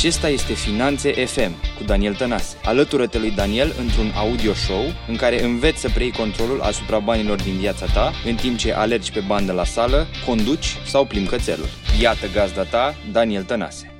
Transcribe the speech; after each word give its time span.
Acesta 0.00 0.28
este 0.28 0.52
Finanțe 0.52 1.24
FM 1.24 1.52
cu 1.76 1.84
Daniel 1.84 2.14
Tănase. 2.14 2.56
Alătură-te 2.64 3.18
lui 3.18 3.30
Daniel 3.30 3.74
într-un 3.78 4.12
audio 4.16 4.54
show 4.54 4.84
în 5.08 5.16
care 5.16 5.42
înveți 5.42 5.80
să 5.80 5.88
preiei 5.88 6.12
controlul 6.12 6.60
asupra 6.60 6.98
banilor 6.98 7.42
din 7.42 7.56
viața 7.56 7.86
ta 7.86 8.12
în 8.24 8.34
timp 8.34 8.58
ce 8.58 8.72
alergi 8.72 9.12
pe 9.12 9.20
bandă 9.26 9.52
la 9.52 9.64
sală, 9.64 10.06
conduci 10.26 10.76
sau 10.86 11.04
plimbi 11.04 11.28
cățelul. 11.28 11.68
Iată 12.00 12.26
gazda 12.32 12.62
ta, 12.62 12.94
Daniel 13.12 13.42
Tănase. 13.42 13.99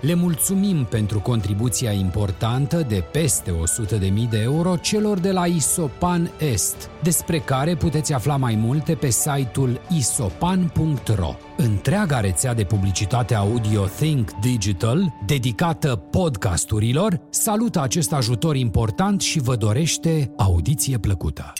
Le 0.00 0.14
mulțumim 0.14 0.84
pentru 0.84 1.20
contribuția 1.20 1.92
importantă 1.92 2.82
de 2.88 3.04
peste 3.12 3.50
100.000 3.50 4.30
de 4.30 4.40
euro 4.42 4.76
celor 4.76 5.18
de 5.18 5.32
la 5.32 5.46
Isopan 5.46 6.30
Est, 6.38 6.90
despre 7.02 7.38
care 7.38 7.74
puteți 7.74 8.12
afla 8.12 8.36
mai 8.36 8.54
multe 8.54 8.94
pe 8.94 9.06
site-ul 9.08 9.80
isopan.ro. 9.98 11.34
Întreaga 11.56 12.20
rețea 12.20 12.54
de 12.54 12.64
publicitate 12.64 13.34
audio 13.34 13.84
Think 13.84 14.30
Digital, 14.30 15.14
dedicată 15.26 15.96
podcasturilor, 15.96 17.20
salută 17.30 17.80
acest 17.80 18.12
ajutor 18.12 18.56
important 18.56 19.20
și 19.20 19.40
vă 19.40 19.56
dorește 19.56 20.32
audiție 20.36 20.98
plăcută. 20.98 21.52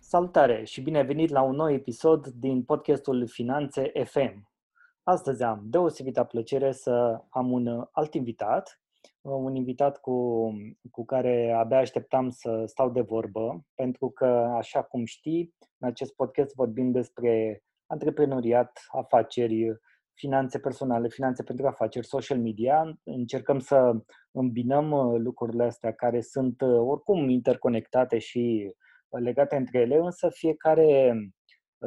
Salutare 0.00 0.62
și 0.64 0.80
bine 0.80 1.02
venit 1.02 1.30
la 1.30 1.42
un 1.42 1.54
nou 1.56 1.70
episod 1.72 2.26
din 2.26 2.62
podcastul 2.62 3.26
Finanțe 3.28 3.92
FM. 4.04 4.49
Astăzi 5.10 5.42
am 5.42 5.60
deosebită 5.64 6.24
plăcere 6.24 6.72
să 6.72 7.22
am 7.28 7.52
un 7.52 7.66
uh, 7.66 7.86
alt 7.90 8.14
invitat, 8.14 8.80
uh, 9.20 9.32
un 9.32 9.54
invitat 9.54 10.00
cu, 10.00 10.50
cu 10.90 11.04
care 11.04 11.52
abia 11.56 11.78
așteptam 11.78 12.28
să 12.28 12.62
stau 12.66 12.90
de 12.90 13.00
vorbă, 13.00 13.64
pentru 13.74 14.10
că, 14.10 14.26
așa 14.56 14.82
cum 14.82 15.04
știi, 15.04 15.54
în 15.78 15.88
acest 15.88 16.14
podcast 16.14 16.54
vorbim 16.54 16.90
despre 16.90 17.62
antreprenoriat, 17.86 18.84
afaceri, 18.88 19.78
finanțe 20.14 20.58
personale, 20.58 21.08
finanțe 21.08 21.42
pentru 21.42 21.66
afaceri, 21.66 22.06
social 22.06 22.38
media. 22.38 22.98
Încercăm 23.04 23.58
să 23.58 23.92
îmbinăm 24.30 24.90
uh, 24.90 25.20
lucrurile 25.20 25.64
astea 25.64 25.92
care 25.92 26.20
sunt 26.20 26.62
oricum 26.62 27.28
interconectate 27.28 28.18
și 28.18 28.74
legate 29.08 29.56
între 29.56 29.78
ele, 29.78 29.96
însă 29.96 30.28
fiecare 30.28 31.14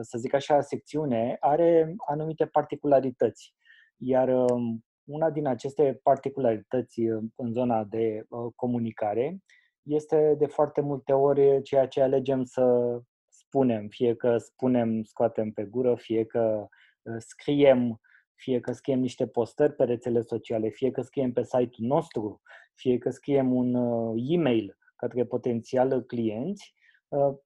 să 0.02 0.17
zic 0.17 0.33
așa, 0.33 0.61
secțiune 0.61 1.38
are 1.39 1.95
anumite 2.08 2.45
particularități. 2.45 3.55
Iar 3.97 4.27
um, 4.27 4.86
una 5.03 5.30
din 5.30 5.47
aceste 5.47 5.99
particularități 6.03 7.02
uh, 7.02 7.23
în 7.36 7.52
zona 7.52 7.83
de 7.83 8.25
uh, 8.30 8.52
comunicare 8.55 9.38
este 9.81 10.36
de 10.38 10.45
foarte 10.45 10.81
multe 10.81 11.14
ori 11.14 11.61
ceea 11.61 11.88
ce 11.88 12.02
alegem 12.02 12.44
să 12.44 12.97
spunem, 13.30 13.88
fie 13.88 14.16
că 14.16 14.38
spunem, 14.38 15.03
scoatem 15.03 15.52
pe 15.52 15.64
gură, 15.64 15.95
fie 15.95 16.25
că 16.25 16.67
uh, 17.02 17.16
scriem, 17.17 18.02
fie 18.36 18.59
că 18.59 18.71
scriem 18.71 18.99
niște 18.99 19.27
postări 19.27 19.73
pe 19.73 19.83
rețele 19.83 20.21
sociale, 20.21 20.69
fie 20.69 20.91
că 20.91 21.02
scriem 21.02 21.31
pe 21.31 21.44
site-ul 21.44 21.88
nostru, 21.88 22.41
fie 22.75 22.97
că 22.97 23.09
scriem 23.09 23.55
un 23.55 23.75
e-mail 24.16 24.77
către 24.95 25.25
potențial 25.25 26.02
clienți, 26.02 26.73
Uh, 26.75 26.83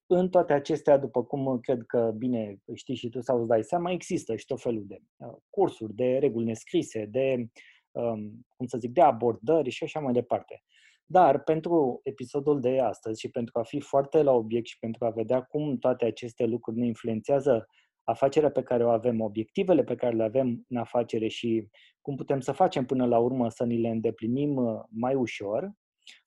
în 0.07 0.29
toate 0.29 0.53
acestea, 0.53 0.97
după 0.97 1.23
cum 1.23 1.59
cred 1.59 1.83
că 1.85 2.13
bine 2.17 2.61
știi 2.73 2.95
și 2.95 3.09
tu 3.09 3.21
sau 3.21 3.37
îți 3.37 3.47
dai 3.47 3.63
seama, 3.63 3.91
există 3.91 4.35
și 4.35 4.45
tot 4.45 4.61
felul 4.61 4.83
de 4.87 4.99
uh, 5.15 5.35
cursuri, 5.49 5.93
de 5.93 6.17
reguli 6.17 6.45
nescrise, 6.45 7.05
de, 7.05 7.49
um, 7.91 8.45
cum 8.55 8.65
să 8.65 8.77
zic, 8.77 8.91
de 8.91 9.01
abordări 9.01 9.69
și 9.69 9.83
așa 9.83 9.99
mai 9.99 10.13
departe. 10.13 10.63
Dar 11.05 11.43
pentru 11.43 11.99
episodul 12.03 12.59
de 12.59 12.79
astăzi 12.79 13.19
și 13.19 13.29
pentru 13.29 13.59
a 13.59 13.63
fi 13.63 13.79
foarte 13.79 14.21
la 14.21 14.31
obiect 14.31 14.67
și 14.67 14.79
pentru 14.79 15.05
a 15.05 15.09
vedea 15.09 15.41
cum 15.41 15.77
toate 15.77 16.05
aceste 16.05 16.45
lucruri 16.45 16.77
ne 16.77 16.85
influențează 16.85 17.67
afacerea 18.03 18.51
pe 18.51 18.63
care 18.63 18.85
o 18.85 18.89
avem, 18.89 19.21
obiectivele 19.21 19.83
pe 19.83 19.95
care 19.95 20.15
le 20.15 20.23
avem 20.23 20.65
în 20.69 20.77
afacere 20.77 21.27
și 21.27 21.69
cum 22.01 22.15
putem 22.15 22.39
să 22.39 22.51
facem 22.51 22.85
până 22.85 23.05
la 23.05 23.17
urmă 23.17 23.49
să 23.49 23.63
ni 23.63 23.77
le 23.77 23.89
îndeplinim 23.89 24.55
uh, 24.55 24.83
mai 24.89 25.15
ușor, 25.15 25.71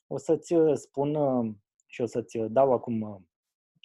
o 0.06 0.16
să-ți 0.16 0.54
spun 0.74 1.16
și 1.86 2.00
o 2.00 2.06
să-ți 2.06 2.38
dau 2.38 2.72
acum 2.72 3.29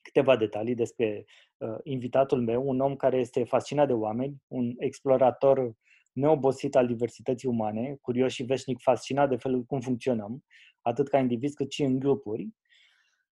câteva 0.05 0.37
detalii 0.37 0.75
despre 0.75 1.25
uh, 1.57 1.77
invitatul 1.83 2.41
meu, 2.41 2.67
un 2.67 2.79
om 2.79 2.95
care 2.95 3.17
este 3.17 3.43
fascinat 3.43 3.87
de 3.87 3.93
oameni, 3.93 4.35
un 4.47 4.73
explorator 4.77 5.73
neobosit 6.11 6.75
al 6.75 6.87
diversității 6.87 7.49
umane, 7.49 7.97
curios 8.01 8.33
și 8.33 8.43
veșnic 8.43 8.81
fascinat 8.81 9.29
de 9.29 9.35
felul 9.35 9.63
cum 9.63 9.79
funcționăm, 9.79 10.43
atât 10.81 11.07
ca 11.07 11.17
indivizi 11.17 11.55
cât 11.55 11.71
și 11.71 11.83
în 11.83 11.99
grupuri. 11.99 12.49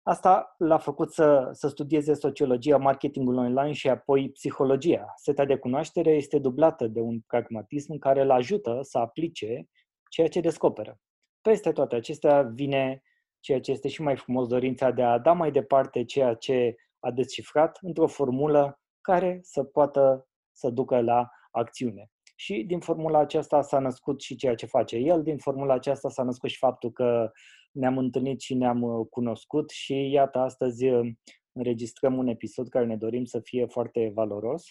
Asta 0.03 0.55
l-a 0.59 0.79
făcut 0.79 1.13
să, 1.13 1.49
să 1.53 1.69
studieze 1.69 2.15
sociologia 2.15 2.77
marketingului 2.77 3.45
online 3.45 3.73
și 3.73 3.89
apoi 3.89 4.31
psihologia. 4.31 5.05
Seta 5.17 5.45
de 5.45 5.57
cunoaștere 5.57 6.11
este 6.11 6.39
dublată 6.39 6.87
de 6.87 7.01
un 7.01 7.21
pragmatism 7.21 7.99
care 7.99 8.23
îl 8.23 8.31
ajută 8.31 8.79
să 8.83 8.99
aplice 8.99 9.69
ceea 10.11 10.29
ce 10.29 10.41
descoperă. 10.41 11.01
Peste 11.41 11.73
toate 11.73 11.95
acestea 11.95 12.43
vine 12.43 13.03
ceea 13.43 13.61
ce 13.61 13.71
este 13.71 13.89
și 13.89 14.03
mai 14.03 14.17
frumos, 14.17 14.47
dorința 14.47 14.91
de 14.91 15.03
a 15.03 15.19
da 15.19 15.33
mai 15.33 15.51
departe 15.51 16.05
ceea 16.05 16.35
ce 16.35 16.75
a 17.01 17.11
descifrat 17.11 17.79
într-o 17.81 18.07
formulă 18.07 18.81
care 19.01 19.39
să 19.43 19.63
poată 19.65 20.29
să 20.53 20.71
ducă 20.71 21.01
la 21.01 21.31
acțiune. 21.51 22.11
Și 22.37 22.65
din 22.67 22.81
formula 22.81 23.19
aceasta 23.19 23.63
s-a 23.63 23.79
născut 23.79 24.21
și 24.21 24.37
ceea 24.37 24.55
ce 24.55 24.67
face 24.67 24.97
el, 24.97 25.23
din 25.23 25.39
formula 25.39 25.75
aceasta 25.75 26.09
s-a 26.09 26.23
născut 26.23 26.51
și 26.51 26.59
faptul 26.59 26.93
că 26.93 27.31
ne-am 27.73 27.99
întâlnit 27.99 28.41
și 28.41 28.55
ne-am 28.55 28.83
uh, 28.83 29.07
cunoscut 29.11 29.71
și 29.71 30.11
iată, 30.11 30.39
astăzi 30.39 30.89
uh, 30.89 31.13
înregistrăm 31.53 32.17
un 32.19 32.27
episod 32.27 32.69
care 32.69 32.87
ne 32.87 32.97
dorim 32.97 33.25
să 33.25 33.41
fie 33.41 33.67
foarte 33.67 34.11
valoros 34.15 34.65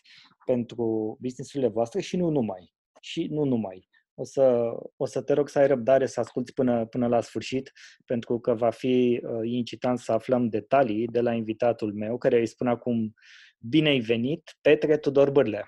pentru 0.45 1.17
businessurile 1.21 1.69
voastre 1.69 2.01
și 2.01 2.17
nu 2.17 2.29
numai. 2.29 2.73
Și 2.99 3.27
nu 3.29 3.43
numai 3.43 3.89
o 4.21 4.23
să, 4.23 4.73
o 4.97 5.05
să 5.05 5.21
te 5.21 5.33
rog 5.33 5.49
să 5.49 5.59
ai 5.59 5.67
răbdare 5.67 6.05
să 6.05 6.19
asculti 6.19 6.53
până, 6.53 6.85
până 6.85 7.07
la 7.07 7.21
sfârșit, 7.21 7.71
pentru 8.05 8.39
că 8.39 8.53
va 8.53 8.69
fi 8.69 9.21
uh, 9.23 9.39
incitant 9.43 9.99
să 9.99 10.11
aflăm 10.11 10.47
detalii 10.47 11.07
de 11.07 11.21
la 11.21 11.33
invitatul 11.33 11.93
meu, 11.93 12.17
care 12.17 12.39
îi 12.39 12.45
spun 12.45 12.67
acum 12.67 13.13
bine 13.59 13.89
ai 13.89 13.99
venit, 13.99 14.57
Petre 14.61 14.97
Tudor 14.97 15.29
Bârlea. 15.31 15.67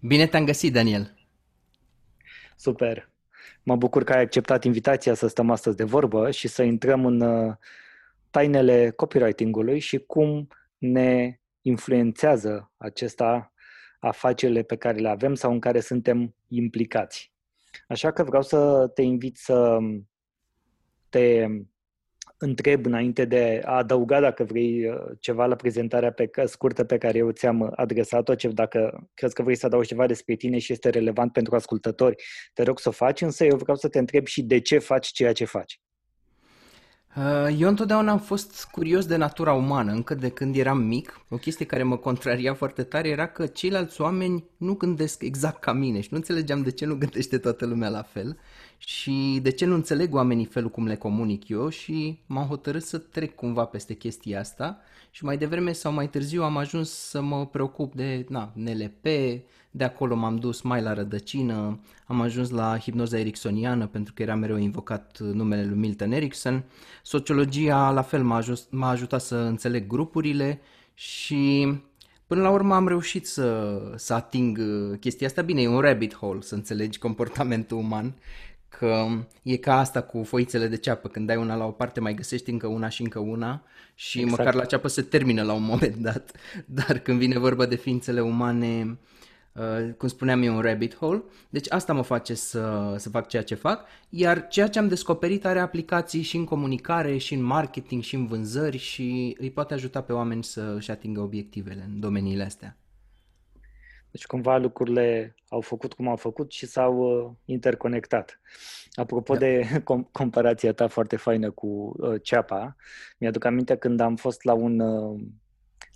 Bine 0.00 0.26
te-am 0.26 0.44
găsit, 0.44 0.72
Daniel. 0.72 1.14
Super. 2.56 3.12
Mă 3.62 3.76
bucur 3.76 4.04
că 4.04 4.12
ai 4.12 4.20
acceptat 4.20 4.64
invitația 4.64 5.14
să 5.14 5.26
stăm 5.26 5.50
astăzi 5.50 5.76
de 5.76 5.84
vorbă 5.84 6.30
și 6.30 6.48
să 6.48 6.62
intrăm 6.62 7.06
în 7.06 7.20
uh, 7.20 7.54
tainele 8.30 8.90
copywriting-ului 8.90 9.78
și 9.78 9.98
cum 9.98 10.48
ne 10.78 11.40
influențează 11.60 12.72
acesta 12.76 13.52
afacerile 13.98 14.62
pe 14.62 14.76
care 14.76 14.98
le 14.98 15.08
avem 15.08 15.34
sau 15.34 15.52
în 15.52 15.60
care 15.60 15.80
suntem 15.80 16.34
implicați. 16.48 17.33
Așa 17.88 18.12
că 18.12 18.22
vreau 18.22 18.42
să 18.42 18.90
te 18.94 19.02
invit 19.02 19.36
să 19.36 19.78
te 21.08 21.46
întreb 22.38 22.86
înainte 22.86 23.24
de 23.24 23.60
a 23.64 23.76
adăuga, 23.76 24.20
dacă 24.20 24.44
vrei, 24.44 24.88
uh, 24.88 24.96
ceva 25.20 25.46
la 25.46 25.56
prezentarea 25.56 26.12
pe, 26.12 26.30
scurtă 26.44 26.84
pe 26.84 26.98
care 26.98 27.18
eu 27.18 27.30
ți-am 27.30 27.72
adresat-o, 27.76 28.34
dacă 28.52 29.08
crezi 29.14 29.34
că 29.34 29.42
vrei 29.42 29.56
să 29.56 29.66
adaugi 29.66 29.88
ceva 29.88 30.06
despre 30.06 30.34
tine 30.34 30.58
și 30.58 30.72
este 30.72 30.88
relevant 30.88 31.32
pentru 31.32 31.54
ascultători, 31.54 32.22
te 32.52 32.62
rog 32.62 32.78
să 32.78 32.88
o 32.88 32.92
faci, 32.92 33.20
însă 33.20 33.44
eu 33.44 33.56
vreau 33.56 33.76
să 33.76 33.88
te 33.88 33.98
întreb 33.98 34.26
și 34.26 34.42
de 34.42 34.60
ce 34.60 34.78
faci 34.78 35.06
ceea 35.06 35.32
ce 35.32 35.44
faci. 35.44 35.80
Uh, 37.16 37.56
eu 37.58 37.68
întotdeauna 37.68 38.12
am 38.12 38.18
fost 38.18 38.68
curios 38.70 39.06
de 39.06 39.16
natura 39.16 39.52
umană, 39.52 39.92
încă 39.92 40.14
de 40.14 40.28
când 40.28 40.56
eram 40.56 40.78
mic. 40.78 41.20
O 41.28 41.36
chestie 41.36 41.66
care 41.66 41.82
mă 41.82 41.96
contraria 41.96 42.54
foarte 42.54 42.82
tare 42.82 43.08
era 43.08 43.26
că 43.26 43.46
ceilalți 43.46 44.00
oameni 44.00 44.44
nu 44.56 44.74
gândesc 44.74 45.22
exact 45.22 45.60
ca 45.60 45.72
mine 45.72 46.00
și 46.00 46.08
nu 46.10 46.16
înțelegeam 46.16 46.62
de 46.62 46.70
ce 46.70 46.86
nu 46.86 46.94
gândește 46.94 47.38
toată 47.38 47.66
lumea 47.66 47.88
la 47.88 48.02
fel 48.02 48.38
și 48.78 49.38
de 49.42 49.50
ce 49.50 49.64
nu 49.64 49.74
înțeleg 49.74 50.14
oamenii 50.14 50.44
felul 50.44 50.70
cum 50.70 50.86
le 50.86 50.96
comunic 50.96 51.48
eu 51.48 51.68
și 51.68 52.18
m-am 52.26 52.46
hotărât 52.46 52.82
să 52.82 52.98
trec 52.98 53.34
cumva 53.34 53.64
peste 53.64 53.94
chestia 53.94 54.40
asta 54.40 54.78
și 55.10 55.24
mai 55.24 55.36
devreme 55.36 55.72
sau 55.72 55.92
mai 55.92 56.08
târziu 56.08 56.42
am 56.42 56.56
ajuns 56.56 56.90
să 56.90 57.20
mă 57.20 57.46
preocup 57.46 57.94
de 57.94 58.26
na, 58.28 58.52
NLP, 58.54 59.06
de 59.76 59.84
acolo 59.84 60.14
m-am 60.14 60.36
dus 60.36 60.60
mai 60.60 60.82
la 60.82 60.92
rădăcină, 60.92 61.80
am 62.06 62.20
ajuns 62.20 62.50
la 62.50 62.78
hipnoza 62.78 63.18
ericksoniană 63.18 63.86
pentru 63.86 64.12
că 64.12 64.22
era 64.22 64.34
mereu 64.34 64.56
invocat 64.56 65.18
numele 65.20 65.64
lui 65.64 65.76
Milton 65.76 66.12
Erickson. 66.12 66.64
Sociologia 67.02 67.90
la 67.90 68.02
fel 68.02 68.22
m-a, 68.22 68.36
ajut, 68.36 68.66
m-a 68.70 68.88
ajutat 68.88 69.20
să 69.20 69.36
înțeleg 69.36 69.86
grupurile 69.86 70.60
și 70.94 71.72
Până 72.26 72.42
la 72.42 72.50
urmă 72.50 72.74
am 72.74 72.88
reușit 72.88 73.26
să, 73.26 73.80
să 73.96 74.14
ating 74.14 74.58
chestia 74.98 75.26
asta. 75.26 75.42
Bine, 75.42 75.62
e 75.62 75.68
un 75.68 75.80
rabbit 75.80 76.14
hole 76.14 76.40
să 76.40 76.54
înțelegi 76.54 76.98
comportamentul 76.98 77.78
uman 77.78 78.14
că 78.68 79.06
e 79.42 79.56
ca 79.56 79.78
asta 79.78 80.02
cu 80.02 80.22
foițele 80.22 80.66
de 80.66 80.76
ceapă, 80.76 81.08
când 81.08 81.26
dai 81.26 81.36
una 81.36 81.56
la 81.56 81.64
o 81.64 81.70
parte 81.70 82.00
mai 82.00 82.14
găsești 82.14 82.50
încă 82.50 82.66
una 82.66 82.88
și 82.88 83.02
încă 83.02 83.18
una 83.18 83.62
și 83.94 84.20
exact. 84.20 84.38
măcar 84.38 84.54
la 84.54 84.64
ceapă 84.64 84.88
se 84.88 85.02
termină 85.02 85.42
la 85.42 85.52
un 85.52 85.62
moment 85.62 85.96
dat, 85.96 86.32
dar 86.80 86.98
când 86.98 87.18
vine 87.18 87.38
vorba 87.38 87.66
de 87.66 87.76
ființele 87.76 88.20
umane 88.20 88.84
uh, 88.90 88.96
cum 89.96 90.08
spuneam 90.08 90.42
eu, 90.42 90.54
un 90.54 90.60
rabbit 90.60 90.96
hole. 90.96 91.22
Deci 91.48 91.72
asta 91.72 91.92
mă 91.92 92.02
face 92.02 92.34
să, 92.34 92.94
să 92.98 93.08
fac 93.08 93.28
ceea 93.28 93.42
ce 93.42 93.54
fac, 93.54 93.86
iar 94.08 94.46
ceea 94.46 94.68
ce 94.68 94.78
am 94.78 94.88
descoperit 94.88 95.44
are 95.44 95.58
aplicații 95.58 96.22
și 96.22 96.36
în 96.36 96.44
comunicare, 96.44 97.16
și 97.16 97.34
în 97.34 97.42
marketing, 97.42 98.02
și 98.02 98.14
în 98.14 98.26
vânzări 98.26 98.76
și 98.76 99.36
îi 99.38 99.50
poate 99.50 99.74
ajuta 99.74 100.02
pe 100.02 100.12
oameni 100.12 100.44
să 100.44 100.74
își 100.76 100.90
atingă 100.90 101.20
obiectivele 101.20 101.84
în 101.88 102.00
domeniile 102.00 102.44
astea. 102.44 102.76
Deci 104.14 104.26
cumva 104.26 104.56
lucrurile 104.56 105.34
au 105.48 105.60
făcut 105.60 105.92
cum 105.92 106.08
au 106.08 106.16
făcut 106.16 106.52
și 106.52 106.66
s-au 106.66 106.98
uh, 106.98 107.30
interconectat. 107.44 108.40
Apropo 108.92 109.32
da. 109.32 109.38
de 109.38 109.64
com- 109.90 110.10
comparația 110.12 110.72
ta 110.72 110.88
foarte 110.88 111.16
faină 111.16 111.50
cu 111.50 111.94
uh, 111.96 112.22
ceapa, 112.22 112.76
mi-aduc 113.18 113.44
aminte 113.44 113.76
când 113.76 114.00
am 114.00 114.16
fost 114.16 114.44
la 114.44 114.52
un 114.52 114.80
uh, 114.80 115.20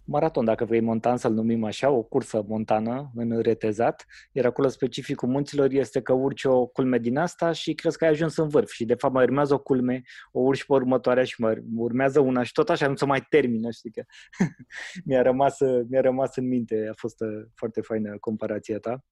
maraton, 0.08 0.44
dacă 0.44 0.64
vrei 0.64 0.81
montan 0.81 1.16
să-l 1.16 1.32
numim 1.32 1.64
așa, 1.64 1.90
o 1.90 2.02
cursă 2.02 2.44
montană 2.46 3.10
în 3.14 3.40
retezat, 3.40 4.06
iar 4.32 4.44
acolo 4.44 4.69
specificul 4.69 5.28
munților 5.28 5.70
este 5.70 6.00
că 6.00 6.12
urci 6.12 6.44
o 6.44 6.66
culme 6.66 6.99
din 6.99 7.19
asta 7.19 7.52
și 7.52 7.75
crezi 7.75 7.99
că 7.99 8.05
ai 8.05 8.10
ajuns 8.10 8.37
în 8.37 8.49
vârf 8.49 8.70
și 8.70 8.84
de 8.84 8.94
fapt 8.94 9.14
mai 9.14 9.25
urmează 9.25 9.55
o 9.55 9.58
culme, 9.58 10.02
o 10.32 10.40
urci 10.40 10.64
pe 10.64 10.72
următoarea 10.72 11.25
și 11.25 11.40
mai 11.40 11.62
urmează 11.76 12.20
una 12.20 12.43
și 12.43 12.52
tot 12.52 12.70
așa 12.70 12.88
nu 12.88 12.96
se 12.96 13.05
mai 13.05 13.26
termină, 13.28 13.70
știi 13.70 13.90
că 13.90 14.02
mi-a, 15.06 15.22
rămas, 15.22 15.56
mi-a 15.88 16.00
rămas 16.00 16.37
în 16.37 16.49
minte, 16.49 16.87
a 16.90 16.94
fost 16.96 17.20
uh, 17.20 17.46
foarte 17.55 17.81
faină 17.81 18.19
comparația 18.20 18.78
ta. 18.78 19.05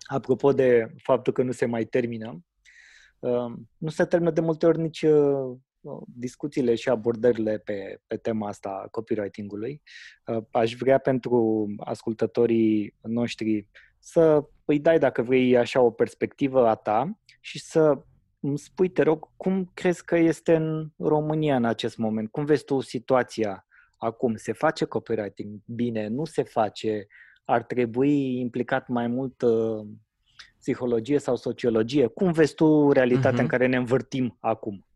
Apropo 0.00 0.52
de 0.52 0.94
faptul 0.96 1.32
că 1.32 1.42
nu 1.42 1.52
se 1.52 1.66
mai 1.66 1.84
termină, 1.84 2.44
uh, 3.18 3.52
nu 3.76 3.88
se 3.88 4.04
termină 4.04 4.30
de 4.30 4.40
multe 4.40 4.66
ori 4.66 4.80
nici 4.80 5.02
uh, 5.02 5.56
discuțiile 6.06 6.74
și 6.74 6.88
abordările 6.88 7.58
pe, 7.58 8.00
pe 8.06 8.16
tema 8.16 8.48
asta 8.48 8.80
a 8.84 8.88
copywriting-ului. 8.88 9.82
Uh, 10.26 10.42
aș 10.50 10.74
vrea 10.74 10.98
pentru 10.98 11.66
ascultătorii 11.78 12.94
noștri 13.02 13.68
să 13.98 14.44
îi 14.64 14.78
dai, 14.80 14.98
dacă 14.98 15.22
vrei, 15.22 15.56
așa 15.56 15.80
o 15.80 15.90
perspectivă 15.90 16.68
a 16.68 16.74
ta 16.74 17.20
și 17.40 17.58
să 17.60 18.04
îmi 18.40 18.58
spui, 18.58 18.88
te 18.88 19.02
rog, 19.02 19.28
cum 19.36 19.70
crezi 19.74 20.04
că 20.04 20.16
este 20.16 20.54
în 20.54 20.90
România 20.98 21.56
în 21.56 21.64
acest 21.64 21.96
moment? 21.96 22.30
Cum 22.30 22.44
vezi 22.44 22.64
tu 22.64 22.80
situația 22.80 23.66
acum? 23.96 24.36
Se 24.36 24.52
face 24.52 24.84
copywriting 24.84 25.60
bine? 25.66 26.08
Nu 26.08 26.24
se 26.24 26.42
face? 26.42 27.06
Ar 27.44 27.62
trebui 27.62 28.38
implicat 28.40 28.88
mai 28.88 29.06
mult 29.06 29.42
uh, 29.42 29.86
psihologie 30.58 31.18
sau 31.18 31.36
sociologie? 31.36 32.06
Cum 32.06 32.32
vezi 32.32 32.54
tu 32.54 32.92
realitatea 32.92 33.38
uh-huh. 33.38 33.42
în 33.42 33.46
care 33.46 33.66
ne 33.66 33.76
învârtim 33.76 34.36
acum? 34.40 34.86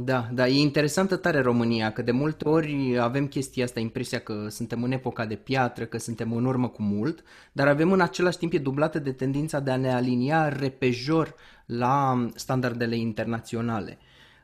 Da, 0.00 0.28
da, 0.32 0.46
e 0.46 0.60
interesantă 0.60 1.16
tare 1.16 1.40
România, 1.40 1.92
că 1.92 2.02
de 2.02 2.10
multe 2.10 2.48
ori 2.48 2.98
avem 2.98 3.26
chestia 3.26 3.64
asta, 3.64 3.80
impresia 3.80 4.18
că 4.18 4.46
suntem 4.48 4.82
în 4.82 4.92
epoca 4.92 5.26
de 5.26 5.34
piatră, 5.34 5.84
că 5.84 5.98
suntem 5.98 6.32
în 6.32 6.44
urmă 6.44 6.68
cu 6.68 6.82
mult, 6.82 7.22
dar 7.52 7.68
avem 7.68 7.92
în 7.92 8.00
același 8.00 8.38
timp 8.38 8.52
e 8.52 8.58
dublată 8.58 8.98
de 8.98 9.12
tendința 9.12 9.60
de 9.60 9.70
a 9.70 9.76
ne 9.76 9.92
alinia 9.92 10.48
repejor 10.48 11.34
la 11.66 12.26
standardele 12.34 12.96
internaționale. 12.96 13.98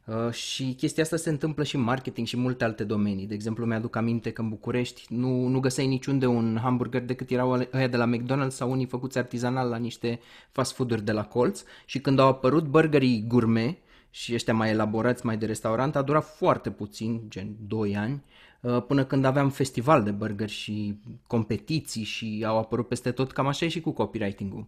Uh, 0.04 0.30
și 0.30 0.74
chestia 0.76 1.02
asta 1.02 1.16
se 1.16 1.30
întâmplă 1.30 1.64
și 1.64 1.76
în 1.76 1.82
marketing 1.82 2.26
și 2.26 2.34
în 2.34 2.40
multe 2.40 2.64
alte 2.64 2.84
domenii. 2.84 3.26
De 3.26 3.34
exemplu, 3.34 3.66
mi-aduc 3.66 3.96
aminte 3.96 4.30
că 4.30 4.40
în 4.40 4.48
București 4.48 5.06
nu, 5.08 5.46
nu 5.46 5.60
găseai 5.60 5.86
niciunde 5.86 6.26
un 6.26 6.58
hamburger 6.62 7.02
decât 7.02 7.30
erau 7.30 7.68
ăia 7.74 7.88
de 7.88 7.96
la 7.96 8.10
McDonald's 8.16 8.48
sau 8.48 8.70
unii 8.70 8.86
făcuți 8.86 9.18
artizanal 9.18 9.68
la 9.68 9.76
niște 9.76 10.20
fast 10.50 10.74
food-uri 10.74 11.04
de 11.04 11.12
la 11.12 11.24
colț 11.24 11.62
și 11.84 12.00
când 12.00 12.18
au 12.18 12.28
apărut 12.28 12.64
burgerii 12.64 13.24
gourmet, 13.28 13.78
și 14.16 14.34
ăștia 14.34 14.54
mai 14.54 14.70
elaborați, 14.70 15.26
mai 15.26 15.36
de 15.36 15.46
restaurant, 15.46 15.96
a 15.96 16.02
durat 16.02 16.36
foarte 16.36 16.70
puțin, 16.70 17.20
gen 17.28 17.56
2 17.66 17.96
ani, 17.96 18.22
uh, 18.60 18.82
până 18.82 19.04
când 19.04 19.24
aveam 19.24 19.50
festival 19.50 20.02
de 20.02 20.10
burger 20.10 20.48
și 20.48 20.98
competiții 21.26 22.02
și 22.02 22.44
au 22.46 22.58
apărut 22.58 22.88
peste 22.88 23.10
tot, 23.10 23.32
cam 23.32 23.46
așa 23.46 23.64
e 23.64 23.68
și 23.68 23.80
cu 23.80 23.90
copywriting-ul. 23.90 24.66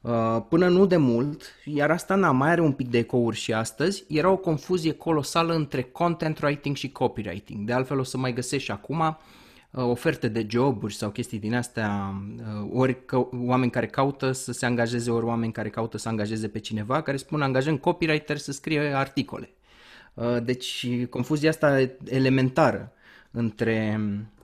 Uh, 0.00 0.42
până 0.48 0.68
nu 0.68 0.86
de 0.86 0.96
mult, 0.96 1.42
iar 1.64 1.90
asta 1.90 2.14
n 2.14 2.36
mai 2.36 2.50
are 2.50 2.60
un 2.60 2.72
pic 2.72 2.88
de 2.88 2.98
ecouri 2.98 3.36
și 3.36 3.52
astăzi, 3.52 4.04
era 4.08 4.30
o 4.30 4.36
confuzie 4.36 4.92
colosală 4.92 5.54
între 5.54 5.82
content 5.82 6.40
writing 6.42 6.76
și 6.76 6.92
copywriting. 6.92 7.66
De 7.66 7.72
altfel 7.72 7.98
o 7.98 8.02
să 8.02 8.18
mai 8.18 8.32
găsești 8.32 8.64
și 8.64 8.70
acum 8.70 9.00
Uh, 9.00 9.16
oferte 9.72 10.28
de 10.28 10.46
joburi 10.48 10.94
sau 10.94 11.10
chestii 11.10 11.38
din 11.38 11.54
astea, 11.54 12.14
uh, 12.36 12.70
ori 12.72 13.04
că, 13.04 13.28
oameni 13.32 13.70
care 13.70 13.86
caută 13.86 14.32
să 14.32 14.52
se 14.52 14.66
angajeze, 14.66 15.10
ori 15.10 15.24
oameni 15.24 15.52
care 15.52 15.68
caută 15.68 15.98
să 15.98 16.08
angajeze 16.08 16.48
pe 16.48 16.58
cineva, 16.58 17.02
care 17.02 17.16
spun 17.16 17.42
angajăm 17.42 17.76
copywriter 17.76 18.36
să 18.36 18.52
scrie 18.52 18.80
articole. 18.80 19.50
Uh, 20.14 20.36
deci 20.44 20.86
confuzia 21.10 21.48
asta 21.48 21.90
elementară 22.04 22.92
între 23.30 24.00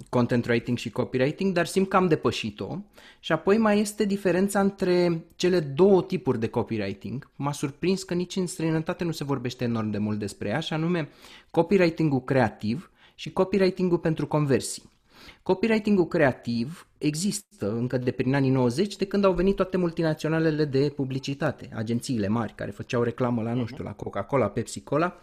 content 0.08 0.46
writing 0.46 0.78
și 0.78 0.90
copywriting, 0.90 1.52
dar 1.52 1.66
simt 1.66 1.88
că 1.88 1.96
am 1.96 2.08
depășit-o. 2.08 2.78
Și 3.20 3.32
apoi 3.32 3.58
mai 3.58 3.80
este 3.80 4.04
diferența 4.04 4.60
între 4.60 5.24
cele 5.36 5.60
două 5.60 6.02
tipuri 6.02 6.40
de 6.40 6.48
copywriting. 6.48 7.30
M-a 7.36 7.52
surprins 7.52 8.02
că 8.02 8.14
nici 8.14 8.36
în 8.36 8.46
străinătate 8.46 9.04
nu 9.04 9.10
se 9.10 9.24
vorbește 9.24 9.64
enorm 9.64 9.90
de 9.90 9.98
mult 9.98 10.18
despre 10.18 10.48
ea, 10.48 10.60
și 10.60 10.72
anume 10.72 11.08
copywriting-ul 11.50 12.24
creativ 12.24 12.90
și 13.14 13.32
copywriting-ul 13.32 13.98
pentru 13.98 14.26
conversii. 14.26 14.94
Copywriting-ul 15.42 16.06
creativ 16.06 16.88
există 16.98 17.72
încă 17.72 17.98
de 17.98 18.10
prin 18.10 18.34
anii 18.34 18.50
90, 18.50 18.96
de 18.96 19.04
când 19.04 19.24
au 19.24 19.32
venit 19.32 19.56
toate 19.56 19.76
multinaționalele 19.76 20.64
de 20.64 20.92
publicitate, 20.96 21.68
agențiile 21.74 22.28
mari 22.28 22.54
care 22.54 22.70
făceau 22.70 23.02
reclamă 23.02 23.42
la, 23.42 23.52
nu 23.52 23.60
mhm. 23.60 23.66
știu, 23.66 23.84
la 23.84 23.92
Coca-Cola, 23.92 24.48
Pepsi-Cola. 24.48 25.16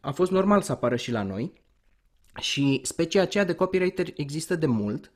A 0.00 0.10
fost 0.10 0.30
normal 0.30 0.62
să 0.62 0.72
apară 0.72 0.96
și 0.96 1.10
la 1.10 1.22
noi 1.22 1.52
și 2.40 2.80
specia 2.82 3.22
aceea 3.22 3.44
de 3.44 3.52
copywriter 3.52 4.06
există 4.16 4.56
de 4.56 4.66
mult 4.66 5.12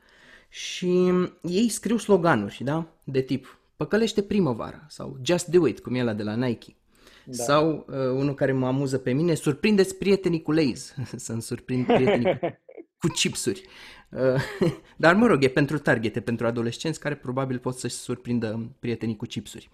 și 0.48 1.12
ei 1.42 1.68
scriu 1.68 1.96
sloganuri, 1.96 2.60
da? 2.64 2.86
De 3.04 3.20
tip 3.20 3.58
păcălește 3.76 4.22
primăvara 4.22 4.86
sau 4.88 5.18
just 5.22 5.46
do 5.46 5.66
it, 5.66 5.80
cum 5.80 5.94
e 5.94 6.02
la 6.02 6.12
de 6.12 6.22
la 6.22 6.34
Nike. 6.34 6.76
Da. 7.24 7.44
Sau 7.44 7.86
uh, 7.88 7.96
unul 7.96 8.34
care 8.34 8.52
mă 8.52 8.66
amuză 8.66 8.98
pe 8.98 9.12
mine, 9.12 9.34
surprindeți 9.34 9.96
prietenii 9.96 10.42
cu 10.42 10.54
Lay's, 10.54 10.94
să-mi 11.16 11.42
surprind 11.42 11.86
prietenii 11.86 12.38
cu, 12.38 12.46
cu 13.04 13.12
chipsuri. 13.12 13.62
Uh, 14.08 14.70
dar 14.96 15.14
mă 15.14 15.26
rog, 15.26 15.44
e 15.44 15.48
pentru 15.48 15.78
targete, 15.78 16.20
pentru 16.20 16.46
adolescenți 16.46 17.00
care 17.00 17.14
probabil 17.14 17.58
pot 17.58 17.78
să-și 17.78 17.94
surprindă 17.94 18.70
prietenii 18.80 19.16
cu 19.16 19.26
chipsuri. 19.26 19.70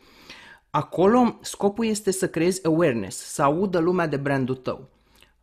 Acolo 0.70 1.38
scopul 1.40 1.86
este 1.86 2.10
să 2.10 2.28
creezi 2.28 2.66
awareness, 2.66 3.16
să 3.16 3.42
audă 3.42 3.78
lumea 3.78 4.06
de 4.06 4.16
brandul 4.16 4.56
tău, 4.56 4.90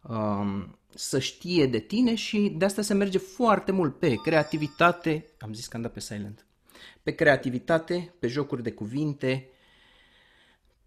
um, 0.02 0.78
să 0.96 1.20
știe 1.20 1.68
de 1.68 1.80
tine 1.80 2.16
și 2.16 2.54
de 2.58 2.66
asta 2.66 2.82
se 2.82 2.94
merge 2.94 3.18
foarte 3.18 3.72
mult 3.72 4.00
pe 4.00 4.16
creativitate, 4.16 5.26
am 5.40 5.54
zis 5.54 5.68
că 5.68 5.76
am 5.76 5.82
dat 5.82 5.94
pe 5.94 6.00
silent, 6.00 6.46
pe 7.04 7.12
creativitate, 7.12 8.14
pe 8.20 8.28
jocuri 8.28 8.64
de 8.64 8.72
cuvinte, 8.72 9.50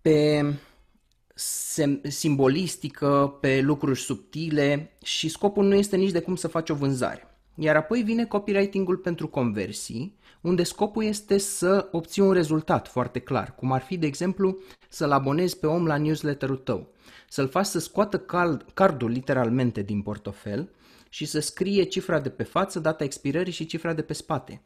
pe 0.00 0.44
simbolistică, 2.02 3.36
pe 3.40 3.60
lucruri 3.60 3.98
subtile 3.98 4.96
și 5.02 5.28
scopul 5.28 5.64
nu 5.64 5.74
este 5.74 5.96
nici 5.96 6.10
de 6.10 6.20
cum 6.20 6.36
să 6.36 6.48
faci 6.48 6.70
o 6.70 6.74
vânzare. 6.74 7.24
Iar 7.54 7.76
apoi 7.76 8.02
vine 8.02 8.24
copywriting-ul 8.24 8.96
pentru 8.96 9.28
conversii, 9.28 10.18
unde 10.40 10.62
scopul 10.62 11.04
este 11.04 11.38
să 11.38 11.88
obții 11.92 12.22
un 12.22 12.32
rezultat 12.32 12.88
foarte 12.88 13.18
clar, 13.18 13.54
cum 13.54 13.72
ar 13.72 13.80
fi, 13.80 13.96
de 13.96 14.06
exemplu, 14.06 14.58
să-l 14.88 15.10
abonezi 15.10 15.58
pe 15.58 15.66
om 15.66 15.86
la 15.86 15.96
newsletterul 15.96 16.56
tău, 16.56 16.92
să-l 17.28 17.48
faci 17.48 17.66
să 17.66 17.78
scoată 17.78 18.18
card, 18.18 18.66
cardul 18.74 19.10
literalmente 19.10 19.82
din 19.82 20.02
portofel 20.02 20.70
și 21.08 21.24
să 21.24 21.40
scrie 21.40 21.82
cifra 21.82 22.20
de 22.20 22.28
pe 22.28 22.42
față, 22.42 22.78
data 22.78 23.04
expirării 23.04 23.52
și 23.52 23.66
cifra 23.66 23.92
de 23.92 24.02
pe 24.02 24.12
spate. 24.12 24.62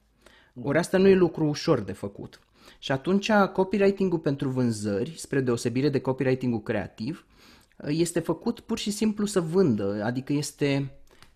Ori 0.62 0.78
asta 0.78 0.98
nu 0.98 1.08
e 1.08 1.14
lucru 1.14 1.44
ușor 1.44 1.80
de 1.80 1.92
făcut. 1.92 2.40
Și 2.78 2.92
atunci 2.92 3.30
copywriting-ul 3.52 4.18
pentru 4.18 4.48
vânzări, 4.48 5.14
spre 5.16 5.40
deosebire 5.40 5.88
de 5.88 6.00
copywriting-ul 6.00 6.62
creativ, 6.62 7.26
este 7.86 8.20
făcut 8.20 8.60
pur 8.60 8.78
și 8.78 8.90
simplu 8.90 9.26
să 9.26 9.40
vândă, 9.40 10.02
adică 10.04 10.32
este 10.32 10.90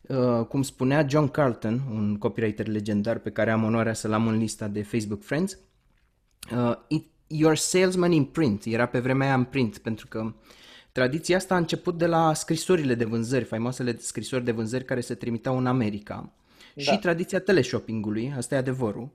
Uh, 0.08 0.44
cum 0.47 0.62
spunea 0.62 1.06
John 1.08 1.28
Carlton, 1.28 1.82
un 1.90 2.16
copywriter 2.16 2.66
legendar 2.66 3.18
pe 3.18 3.30
care 3.30 3.50
am 3.50 3.64
onoarea 3.64 3.92
să-l 3.92 4.12
am 4.12 4.26
în 4.26 4.38
lista 4.38 4.68
de 4.68 4.82
Facebook 4.82 5.23
Friends, 5.23 5.58
uh, 6.52 6.73
it, 6.87 7.06
your 7.26 7.56
salesman 7.56 8.12
in 8.12 8.25
print, 8.25 8.64
era 8.64 8.87
pe 8.87 8.99
vremea 8.99 9.26
aia 9.26 9.37
în 9.37 9.44
print, 9.44 9.78
pentru 9.78 10.06
că 10.06 10.35
tradiția 10.92 11.37
asta 11.37 11.54
a 11.54 11.58
început 11.58 11.99
de 11.99 12.06
la 12.06 12.35
scrisorile 12.35 12.94
de 12.94 13.04
vânzări, 13.04 13.44
faimoasele 13.44 13.97
scrisori 13.99 14.44
de 14.44 14.52
vânzări 14.52 14.85
care 14.85 15.00
se 15.00 15.14
trimiteau 15.14 15.58
în 15.58 15.66
America. 15.66 16.32
Da. 16.85 16.92
Și 16.92 16.99
tradiția 16.99 17.40
teleshoppingului, 17.40 18.32
asta 18.37 18.54
e 18.54 18.58
adevărul. 18.58 19.08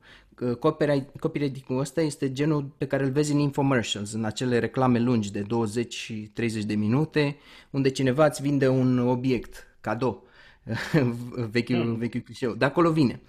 Copywriting-ul 1.20 1.80
ăsta 1.80 2.02
este 2.02 2.32
genul 2.32 2.74
pe 2.78 2.88
care 2.88 3.04
îl 3.04 3.12
vezi 3.12 3.32
în 3.32 3.40
infomercials, 3.40 4.12
în 4.14 4.24
acele 4.24 4.60
reclame 4.60 5.00
lungi 5.00 5.32
de 5.32 5.42
20 5.42 5.94
și 5.94 6.14
30 6.14 6.64
de 6.64 6.76
minute, 6.76 7.38
unde 7.70 7.90
cineva 7.90 8.26
îți 8.26 8.42
vinde 8.42 8.68
un 8.68 9.00
obiect, 9.00 9.68
cadou 9.82 10.28
vechiul, 11.52 11.76
mm. 11.76 11.96
vechiul 11.96 12.20
clișeu. 12.20 12.54
De 12.54 12.66
acolo 12.66 12.92
vine. 12.92 13.22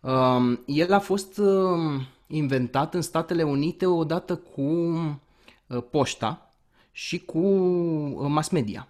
Um, 0.00 0.62
el 0.66 0.92
a 0.92 0.98
fost 0.98 1.38
uh, 1.38 2.02
inventat 2.26 2.94
în 2.94 3.00
Statele 3.00 3.42
Unite 3.42 3.86
odată 3.86 4.36
cu 4.36 4.62
uh, 4.62 5.82
poșta 5.90 6.52
și 6.92 7.18
cu 7.18 7.38
uh, 7.38 8.26
mass 8.28 8.48
media. 8.48 8.88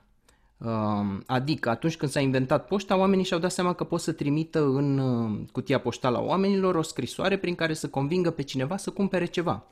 Um, 0.64 1.23
adică 1.26 1.69
atunci 1.69 1.97
când 1.97 2.11
s-a 2.11 2.21
inventat 2.21 2.66
poșta, 2.66 2.97
oamenii 2.97 3.25
și-au 3.25 3.40
dat 3.40 3.52
seama 3.52 3.73
că 3.73 3.85
pot 3.85 4.00
să 4.00 4.12
trimită 4.12 4.64
în 4.64 4.99
uh, 4.99 5.40
cutia 5.52 5.78
poștală 5.81 6.16
a 6.16 6.21
oamenilor 6.21 6.75
o 6.75 6.83
scrisoare 6.83 7.37
prin 7.37 7.54
care 7.54 7.75
să 7.75 7.88
convingă 7.88 8.31
pe 8.31 8.42
cineva 8.42 8.76
să 8.76 8.90
cumpere 8.90 9.25
ceva. 9.25 9.66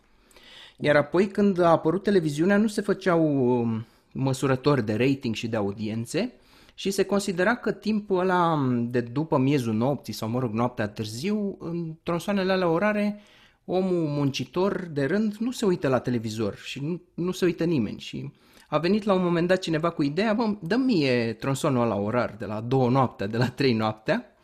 Iar 0.76 0.96
apoi 0.96 1.26
când 1.26 1.60
a 1.60 1.70
apărut 1.70 2.02
televiziunea 2.02 2.56
nu 2.56 2.66
se 2.66 2.80
făceau 2.80 3.48
um, 3.58 3.86
măsurători 4.12 4.84
de 4.84 4.94
rating 4.94 5.34
și 5.34 5.48
de 5.48 5.56
audiențe 5.56 6.32
și 6.74 6.90
se 6.90 7.04
considera 7.04 7.54
că 7.54 7.72
timpul 7.72 8.18
ăla 8.18 8.52
um, 8.52 8.90
de 8.90 9.00
după 9.00 9.38
miezul 9.38 9.74
nopții 9.74 10.12
sau 10.12 10.28
mă 10.28 10.38
rog 10.38 10.52
noaptea 10.52 10.88
târziu, 10.88 11.56
în 11.58 11.94
tronsoanele 12.02 12.52
alea 12.52 12.68
orare, 12.68 13.20
omul 13.64 14.06
muncitor 14.06 14.88
de 14.92 15.04
rând 15.04 15.34
nu 15.34 15.50
se 15.50 15.64
uită 15.64 15.88
la 15.88 15.98
televizor 15.98 16.56
și 16.56 16.80
nu, 16.84 17.00
nu 17.14 17.30
se 17.30 17.44
uită 17.44 17.64
nimeni 17.64 17.98
și 17.98 18.30
a 18.70 18.78
venit 18.78 19.02
la 19.02 19.12
un 19.12 19.22
moment 19.22 19.48
dat 19.48 19.58
cineva 19.58 19.90
cu 19.90 20.02
ideea, 20.02 20.34
bă, 20.34 20.54
dă 20.60 20.76
mie 20.76 21.32
tronsonul 21.32 21.86
la 21.86 21.94
orar 21.94 22.36
de 22.38 22.44
la 22.44 22.60
2 22.60 22.88
noaptea, 22.88 23.26
de 23.26 23.36
la 23.36 23.48
3 23.48 23.72
noaptea, 23.72 24.34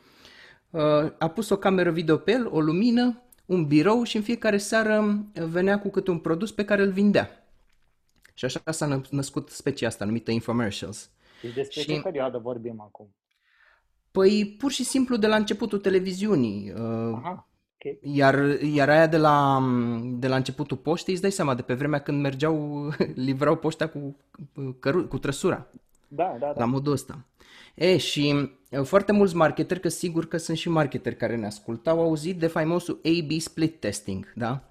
uh, 0.71 0.80
a 1.18 1.28
pus 1.28 1.49
o 1.50 1.56
cameră 1.56 1.90
video 1.90 2.16
pe 2.16 2.30
el, 2.30 2.49
o 2.50 2.61
lumină, 2.61 3.23
un 3.47 3.66
birou 3.66 4.02
și 4.02 4.16
în 4.16 4.23
fiecare 4.23 4.56
seară 4.56 5.25
venea 5.33 5.78
cu 5.80 5.88
câte 5.88 6.11
un 6.11 6.18
produs 6.18 6.52
pe 6.52 6.64
care 6.64 6.83
îl 6.83 6.90
vindea. 6.90 7.49
Și 8.35 8.45
așa 8.45 8.61
s-a 8.64 9.02
născut 9.11 9.50
specia 9.50 9.87
asta 9.87 10.04
numită 10.04 10.30
infomercials. 10.30 11.11
Deci 11.42 11.54
despre 11.54 11.80
și... 11.80 11.87
ce 11.87 12.00
perioadă 12.00 12.38
vorbim 12.38 12.80
acum? 12.80 13.14
Păi 14.11 14.54
pur 14.59 14.71
și 14.71 14.85
simplu 14.85 15.16
de 15.16 15.26
la 15.26 15.37
începutul 15.37 15.78
televiziunii. 15.78 16.73
Uh, 16.73 17.14
Aha. 17.14 17.49
Okay. 17.87 18.16
Iar, 18.16 18.61
iar 18.61 18.88
aia 18.88 19.07
de 19.07 19.16
la, 19.16 19.62
de 20.05 20.28
la 20.28 20.37
începutul 20.37 20.76
poștei, 20.76 21.12
îți 21.12 21.23
dai 21.23 21.33
seama, 21.33 21.55
de 21.55 21.62
pe 21.62 21.75
vremea 21.75 21.99
când 21.99 22.21
mergeau, 22.21 22.88
livrau 23.14 23.57
poșta 23.57 23.87
cu, 23.87 24.16
căru, 24.81 25.07
cu 25.07 25.19
trăsura. 25.19 25.66
Da, 26.09 26.37
da, 26.40 26.47
da. 26.47 26.52
La 26.57 26.64
modul 26.64 26.93
ăsta. 26.93 27.25
E, 27.75 27.97
și 27.97 28.50
foarte 28.83 29.12
mulți 29.12 29.37
marketeri, 29.37 29.81
că 29.81 29.88
sigur 29.88 30.26
că 30.26 30.37
sunt 30.37 30.57
și 30.57 30.69
marketeri 30.69 31.16
care 31.16 31.37
ne 31.37 31.47
ascultă, 31.47 31.90
au 31.90 32.00
auzit 32.00 32.38
de 32.38 32.47
faimosul 32.47 33.00
A-B 33.05 33.40
split 33.40 33.81
testing, 33.81 34.33
da? 34.35 34.62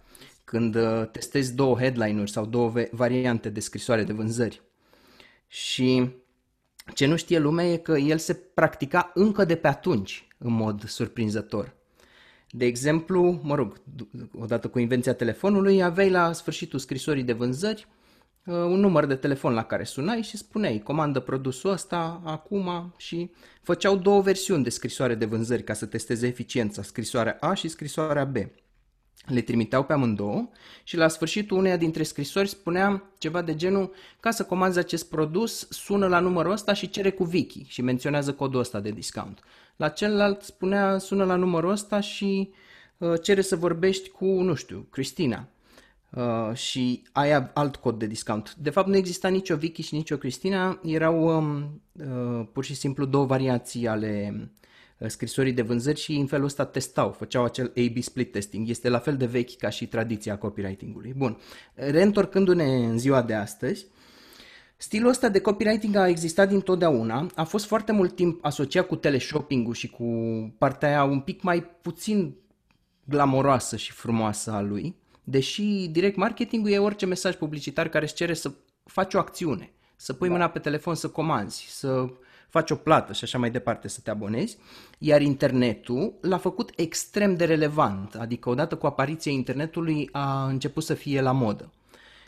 Când 0.43 0.75
uh, 0.75 1.07
testezi 1.12 1.55
două 1.55 1.77
headline-uri 1.77 2.31
sau 2.31 2.45
două 2.45 2.74
variante 2.91 3.50
de 3.50 3.60
scrisoare 3.60 4.03
de 4.03 4.13
vânzări. 4.13 4.62
Și 5.48 6.10
ce 6.93 7.05
nu 7.05 7.15
știe 7.15 7.39
lumea 7.39 7.65
e 7.65 7.77
că 7.77 7.98
el 7.98 8.17
se 8.17 8.34
practica 8.34 9.12
încă 9.13 9.45
de 9.45 9.55
pe 9.55 9.67
atunci, 9.67 10.27
în 10.38 10.53
mod 10.53 10.84
surprinzător. 10.88 11.74
De 12.57 12.65
exemplu, 12.65 13.39
mă 13.43 13.55
rog, 13.55 13.81
odată 14.38 14.67
cu 14.67 14.79
invenția 14.79 15.13
telefonului, 15.13 15.83
aveai 15.83 16.09
la 16.09 16.33
sfârșitul 16.33 16.79
scrisorii 16.79 17.24
de 17.24 17.33
vânzări 17.33 17.88
uh, 18.45 18.55
un 18.55 18.79
număr 18.79 19.05
de 19.05 19.15
telefon 19.15 19.53
la 19.53 19.63
care 19.63 19.83
sunai 19.83 20.21
și 20.21 20.38
spuneai 20.38 20.81
comandă 20.83 21.19
produsul 21.19 21.71
ăsta 21.71 22.21
acum 22.25 22.93
și 22.97 23.31
făceau 23.62 23.97
două 23.97 24.21
versiuni 24.21 24.63
de 24.63 24.69
scrisoare 24.69 25.15
de 25.15 25.25
vânzări 25.25 25.63
ca 25.63 25.74
să 25.74 25.85
testeze 25.85 26.27
eficiența, 26.27 26.81
scrisoarea 26.81 27.38
A 27.39 27.53
și 27.53 27.67
scrisoarea 27.67 28.25
B. 28.25 28.35
Le 29.25 29.41
trimiteau 29.41 29.83
pe 29.83 29.93
amândouă 29.93 30.50
și 30.83 30.97
la 30.97 31.07
sfârșitul 31.07 31.57
uneia 31.57 31.77
dintre 31.77 32.03
scrisori 32.03 32.47
spunea 32.47 33.03
ceva 33.17 33.41
de 33.41 33.55
genul 33.55 33.93
ca 34.19 34.31
să 34.31 34.43
comanzi 34.43 34.79
acest 34.79 35.09
produs, 35.09 35.67
sună 35.69 36.07
la 36.07 36.19
numărul 36.19 36.51
ăsta 36.51 36.74
și 36.74 36.89
cere 36.89 37.12
cu 37.12 37.24
Vicky 37.24 37.65
și 37.67 37.81
menționează 37.81 38.33
codul 38.33 38.59
ăsta 38.59 38.79
de 38.79 38.89
discount. 38.91 39.39
La 39.75 39.89
celălalt 39.89 40.41
spunea, 40.41 40.98
sună 40.98 41.24
la 41.24 41.36
numărul 41.36 41.72
ăsta 41.72 42.00
și 42.00 42.50
uh, 42.98 43.13
cere 43.22 43.41
să 43.41 43.55
vorbești 43.55 44.10
cu, 44.10 44.25
nu 44.25 44.53
știu, 44.53 44.88
Cristina. 44.89 45.48
Uh, 46.15 46.53
și 46.53 47.03
ai 47.12 47.50
alt 47.53 47.75
cod 47.75 48.00
de 48.00 48.05
discount. 48.05 48.55
De 48.55 48.70
fapt 48.70 48.88
nu 48.88 48.96
exista 48.96 49.27
nicio 49.27 49.55
Vicky 49.55 49.82
și 49.82 49.96
nicio 49.96 50.17
Cristina, 50.17 50.79
erau 50.84 51.38
um, 51.38 51.82
uh, 51.91 52.48
pur 52.51 52.63
și 52.63 52.75
simplu 52.75 53.05
două 53.05 53.25
variații 53.25 53.88
ale 53.88 54.34
uh, 54.98 55.08
scrisorii 55.08 55.53
de 55.53 55.62
vânzări 55.62 56.00
și 56.00 56.15
în 56.15 56.25
felul 56.25 56.46
ăsta 56.46 56.65
testau, 56.65 57.12
făceau 57.12 57.44
acel 57.44 57.65
A-B 57.65 58.01
split 58.01 58.32
testing. 58.32 58.70
Este 58.70 58.89
la 58.89 59.00
fel 59.00 59.17
de 59.17 59.25
vechi 59.25 59.58
ca 59.58 59.70
și 59.70 59.88
tradiția 59.88 60.38
copywriting-ului. 60.38 61.13
Bun, 61.17 61.38
reîntorcându-ne 61.74 62.86
în 62.86 62.98
ziua 62.98 63.22
de 63.22 63.34
astăzi, 63.34 63.86
Stilul 64.77 65.10
ăsta 65.10 65.29
de 65.29 65.39
copywriting 65.39 65.96
a 65.96 66.08
existat 66.08 66.50
dintotdeauna, 66.50 67.27
a 67.36 67.44
fost 67.44 67.65
foarte 67.65 67.91
mult 67.91 68.15
timp 68.15 68.46
asociat 68.46 68.88
cu 68.88 68.96
teleshopping-ul 68.96 69.74
și 69.74 69.89
cu 69.89 70.05
partea 70.58 70.89
aia 70.89 71.03
un 71.03 71.20
pic 71.20 71.41
mai 71.41 71.63
puțin 71.63 72.36
glamoroasă 73.03 73.75
și 73.75 73.91
frumoasă 73.91 74.51
a 74.51 74.62
lui, 74.62 74.96
deși 75.24 75.88
direct 75.88 76.15
marketingul 76.15 76.72
e 76.72 76.77
orice 76.77 77.05
mesaj 77.05 77.36
publicitar 77.36 77.88
care 77.88 78.03
îți 78.03 78.13
cere 78.13 78.34
să 78.34 78.51
faci 78.84 79.13
o 79.13 79.20
acțiune, 79.20 79.74
să 79.96 80.13
pui 80.13 80.27
da. 80.27 80.34
mâna 80.34 80.50
pe 80.50 80.60
telefon 80.60 80.96
să 80.96 81.08
comanzi, 81.08 81.65
să 81.70 82.08
faci 82.50 82.72
o 82.72 82.75
plată 82.75 83.13
și 83.13 83.24
așa 83.24 83.38
mai 83.38 83.51
departe 83.51 83.88
să 83.88 84.00
te 84.03 84.10
abonezi, 84.10 84.58
iar 84.98 85.22
internetul 85.22 86.13
l-a 86.22 86.38
făcut 86.38 86.72
extrem 86.75 87.36
de 87.36 87.46
relevant, 87.46 88.15
adică 88.15 88.50
odată 88.50 88.75
cu 88.75 88.86
apariția 88.86 89.32
internetului 89.32 90.10
a 90.12 90.46
început 90.46 90.84
să 90.84 90.94
fie 90.94 91.22
la 91.22 91.32
modă. 91.32 91.72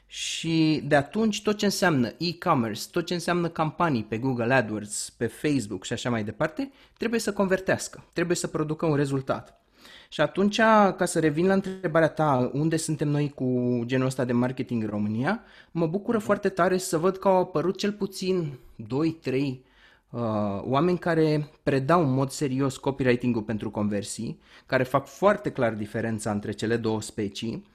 Și 0.08 0.84
de 0.86 0.96
atunci 0.96 1.42
tot 1.42 1.58
ce 1.58 1.66
înseamnă 1.66 2.12
e-commerce, 2.18 2.82
tot 2.92 3.06
ce 3.06 3.14
înseamnă 3.14 3.50
campanii 3.50 4.04
pe 4.04 4.18
Google 4.18 4.54
AdWords, 4.54 5.10
pe 5.10 5.28
Facebook 5.28 5.84
și 5.84 5.94
așa 5.94 6.10
mai 6.10 6.24
departe, 6.24 6.72
trebuie 6.98 7.20
să 7.20 7.34
convertească, 7.34 8.04
trebuie 8.14 8.36
să 8.36 8.48
producă 8.48 8.86
un 8.86 8.96
rezultat. 8.96 9.62
Și 10.10 10.22
atunci, 10.22 10.58
ca 10.58 11.06
să 11.06 11.20
revin 11.20 11.46
la 11.48 11.54
întrebarea 11.54 12.08
ta, 12.08 12.50
unde 12.54 12.78
suntem 12.78 13.08
noi 13.08 13.30
cu 13.30 13.82
genul 13.86 14.06
ăsta 14.06 14.26
de 14.26 14.34
marketing 14.34 14.84
în 14.84 14.90
România, 14.90 15.44
mă 15.72 15.88
bucură 15.88 16.18
foarte 16.18 16.50
tare 16.50 16.78
să 16.78 16.98
văd 16.98 17.18
că 17.18 17.28
au 17.28 17.38
apărut 17.38 17.78
cel 17.78 17.92
puțin 17.92 18.60
2-3 18.84 18.86
uh, 20.10 20.22
oameni 20.62 20.98
care 20.98 21.50
predau 21.64 22.02
în 22.02 22.14
mod 22.14 22.30
serios 22.30 22.78
copywriting-ul 22.78 23.42
pentru 23.42 23.72
conversii, 23.72 24.40
care 24.66 24.84
fac 24.84 25.08
foarte 25.08 25.52
clar 25.52 25.74
diferența 25.74 26.32
între 26.32 26.52
cele 26.52 26.78
două 26.78 27.02
specii 27.02 27.66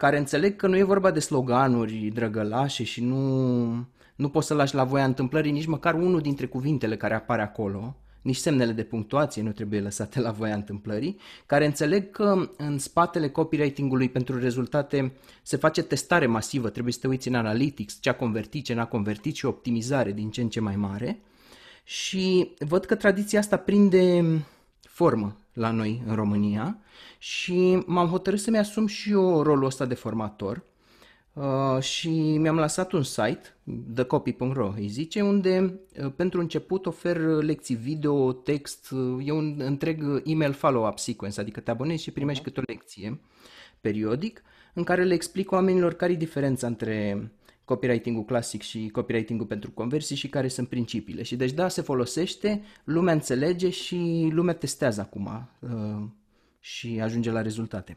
care 0.00 0.18
înțeleg 0.18 0.56
că 0.56 0.66
nu 0.66 0.76
e 0.76 0.82
vorba 0.82 1.10
de 1.10 1.20
sloganuri 1.20 2.10
drăgălașe 2.14 2.84
și 2.84 3.04
nu, 3.04 3.86
nu 4.14 4.28
poți 4.28 4.46
să 4.46 4.54
lași 4.54 4.74
la 4.74 4.84
voia 4.84 5.04
întâmplării 5.04 5.52
nici 5.52 5.66
măcar 5.66 5.94
unul 5.94 6.20
dintre 6.20 6.46
cuvintele 6.46 6.96
care 6.96 7.14
apare 7.14 7.42
acolo, 7.42 7.96
nici 8.22 8.36
semnele 8.36 8.72
de 8.72 8.82
punctuație 8.82 9.42
nu 9.42 9.52
trebuie 9.52 9.80
lăsate 9.80 10.20
la 10.20 10.30
voia 10.30 10.54
întâmplării, 10.54 11.16
care 11.46 11.66
înțeleg 11.66 12.10
că 12.10 12.50
în 12.56 12.78
spatele 12.78 13.28
copywriting-ului 13.28 14.08
pentru 14.08 14.38
rezultate 14.38 15.12
se 15.42 15.56
face 15.56 15.82
testare 15.82 16.26
masivă, 16.26 16.68
trebuie 16.68 16.92
să 16.92 16.98
te 17.00 17.08
uiți 17.08 17.28
în 17.28 17.34
analytics, 17.34 17.98
ce 18.00 18.08
a 18.08 18.14
convertit, 18.14 18.64
ce 18.64 18.74
n-a 18.74 18.86
convertit 18.86 19.36
și 19.36 19.46
optimizare 19.46 20.12
din 20.12 20.30
ce 20.30 20.40
în 20.40 20.48
ce 20.48 20.60
mai 20.60 20.76
mare. 20.76 21.20
Și 21.84 22.50
văd 22.58 22.84
că 22.84 22.94
tradiția 22.94 23.38
asta 23.38 23.56
prinde 23.56 24.24
formă 25.00 25.36
la 25.52 25.70
noi 25.70 26.02
în 26.06 26.14
România 26.14 26.78
și 27.18 27.82
m-am 27.86 28.08
hotărât 28.08 28.40
să-mi 28.40 28.58
asum 28.58 28.86
și 28.86 29.10
eu 29.10 29.42
rolul 29.42 29.64
ăsta 29.64 29.86
de 29.86 29.94
formator 29.94 30.62
uh, 31.32 31.82
și 31.82 32.36
mi-am 32.38 32.56
lăsat 32.56 32.92
un 32.92 33.02
site, 33.02 33.42
thecopy.ro 33.94 34.72
îi 34.76 34.88
zice, 34.88 35.20
unde 35.20 35.80
uh, 36.02 36.12
pentru 36.16 36.40
început 36.40 36.86
ofer 36.86 37.16
lecții 37.18 37.74
video, 37.74 38.32
text, 38.32 38.90
uh, 38.90 39.26
e 39.26 39.32
un 39.32 39.60
întreg 39.64 40.22
email 40.24 40.52
follow-up 40.52 40.98
sequence, 40.98 41.40
adică 41.40 41.60
te 41.60 41.70
abonezi 41.70 42.02
și 42.02 42.10
primești 42.10 42.42
uh-huh. 42.42 42.44
câte 42.44 42.60
o 42.60 42.72
lecție 42.72 43.20
periodic 43.80 44.42
în 44.74 44.84
care 44.84 45.04
le 45.04 45.14
explic 45.14 45.50
oamenilor 45.52 45.92
care 45.92 46.12
e 46.12 46.16
diferența 46.16 46.66
între 46.66 47.30
copywriting-ul 47.70 48.24
clasic 48.24 48.62
și 48.62 48.88
copywriting-ul 48.88 49.46
pentru 49.46 49.70
conversii 49.70 50.16
și 50.16 50.28
care 50.28 50.48
sunt 50.48 50.68
principiile. 50.68 51.22
Și 51.22 51.36
deci 51.36 51.52
da, 51.52 51.68
se 51.68 51.82
folosește, 51.82 52.62
lumea 52.84 53.14
înțelege 53.14 53.70
și 53.70 54.28
lumea 54.32 54.54
testează 54.54 55.00
acum 55.00 55.26
uh, 55.60 56.08
și 56.58 57.00
ajunge 57.00 57.30
la 57.30 57.42
rezultate. 57.42 57.96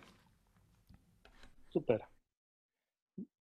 Super. 1.68 2.12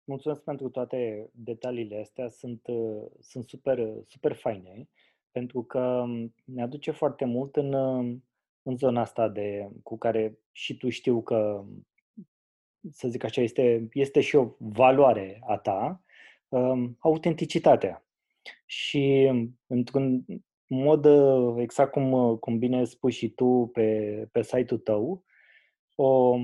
Mulțumesc 0.03 0.41
pentru 0.41 0.69
toate 0.69 1.29
detaliile 1.33 1.99
astea, 1.99 2.29
sunt, 2.29 2.61
uh, 2.67 3.05
sunt 3.19 3.43
super, 3.47 3.89
super 4.07 4.33
faine, 4.33 4.89
pentru 5.31 5.63
că 5.63 6.03
ne 6.43 6.61
aduce 6.61 6.91
foarte 6.91 7.25
mult 7.25 7.55
în, 7.55 7.73
în 8.63 8.75
zona 8.75 9.01
asta 9.01 9.29
de, 9.29 9.69
cu 9.83 9.97
care 9.97 10.37
și 10.51 10.77
tu 10.77 10.89
știu 10.89 11.21
că, 11.21 11.65
să 12.91 13.07
zic 13.07 13.23
așa, 13.23 13.41
este, 13.41 13.87
este 13.93 14.21
și 14.21 14.35
o 14.35 14.55
valoare 14.57 15.41
a 15.47 15.57
ta, 15.57 16.02
um, 16.53 16.95
autenticitatea. 16.99 18.05
Și 18.65 19.31
într-un 19.67 20.25
mod 20.67 21.07
exact 21.57 21.91
cum, 21.91 22.37
cum 22.37 22.57
bine 22.57 22.83
spui 22.83 23.11
și 23.11 23.29
tu 23.29 23.69
pe, 23.73 24.27
pe 24.31 24.41
site-ul 24.41 24.79
tău, 24.79 25.23
o, 25.95 26.35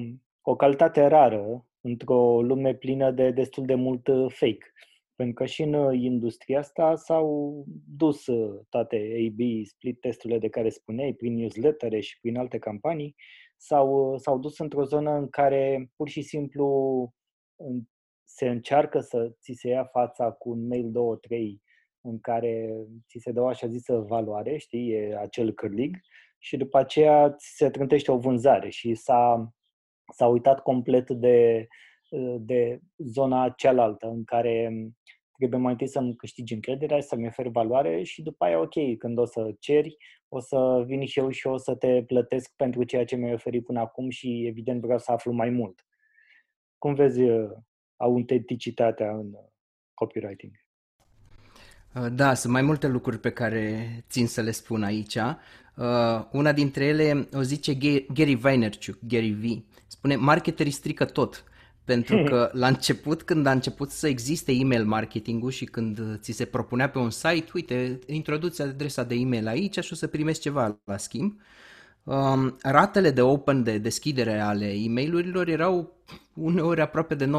o 0.42 0.56
calitate 0.56 1.06
rară 1.06 1.66
într-o 1.82 2.42
lume 2.42 2.76
plină 2.76 3.12
de 3.12 3.32
destul 3.32 3.66
de 3.66 3.76
mult 3.76 4.10
fake. 4.28 4.72
Pentru 5.16 5.34
că 5.34 5.46
și 5.46 5.62
în 5.62 5.94
industria 5.94 6.60
asta 6.60 6.96
s-au 6.96 7.64
dus 7.98 8.26
toate 8.70 8.96
A-B, 8.96 9.66
split 9.66 10.00
testurile 10.00 10.40
de 10.40 10.50
care 10.50 10.70
spuneai, 10.70 11.14
prin 11.14 11.34
newslettere 11.34 12.00
și 12.00 12.20
prin 12.20 12.38
alte 12.38 12.58
campanii, 12.58 13.16
s-au, 13.58 14.18
s-au 14.18 14.38
dus 14.40 14.60
într-o 14.60 14.84
zonă 14.84 15.12
în 15.12 15.30
care 15.30 15.92
pur 15.96 16.10
și 16.10 16.22
simplu 16.22 16.68
se 18.40 18.50
încearcă 18.50 19.00
să 19.00 19.32
ți 19.42 19.54
se 19.54 19.68
ia 19.68 19.86
fața 19.86 20.32
cu 20.32 20.50
un 20.50 20.68
mail 20.68 20.92
2-3 20.92 20.92
în 22.02 22.20
care 22.20 22.70
ți 23.08 23.20
se 23.20 23.32
dă 23.32 23.42
o 23.42 23.48
așa 23.48 23.68
zisă 23.68 23.98
valoare, 23.98 24.58
știi, 24.58 24.92
e 24.92 25.18
acel 25.18 25.52
cârlig, 25.52 25.98
și 26.38 26.58
după 26.58 26.78
aceea 26.78 27.32
ți 27.32 27.56
se 27.56 27.70
trântește 27.70 28.12
o 28.12 28.18
vânzare 28.18 28.70
și 28.70 28.96
s-a, 28.96 29.54
s-a 30.14 30.28
uitat 30.28 30.60
complet 30.60 31.10
de, 31.10 31.68
de 32.40 32.80
zona 32.98 33.50
cealaltă 33.50 34.08
în 34.08 34.24
care 34.24 34.72
trebuie 35.38 35.60
mai 35.60 35.72
întâi 35.72 35.88
să-mi 35.88 36.16
câștigi 36.16 36.54
încrederea, 36.54 37.02
să-mi 37.02 37.28
oferi 37.28 37.50
valoare 37.50 38.04
și 38.04 38.22
după 38.22 38.46
aia, 38.46 38.60
ok, 38.60 38.98
când 38.98 39.18
o 39.18 39.26
să 39.26 39.56
ceri, 39.60 39.98
o 40.28 40.40
să 40.40 40.84
vin 40.86 41.06
și 41.06 41.20
eu 41.20 41.30
și 41.30 41.48
o 41.48 41.58
să 41.58 41.76
te 41.76 42.04
plătesc 42.04 42.56
pentru 42.56 42.84
ceea 42.84 43.06
ce 43.06 43.16
mi-ai 43.16 43.34
oferit 43.34 43.66
până 43.66 43.80
acum 43.80 44.10
și 44.10 44.46
evident 44.46 44.82
vreau 44.82 45.00
să 45.00 45.12
aflu 45.12 45.32
mai 45.32 45.50
mult. 45.50 45.86
Cum 46.78 46.94
vezi 46.94 47.22
uh, 47.22 47.50
autenticitatea 48.00 49.12
în 49.12 49.28
uh, 49.34 49.40
copywriting? 49.94 50.52
Uh, 51.96 52.08
da, 52.12 52.34
sunt 52.34 52.54
mai 52.54 52.62
multe 52.62 52.88
lucruri 52.88 53.20
pe 53.20 53.32
care 53.32 53.90
țin 54.10 54.28
să 54.28 54.42
le 54.42 54.52
spun 54.52 54.84
aici. 54.84 55.18
Una 56.32 56.52
dintre 56.52 56.86
ele 56.86 57.28
o 57.34 57.42
zice 57.42 57.74
Gary 58.14 58.36
Vaynerchuk, 58.36 58.98
Gary 59.08 59.32
V. 59.32 59.44
Spune, 59.88 60.16
marketerii 60.16 60.72
strică 60.72 61.06
tot. 61.06 61.44
Pentru 61.86 62.24
că 62.30 62.50
la 62.54 62.68
început, 62.68 63.24
când 63.24 63.46
a 63.46 63.52
început 63.52 63.90
să 63.90 64.08
existe 64.08 64.52
email 64.52 64.86
marketing-ul 64.86 65.52
și 65.52 65.66
când 65.66 66.20
ți 66.20 66.32
se 66.32 66.46
propunea 66.46 66.90
pe 66.90 66.98
un 66.98 67.10
site, 67.10 67.52
uite, 67.54 68.00
introduți 68.06 68.62
adresa 68.62 69.04
de 69.04 69.16
e-mail 69.16 69.48
aici 69.48 69.80
și 69.80 69.94
o 69.94 69.96
să 69.96 70.08
primești 70.08 70.42
ceva 70.42 70.82
la 70.86 70.98
schimb, 70.98 71.34
uh, 71.36 71.42
um, 72.10 72.56
ratele 72.62 73.12
de 73.12 73.22
open, 73.22 73.64
de 73.64 73.78
deschidere 73.78 74.40
ale 74.40 74.66
e 74.66 74.90
mail 74.90 75.48
erau 75.48 76.00
uneori 76.34 76.82
aproape 76.82 77.16
de 77.16 77.26
90%, 77.26 77.30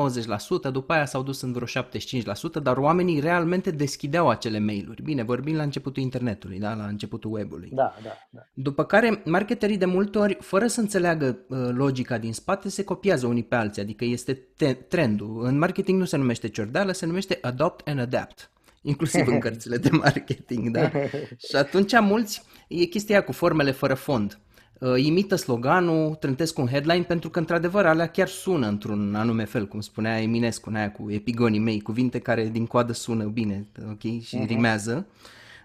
după 0.72 0.92
aia 0.92 1.04
s-au 1.04 1.22
dus 1.22 1.40
în 1.40 1.52
vreo 1.52 1.66
75%, 1.66 2.62
dar 2.62 2.76
oamenii 2.76 3.20
realmente 3.20 3.70
deschideau 3.70 4.28
acele 4.28 4.58
mail-uri. 4.58 5.02
Bine, 5.02 5.22
vorbim 5.22 5.56
la 5.56 5.62
începutul 5.62 6.02
internetului, 6.02 6.58
da? 6.58 6.74
la 6.74 6.84
începutul 6.84 7.32
webului. 7.32 7.70
Da, 7.72 7.94
da, 8.02 8.10
da. 8.30 8.40
După 8.54 8.84
care, 8.84 9.22
marketerii 9.24 9.76
de 9.76 9.84
multe 9.84 10.18
ori, 10.18 10.36
fără 10.40 10.66
să 10.66 10.80
înțeleagă 10.80 11.38
uh, 11.48 11.68
logica 11.72 12.18
din 12.18 12.32
spate, 12.32 12.68
se 12.68 12.84
copiază 12.84 13.26
unii 13.26 13.44
pe 13.44 13.54
alții, 13.54 13.82
adică 13.82 14.04
este 14.04 14.32
te- 14.56 14.72
trendul. 14.72 15.44
În 15.44 15.58
marketing 15.58 15.98
nu 15.98 16.04
se 16.04 16.16
numește 16.16 16.48
ciordeală, 16.48 16.92
se 16.92 17.06
numește 17.06 17.38
adopt 17.42 17.88
and 17.88 18.00
adapt 18.00 18.50
inclusiv 18.82 19.26
în 19.26 19.38
cărțile 19.38 19.76
de 19.76 19.88
marketing, 19.92 20.70
da? 20.70 20.90
Și 21.48 21.56
atunci 21.56 22.00
mulți, 22.00 22.42
e 22.68 22.84
chestia 22.84 23.24
cu 23.24 23.32
formele 23.32 23.70
fără 23.70 23.94
fond 23.94 24.32
uh, 24.32 24.49
imită 24.96 25.34
sloganul, 25.34 26.14
trântesc 26.14 26.58
un 26.58 26.66
headline, 26.66 27.02
pentru 27.02 27.30
că 27.30 27.38
într-adevăr 27.38 27.86
alea 27.86 28.06
chiar 28.06 28.28
sună 28.28 28.66
într-un 28.66 29.14
anume 29.14 29.44
fel, 29.44 29.66
cum 29.66 29.80
spunea 29.80 30.20
Eminescu, 30.20 30.70
aia 30.74 30.92
cu 30.92 31.10
epigonii 31.10 31.58
mei, 31.58 31.80
cuvinte 31.80 32.18
care 32.18 32.48
din 32.48 32.66
coadă 32.66 32.92
sună 32.92 33.24
bine, 33.24 33.66
ok, 33.90 34.00
și 34.00 34.38
uh-huh. 34.38 34.46
rimează, 34.46 35.06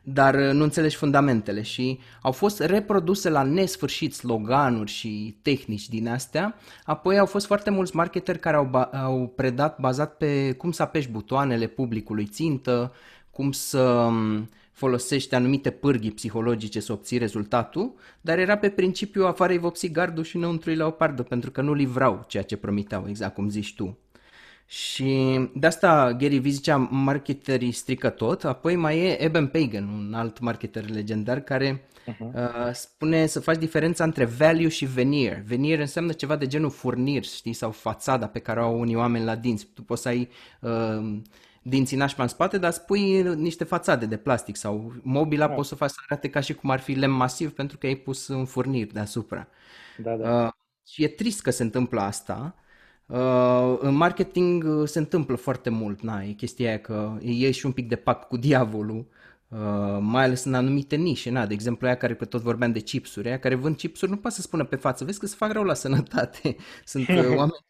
dar 0.03 0.35
uh, 0.35 0.51
nu 0.53 0.63
înțelegi 0.63 0.95
fundamentele 0.95 1.61
și 1.61 1.99
au 2.21 2.31
fost 2.31 2.59
reproduse 2.59 3.29
la 3.29 3.43
nesfârșit 3.43 4.13
sloganuri 4.13 4.91
și 4.91 5.37
tehnici 5.41 5.89
din 5.89 6.07
astea, 6.07 6.55
apoi 6.83 7.17
au 7.17 7.25
fost 7.25 7.45
foarte 7.45 7.69
mulți 7.69 7.95
marketeri 7.95 8.39
care 8.39 8.55
au, 8.55 8.65
ba- 8.65 8.89
au 8.93 9.33
predat 9.35 9.79
bazat 9.79 10.17
pe 10.17 10.51
cum 10.51 10.71
să 10.71 10.81
apeși 10.81 11.09
butoanele 11.09 11.67
publicului 11.67 12.25
țintă, 12.25 12.93
cum 13.31 13.51
să 13.51 14.09
um, 14.75 14.89
folosești 14.89 15.35
anumite 15.35 15.69
pârghii 15.69 16.11
psihologice 16.11 16.79
să 16.79 16.91
obții 16.91 17.17
rezultatul, 17.17 17.93
dar 18.21 18.37
era 18.37 18.57
pe 18.57 18.69
principiu 18.69 19.25
afară-i 19.25 19.57
vopsi 19.57 19.91
gardul 19.91 20.23
și 20.23 20.35
înăuntru-i 20.35 20.75
leopardă, 20.75 21.23
pentru 21.23 21.51
că 21.51 21.61
nu 21.61 21.73
livrau 21.73 22.25
ceea 22.27 22.43
ce 22.43 22.57
promiteau, 22.57 23.05
exact 23.07 23.33
cum 23.33 23.49
zici 23.49 23.75
tu. 23.75 23.97
Și 24.67 25.39
de 25.53 25.67
asta 25.67 26.13
Gary 26.13 26.37
Vee 26.37 26.51
zicea 26.51 26.77
marketerii 26.77 27.71
strică 27.71 28.09
tot, 28.09 28.43
apoi 28.43 28.75
mai 28.75 28.99
e 28.99 29.23
Eben 29.23 29.47
Pagan, 29.47 29.87
un 29.87 30.13
alt 30.13 30.39
marketer 30.39 30.89
legendar 30.89 31.39
care 31.39 31.87
uh-huh. 32.07 32.33
uh, 32.33 32.73
spune 32.73 33.25
să 33.25 33.39
faci 33.39 33.57
diferența 33.57 34.03
între 34.03 34.25
value 34.25 34.67
și 34.67 34.85
veneer. 34.85 35.41
Veneer 35.45 35.79
înseamnă 35.79 36.11
ceva 36.11 36.35
de 36.35 36.47
genul 36.47 36.69
furnir, 36.69 37.23
știi, 37.23 37.53
sau 37.53 37.71
fațada 37.71 38.27
pe 38.27 38.39
care 38.39 38.59
o 38.59 38.63
au 38.63 38.79
unii 38.79 38.95
oameni 38.95 39.25
la 39.25 39.35
dinți. 39.35 39.67
Tu 39.73 39.81
poți 39.81 40.01
să 40.01 40.07
ai 40.07 40.29
uh, 40.61 41.19
dinții 41.67 41.97
nașpa 41.97 42.23
în 42.23 42.29
spate, 42.29 42.57
dar 42.57 42.71
spui 42.71 43.21
niște 43.21 43.63
fațade 43.63 44.05
de 44.05 44.17
plastic 44.17 44.55
sau 44.55 44.93
mobila 45.01 45.47
da. 45.47 45.53
poți 45.53 45.67
să 45.67 45.75
faci 45.75 45.89
să 45.89 45.95
arate 46.07 46.29
ca 46.29 46.39
și 46.39 46.53
cum 46.53 46.69
ar 46.69 46.79
fi 46.79 46.93
lemn 46.93 47.13
masiv 47.13 47.51
pentru 47.51 47.77
că 47.77 47.85
ai 47.85 47.95
pus 47.95 48.27
un 48.27 48.45
furnir 48.45 48.91
deasupra. 48.91 49.47
Da, 49.97 50.15
da. 50.15 50.45
Uh, 50.45 50.51
și 50.87 51.03
e 51.03 51.07
trist 51.07 51.41
că 51.41 51.51
se 51.51 51.63
întâmplă 51.63 52.01
asta. 52.01 52.55
Uh, 53.05 53.77
în 53.79 53.95
marketing 53.95 54.63
uh, 54.63 54.87
se 54.87 54.99
întâmplă 54.99 55.35
foarte 55.35 55.69
mult, 55.69 56.01
na, 56.01 56.23
e 56.23 56.31
chestia 56.31 56.67
aia 56.67 56.79
că 56.79 57.17
e 57.21 57.51
și 57.51 57.65
un 57.65 57.71
pic 57.71 57.87
de 57.87 57.95
pact 57.95 58.27
cu 58.27 58.37
diavolul, 58.37 59.07
uh, 59.47 59.97
mai 59.99 60.23
ales 60.23 60.43
în 60.43 60.53
anumite 60.53 60.95
nișe, 60.95 61.29
na, 61.29 61.45
de 61.45 61.53
exemplu 61.53 61.87
aia 61.87 61.97
care 61.97 62.15
că 62.15 62.25
tot 62.25 62.41
vorbeam 62.41 62.71
de 62.71 62.79
chipsuri, 62.79 63.27
aia 63.27 63.39
care 63.39 63.55
vând 63.55 63.75
chipsuri 63.75 64.11
nu 64.11 64.17
poate 64.17 64.35
să 64.35 64.41
spună 64.41 64.65
pe 64.65 64.75
față, 64.75 65.05
vezi 65.05 65.19
că 65.19 65.25
se 65.25 65.35
fac 65.37 65.51
rău 65.51 65.63
la 65.63 65.73
sănătate. 65.73 66.55
Sunt 66.85 67.07
uh, 67.07 67.27
oameni 67.37 67.65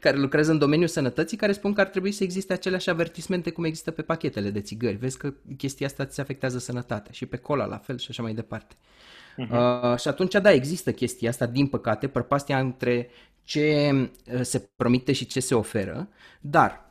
care 0.00 0.16
lucrează 0.16 0.50
în 0.50 0.58
domeniul 0.58 0.88
sănătății, 0.88 1.36
care 1.36 1.52
spun 1.52 1.72
că 1.72 1.80
ar 1.80 1.86
trebui 1.86 2.12
să 2.12 2.22
existe 2.22 2.52
aceleași 2.52 2.90
avertismente 2.90 3.50
cum 3.50 3.64
există 3.64 3.90
pe 3.90 4.02
pachetele 4.02 4.50
de 4.50 4.60
țigări. 4.60 4.96
Vezi 4.96 5.18
că 5.18 5.34
chestia 5.56 5.86
asta 5.86 6.04
ți 6.04 6.20
afectează 6.20 6.58
sănătatea 6.58 7.12
și 7.12 7.26
pe 7.26 7.36
cola 7.36 7.64
la 7.64 7.78
fel 7.78 7.98
și 7.98 8.06
așa 8.10 8.22
mai 8.22 8.34
departe. 8.34 8.74
Uh-huh. 8.74 9.92
Uh, 9.92 9.98
și 9.98 10.08
atunci, 10.08 10.32
da, 10.32 10.52
există 10.52 10.92
chestia 10.92 11.28
asta, 11.28 11.46
din 11.46 11.66
păcate, 11.66 12.08
prăpastia 12.08 12.58
între 12.58 13.08
ce 13.42 13.92
uh, 14.34 14.40
se 14.42 14.68
promite 14.76 15.12
și 15.12 15.26
ce 15.26 15.40
se 15.40 15.54
oferă, 15.54 16.08
dar 16.40 16.90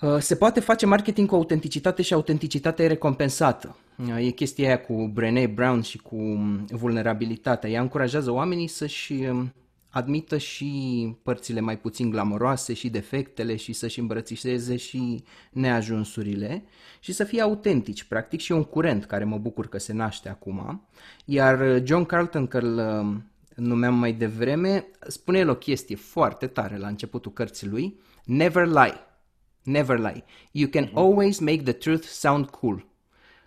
uh, 0.00 0.18
se 0.18 0.36
poate 0.36 0.60
face 0.60 0.86
marketing 0.86 1.28
cu 1.28 1.34
autenticitate 1.34 2.02
și 2.02 2.12
autenticitatea 2.12 2.84
e 2.84 2.88
recompensată. 2.88 3.76
Uh, 3.98 4.26
e 4.26 4.30
chestia 4.30 4.66
aia 4.66 4.80
cu 4.80 5.10
Brené 5.14 5.46
Brown 5.46 5.82
și 5.82 5.98
cu 5.98 6.16
um, 6.16 6.64
vulnerabilitatea. 6.70 7.70
Ea 7.70 7.80
încurajează 7.80 8.30
oamenii 8.30 8.68
să-și 8.68 9.12
um, 9.12 9.52
admită 9.92 10.38
și 10.38 11.16
părțile 11.22 11.60
mai 11.60 11.78
puțin 11.78 12.10
glamoroase 12.10 12.72
și 12.72 12.90
defectele 12.90 13.56
și 13.56 13.72
să-și 13.72 13.98
îmbrățișeze 13.98 14.76
și 14.76 15.24
neajunsurile 15.50 16.64
și 17.00 17.12
să 17.12 17.24
fie 17.24 17.40
autentici, 17.40 18.04
practic 18.04 18.40
și 18.40 18.52
un 18.52 18.64
curent 18.64 19.04
care 19.04 19.24
mă 19.24 19.38
bucur 19.38 19.68
că 19.68 19.78
se 19.78 19.92
naște 19.92 20.28
acum. 20.28 20.88
Iar 21.24 21.82
John 21.84 22.04
Carlton, 22.04 22.46
că 22.46 22.58
îl 22.58 22.76
uh, 22.76 23.16
numeam 23.56 23.94
mai 23.94 24.12
devreme, 24.12 24.86
spune 25.08 25.38
el 25.38 25.48
o 25.48 25.54
chestie 25.54 25.96
foarte 25.96 26.46
tare 26.46 26.76
la 26.76 26.88
începutul 26.88 27.32
cărții 27.32 27.68
lui, 27.68 28.00
Never 28.24 28.66
lie. 28.66 29.00
Never 29.62 29.98
lie. 29.98 30.24
You 30.52 30.68
can 30.68 30.86
uh-huh. 30.86 30.94
always 30.94 31.38
make 31.38 31.62
the 31.62 31.72
truth 31.72 32.04
sound 32.04 32.46
cool 32.46 32.91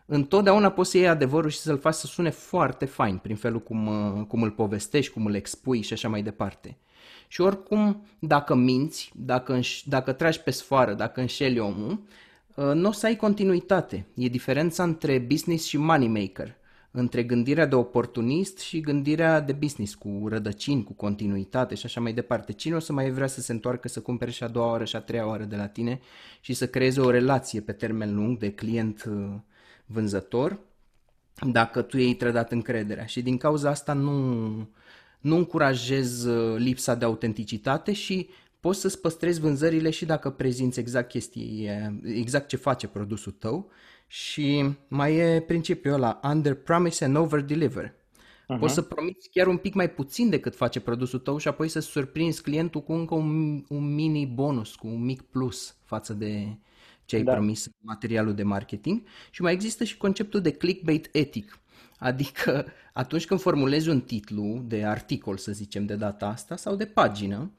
întotdeauna 0.06 0.72
poți 0.72 0.90
să 0.90 0.98
iei 0.98 1.08
adevărul 1.08 1.50
și 1.50 1.58
să-l 1.58 1.78
faci 1.78 1.94
să 1.94 2.06
sune 2.06 2.30
foarte 2.30 2.86
fain 2.86 3.18
prin 3.18 3.36
felul 3.36 3.62
cum, 3.62 3.88
uh, 3.88 4.26
cum 4.28 4.42
îl 4.42 4.52
povestești, 4.52 5.14
cum 5.14 5.26
îl 5.26 5.36
expui 5.36 5.82
și 5.82 5.94
așa 5.94 6.10
mai 6.10 6.22
departe. 6.22 6.78
Și 7.28 7.42
oricum, 7.42 8.06
dacă 8.20 8.56
minți, 8.56 9.12
dacă, 9.16 9.60
înș- 9.60 9.84
dacă 9.86 10.12
tragi 10.12 10.40
pe 10.40 10.52
sfoară, 10.52 10.94
dacă 10.94 11.20
înșeli 11.20 11.60
omul, 11.60 12.04
uh, 12.56 12.72
nu 12.74 12.88
o 12.88 12.92
să 12.92 13.06
ai 13.06 13.16
continuitate. 13.16 14.06
E 14.14 14.28
diferența 14.28 14.84
între 14.84 15.18
business 15.18 15.66
și 15.66 15.78
moneymaker, 15.78 16.56
între 16.92 17.24
gândirea 17.24 17.66
de 17.66 17.76
oportunist 17.76 18.60
și 18.60 18.80
gândirea 18.80 19.40
de 19.40 19.52
business, 19.52 19.96
cu 19.96 20.26
rădăcini, 20.28 20.84
cu 20.84 20.94
continuitate 20.94 21.76
și 21.76 21.86
așa 21.86 22.02
mai 22.02 22.14
departe. 22.14 22.52
Cine 22.52 22.76
o 22.76 22.80
să 22.80 22.94
mai 22.94 23.10
vrea 23.10 23.28
să 23.28 23.42
se 23.42 23.52
întoarcă 23.52 23.88
să 23.88 24.00
cumpere 24.00 24.32
și 24.32 24.44
a 24.44 24.48
doua 24.48 24.70
oară 24.70 24.86
și 24.86 24.96
a 24.96 25.00
treia 25.00 25.28
oară 25.28 25.44
de 25.44 25.56
la 25.56 25.68
tine 25.68 26.00
și 26.42 26.54
să 26.54 26.68
creeze 26.68 27.02
o 27.02 27.10
relație 27.10 27.62
pe 27.62 27.72
termen 27.72 28.16
lung 28.16 28.38
de 28.38 28.52
client 28.52 29.04
uh, 29.10 29.34
vânzător 29.86 30.60
dacă 31.52 31.82
tu 31.82 31.98
ei 31.98 32.16
trădat 32.16 32.52
încrederea 32.52 33.06
și 33.06 33.22
din 33.22 33.38
cauza 33.38 33.70
asta 33.70 33.94
nu, 33.94 34.14
nu 35.20 35.36
încurajez 35.36 36.24
uh, 36.24 36.58
lipsa 36.58 36.96
de 36.96 37.06
autenticitate 37.06 37.94
și 37.94 38.30
poți 38.60 38.80
să-ți 38.80 39.02
păstrezi 39.02 39.40
vânzările 39.40 39.90
și 39.90 40.06
dacă 40.06 40.30
prezinți 40.30 40.80
exact 40.80 41.10
chestii, 41.10 41.70
exact 42.04 42.48
ce 42.48 42.56
face 42.56 42.88
produsul 42.88 43.32
tău 43.32 43.72
și 44.08 44.76
mai 44.88 45.16
e 45.16 45.44
principiul 45.48 45.94
ăla, 45.94 46.20
under 46.24 46.54
promise 46.54 47.06
and 47.06 47.16
over 47.16 47.40
deliver. 47.40 47.90
Uh-huh. 47.90 48.60
Poți 48.60 48.74
să 48.74 48.82
promiți 48.82 49.30
chiar 49.30 49.48
un 49.48 49.58
pic 49.58 49.74
mai 49.74 49.90
puțin 49.90 50.30
decât 50.30 50.56
face 50.56 50.80
produsul 50.80 51.20
tău 51.20 51.38
și 51.38 51.48
apoi 51.48 51.68
să 51.68 51.80
surprinzi 51.80 52.42
clientul 52.42 52.82
cu 52.82 52.94
încă 52.94 53.16
un, 53.16 53.64
un 53.70 53.94
mini 53.94 54.26
bonus, 54.26 54.76
cu 54.76 54.88
un 54.88 55.04
mic 55.06 55.22
plus 55.22 55.76
față 55.84 56.14
de, 56.14 56.58
ce 57.06 57.16
ai 57.16 57.24
da. 57.24 57.32
promis 57.32 57.68
materialul 57.80 58.34
de 58.34 58.44
marketing 58.44 59.04
și 59.32 59.42
mai 59.42 59.54
există 59.54 59.84
și 59.84 59.98
conceptul 59.98 60.42
de 60.42 60.52
clickbait 60.52 61.10
etic. 61.12 61.60
Adică 62.00 62.66
atunci 62.94 63.26
când 63.26 63.40
formulezi 63.40 63.90
un 63.90 64.02
titlu 64.02 64.64
de 64.68 64.86
articol, 64.86 65.38
să 65.38 65.52
zicem, 65.52 65.86
de 65.86 65.96
data 65.96 66.28
asta, 66.28 66.56
sau 66.56 66.76
de 66.76 66.86
pagină, 66.86 67.52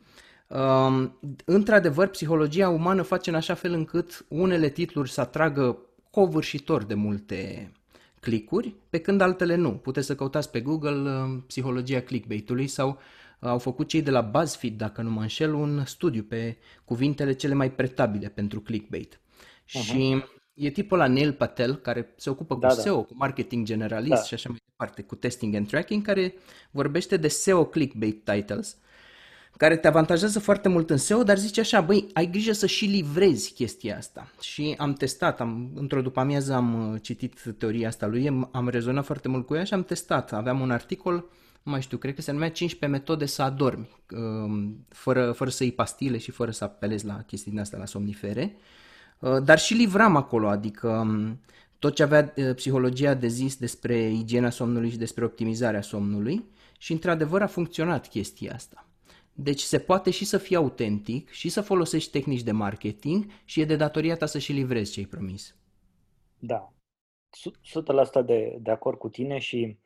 um, 0.49 1.19
într-adevăr, 1.45 2.09
psihologia 2.09 2.69
umană 2.69 3.03
face 3.03 3.31
în 3.31 3.37
așa 3.37 3.55
fel 3.55 3.73
încât 3.73 4.27
unele 4.29 4.69
titluri 4.69 5.11
să 5.11 5.21
atragă 5.21 5.79
covârșitor 6.11 6.85
de 6.85 6.95
multe 6.95 7.73
clicuri, 8.21 8.75
pe 8.91 8.99
când 8.99 9.21
altele 9.21 9.55
nu. 9.55 9.73
Puteți 9.73 10.07
să 10.07 10.15
căutați 10.15 10.51
pe 10.51 10.61
Google 10.61 11.11
uh, 11.11 11.43
psihologia 11.47 12.01
clickbait-ului 12.01 12.67
sau 12.67 12.89
uh, 12.89 13.49
au 13.49 13.59
făcut 13.59 13.89
cei 13.89 14.03
de 14.03 14.11
la 14.11 14.21
BuzzFeed, 14.21 14.77
dacă 14.77 15.03
nu 15.03 15.11
mă 15.11 15.21
înșel, 15.21 15.55
un 15.55 15.85
studiu 15.85 16.23
pe 16.23 16.57
cuvintele 16.85 17.33
cele 17.33 17.55
mai 17.55 17.73
pretabile 17.73 18.29
pentru 18.29 18.61
clickbait. 18.61 19.21
Uh-huh. 19.69 19.83
Și 19.83 20.23
E 20.57 20.71
tipul 20.71 20.99
la 20.99 21.07
Neil 21.07 21.33
Patel, 21.33 21.77
care 21.77 22.15
se 22.17 22.31
ocupă 22.31 22.57
Da, 22.61 22.69
cu 22.69 22.75
da, 22.75 22.81
SEO, 22.81 23.03
cu 23.03 23.15
marketing 23.17 23.67
generalist 23.67 24.21
da, 24.21 24.23
și 24.23 24.35
așa 24.35 24.49
mai 24.49 24.59
departe, 24.69 25.03
cu 25.03 25.15
testing 25.15 25.55
and 25.55 25.69
tracking, 25.69 26.03
care 26.05 26.35
vorbește 26.71 27.17
de 27.17 27.29
SEO 27.29 27.65
clickbait 27.65 28.25
titles, 28.25 28.77
care 29.57 29.77
te 29.77 29.87
avantajează 29.87 30.39
foarte 30.39 30.69
mult 30.69 30.91
în 30.91 30.97
SEO, 30.97 31.23
dar 31.23 31.39
zice 31.39 31.61
așa, 31.61 31.81
băi, 31.81 32.07
ai 32.13 32.31
grijă 32.31 32.53
să 32.53 32.67
și 32.67 32.85
livrezi 32.85 33.53
chestia 33.53 33.97
asta. 33.97 34.31
Și 34.41 34.75
am 34.79 34.93
testat, 34.93 35.41
am, 35.41 35.71
într-o 35.75 36.03
după 36.03 36.21
amiază 36.21 36.53
am 36.53 36.93
uh, 36.93 37.01
citit 37.03 37.55
teoria 37.59 37.89
asta 37.89 38.07
lui, 38.07 38.29
am, 38.29 38.49
am 38.53 38.69
rezonat 38.69 39.05
foarte 39.05 39.29
mult 39.29 39.47
cu 39.47 39.55
ea 39.55 39.65
și 39.65 39.75
am 39.75 39.85
testat. 39.85 40.33
Aveam 40.33 40.61
un 40.61 40.71
articol, 40.71 41.15
nu 41.63 41.73
mai 41.73 41.83
știu, 41.83 41.99
cred 41.99 42.15
că 42.15 42.21
se 42.21 42.33
numea 42.33 42.51
15 42.51 42.99
metode 42.99 43.27
să 43.27 43.43
adormi, 43.43 43.89
um, 44.11 44.87
fără, 44.89 45.33
fără 45.33 45.51
să 45.51 45.63
iei 45.63 45.73
pastile 45.73 46.19
și 46.19 46.31
fără 46.31 46.51
să 46.51 46.65
apelezi 46.65 47.07
la 47.07 47.23
chestii 47.27 47.51
din 47.51 47.61
astea, 47.61 47.79
la 47.79 47.87
somnifere. 47.87 48.57
Uh, 49.21 49.43
Dar 49.45 49.59
și 49.59 49.75
livram 49.75 50.17
acolo, 50.17 50.49
adică 50.49 50.89
um, 50.89 51.41
tot 51.79 51.95
ce 51.95 52.03
avea 52.03 52.33
uh, 52.37 52.55
psihologia 52.55 53.15
de 53.15 53.27
zis 53.27 53.57
despre 53.57 53.97
igiena 54.11 54.51
somnului 54.51 54.91
și 54.91 54.97
despre 54.99 55.25
optimizarea 55.25 55.83
somnului 55.83 56.45
și 56.79 56.93
într-adevăr 56.93 57.43
a 57.43 57.47
funcționat 57.47 58.09
chestia 58.09 58.55
asta. 58.55 58.87
Deci 59.33 59.61
se 59.61 59.79
poate 59.79 60.11
și 60.11 60.25
să 60.25 60.39
fii 60.39 60.57
autentic 60.57 61.31
și 61.31 61.49
să 61.49 61.61
folosești 61.61 62.11
tehnici 62.11 62.43
de 62.43 62.53
marketing 62.53 63.27
și 63.45 63.61
e 63.61 63.65
de 63.65 63.77
datoria 63.77 64.17
ta 64.17 64.27
să 64.27 64.39
și 64.39 64.53
livrezi 64.53 64.93
ce 64.93 65.01
ai 65.01 65.07
promis. 65.07 65.57
da. 66.39 66.71
Su- 67.31 67.51
100% 68.23 68.25
de, 68.27 68.57
de 68.61 68.71
acord 68.71 68.99
cu 68.99 69.09
tine 69.09 69.39
și 69.39 69.79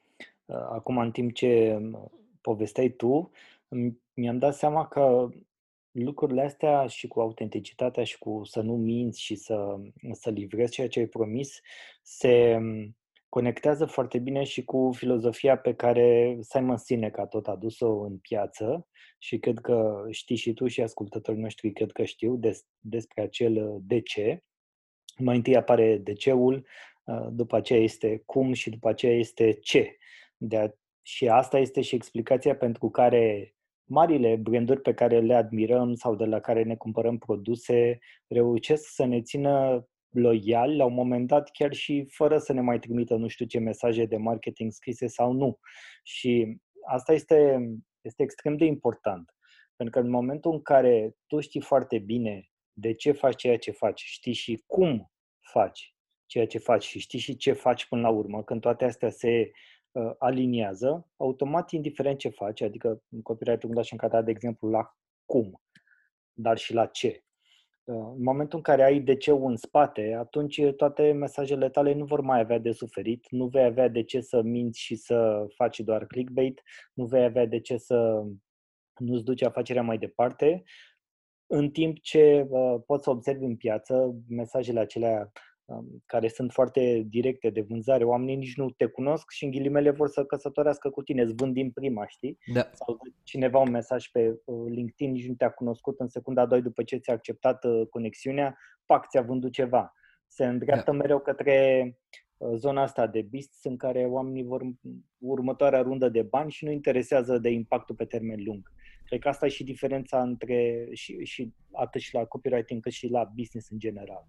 uh, 0.44 0.56
acum 0.56 0.98
în 0.98 1.10
timp 1.10 1.32
ce 1.34 1.78
uh, 1.92 2.00
povesteai 2.40 2.88
tu, 2.90 3.30
îmi- 3.68 3.98
mi-am 4.14 4.38
dat 4.38 4.54
seama 4.54 4.88
că 4.88 5.28
lucrurile 5.90 6.42
astea 6.42 6.86
și 6.86 7.06
cu 7.06 7.20
autenticitatea 7.20 8.04
și 8.04 8.18
cu 8.18 8.40
să 8.44 8.60
nu 8.60 8.76
minți 8.76 9.20
și 9.20 9.34
să, 9.34 9.76
să 10.12 10.30
livrezi 10.30 10.72
ceea 10.72 10.88
ce 10.88 10.98
ai 10.98 11.06
promis 11.06 11.60
se 12.02 12.56
um, 12.58 12.96
conectează 13.28 13.84
foarte 13.84 14.18
bine 14.18 14.44
și 14.44 14.64
cu 14.64 14.90
filozofia 14.94 15.58
pe 15.58 15.74
care 15.74 16.38
Simon 16.40 16.76
Sinek 16.76 17.18
a 17.18 17.26
tot 17.26 17.46
adus-o 17.46 18.00
în 18.00 18.18
piață 18.18 18.88
și 19.18 19.38
cred 19.38 19.58
că 19.58 20.06
știi 20.10 20.36
și 20.36 20.52
tu 20.52 20.66
și 20.66 20.82
ascultătorii 20.82 21.40
noștri 21.40 21.72
cred 21.72 21.92
că 21.92 22.04
știu 22.04 22.36
des, 22.36 22.66
despre 22.78 23.22
acel 23.22 23.68
uh, 23.68 23.80
de 23.86 24.00
ce. 24.00 24.42
Mai 25.18 25.36
întâi 25.36 25.56
apare 25.56 25.96
de 25.96 26.12
ceul, 26.12 26.66
uh, 27.04 27.26
după 27.30 27.56
aceea 27.56 27.80
este 27.80 28.22
cum 28.26 28.52
și 28.52 28.70
după 28.70 28.88
aceea 28.88 29.14
este 29.14 29.52
ce. 29.52 29.96
De 30.36 30.56
a, 30.56 30.68
și 31.02 31.28
asta 31.28 31.58
este 31.58 31.80
și 31.80 31.94
explicația 31.94 32.56
pentru 32.56 32.90
care 32.90 33.54
marile 33.90 34.36
branduri 34.36 34.80
pe 34.80 34.94
care 34.94 35.20
le 35.20 35.34
admirăm 35.34 35.94
sau 35.94 36.14
de 36.14 36.24
la 36.24 36.40
care 36.40 36.62
ne 36.62 36.76
cumpărăm 36.76 37.18
produse 37.18 37.98
reușesc 38.26 38.94
să 38.94 39.04
ne 39.04 39.22
țină 39.22 39.84
loiali 40.08 40.76
la 40.76 40.84
un 40.84 40.94
moment 40.94 41.26
dat 41.26 41.50
chiar 41.50 41.72
și 41.72 42.06
fără 42.08 42.38
să 42.38 42.52
ne 42.52 42.60
mai 42.60 42.78
trimită 42.78 43.14
nu 43.14 43.28
știu 43.28 43.46
ce 43.46 43.58
mesaje 43.58 44.04
de 44.04 44.16
marketing 44.16 44.72
scrise 44.72 45.06
sau 45.06 45.32
nu. 45.32 45.58
Și 46.02 46.56
asta 46.86 47.12
este, 47.12 47.68
este 48.00 48.22
extrem 48.22 48.56
de 48.56 48.64
important. 48.64 49.34
Pentru 49.76 50.00
că 50.00 50.06
în 50.06 50.12
momentul 50.12 50.52
în 50.52 50.62
care 50.62 51.16
tu 51.26 51.40
știi 51.40 51.60
foarte 51.60 51.98
bine 51.98 52.48
de 52.72 52.94
ce 52.94 53.12
faci 53.12 53.36
ceea 53.36 53.58
ce 53.58 53.70
faci, 53.70 54.02
știi 54.02 54.32
și 54.32 54.62
cum 54.66 55.10
faci 55.40 55.94
ceea 56.26 56.46
ce 56.46 56.58
faci 56.58 56.84
și 56.84 56.98
știi 56.98 57.18
și 57.18 57.36
ce 57.36 57.52
faci 57.52 57.86
până 57.86 58.00
la 58.00 58.08
urmă, 58.08 58.42
când 58.42 58.60
toate 58.60 58.84
astea 58.84 59.10
se 59.10 59.50
uh, 59.92 60.12
aliniază, 60.18 61.08
automat, 61.16 61.70
indiferent 61.70 62.18
ce 62.18 62.28
faci, 62.28 62.60
adică 62.60 63.02
în 63.08 63.22
copyright-ul 63.22 63.74
dat 63.74 63.84
și 63.84 63.92
încadrat, 63.92 64.24
de 64.24 64.30
exemplu, 64.30 64.68
la 64.68 64.96
cum, 65.24 65.62
dar 66.32 66.58
și 66.58 66.74
la 66.74 66.86
ce. 66.86 67.24
Uh, 67.84 67.94
În 67.94 68.22
momentul 68.22 68.56
în 68.56 68.62
care 68.62 68.82
ai 68.82 69.00
de 69.00 69.16
ce 69.16 69.30
în 69.30 69.56
spate, 69.56 70.16
atunci 70.18 70.62
toate 70.76 71.12
mesajele 71.12 71.68
tale 71.70 71.92
nu 71.94 72.04
vor 72.04 72.20
mai 72.20 72.40
avea 72.40 72.58
de 72.58 72.72
suferit, 72.72 73.26
nu 73.30 73.46
vei 73.46 73.64
avea 73.64 73.88
de 73.88 74.02
ce 74.02 74.20
să 74.20 74.42
minți 74.42 74.80
și 74.80 74.94
să 74.94 75.46
faci 75.54 75.80
doar 75.80 76.06
clickbait, 76.06 76.62
nu 76.94 77.04
vei 77.04 77.24
avea 77.24 77.46
de 77.46 77.60
ce 77.60 77.76
să 77.76 78.22
nu-ți 78.96 79.24
duci 79.24 79.42
afacerea 79.42 79.82
mai 79.82 79.98
departe, 79.98 80.62
în 81.46 81.70
timp 81.70 82.00
ce 82.00 82.46
uh, 82.48 82.76
poți 82.86 83.04
să 83.04 83.10
observi 83.10 83.44
în 83.44 83.56
piață 83.56 84.14
mesajele 84.28 84.80
acelea 84.80 85.18
um, 85.20 85.30
care 86.06 86.28
sunt 86.28 86.52
foarte 86.52 87.02
directe 87.08 87.50
de 87.50 87.60
vânzare, 87.60 88.04
oamenii 88.04 88.36
nici 88.36 88.56
nu 88.56 88.70
te 88.70 88.86
cunosc 88.86 89.30
și 89.30 89.44
în 89.44 89.50
ghilimele 89.50 89.90
vor 89.90 90.08
să 90.08 90.24
căsătorească 90.24 90.90
cu 90.90 91.02
tine, 91.02 91.22
îți 91.22 91.34
vând 91.34 91.54
din 91.54 91.70
prima, 91.70 92.06
știi? 92.06 92.38
Da, 92.52 92.70
Sau 92.72 92.94
dă 92.94 93.10
cineva 93.22 93.58
un 93.58 93.70
mesaj 93.70 94.06
pe 94.06 94.40
uh, 94.44 94.70
LinkedIn, 94.70 95.12
nici 95.12 95.28
nu 95.28 95.34
te-a 95.34 95.50
cunoscut, 95.50 96.00
în 96.00 96.08
secunda 96.08 96.46
2 96.46 96.62
după 96.62 96.82
ce 96.82 96.96
ți-a 96.96 97.12
acceptat 97.12 97.64
uh, 97.64 97.86
conexiunea, 97.90 98.56
pac, 98.86 99.08
ți-a 99.08 99.22
vândut 99.22 99.52
ceva. 99.52 99.92
Se 100.26 100.46
îndreaptă 100.46 100.90
da. 100.90 100.96
mereu 100.96 101.18
către 101.18 101.84
uh, 102.36 102.56
zona 102.56 102.82
asta 102.82 103.06
de 103.06 103.22
business 103.22 103.64
în 103.64 103.76
care 103.76 104.04
oamenii 104.04 104.44
vor 104.44 104.62
următoarea 105.18 105.82
rundă 105.82 106.08
de 106.08 106.22
bani 106.22 106.50
și 106.50 106.64
nu 106.64 106.70
interesează 106.70 107.38
de 107.38 107.50
impactul 107.50 107.94
pe 107.94 108.04
termen 108.04 108.42
lung. 108.44 108.72
Cred 109.04 109.20
că 109.20 109.28
asta 109.28 109.46
e 109.46 109.48
și 109.48 109.64
diferența 109.64 110.22
între 110.22 110.88
și, 110.92 111.24
și 111.24 111.52
atât 111.72 112.00
și 112.00 112.14
la 112.14 112.24
copywriting 112.24 112.82
cât 112.82 112.92
și 112.92 113.08
la 113.08 113.32
business 113.34 113.70
în 113.70 113.78
general. 113.78 114.26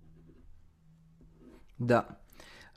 Da. 1.85 2.17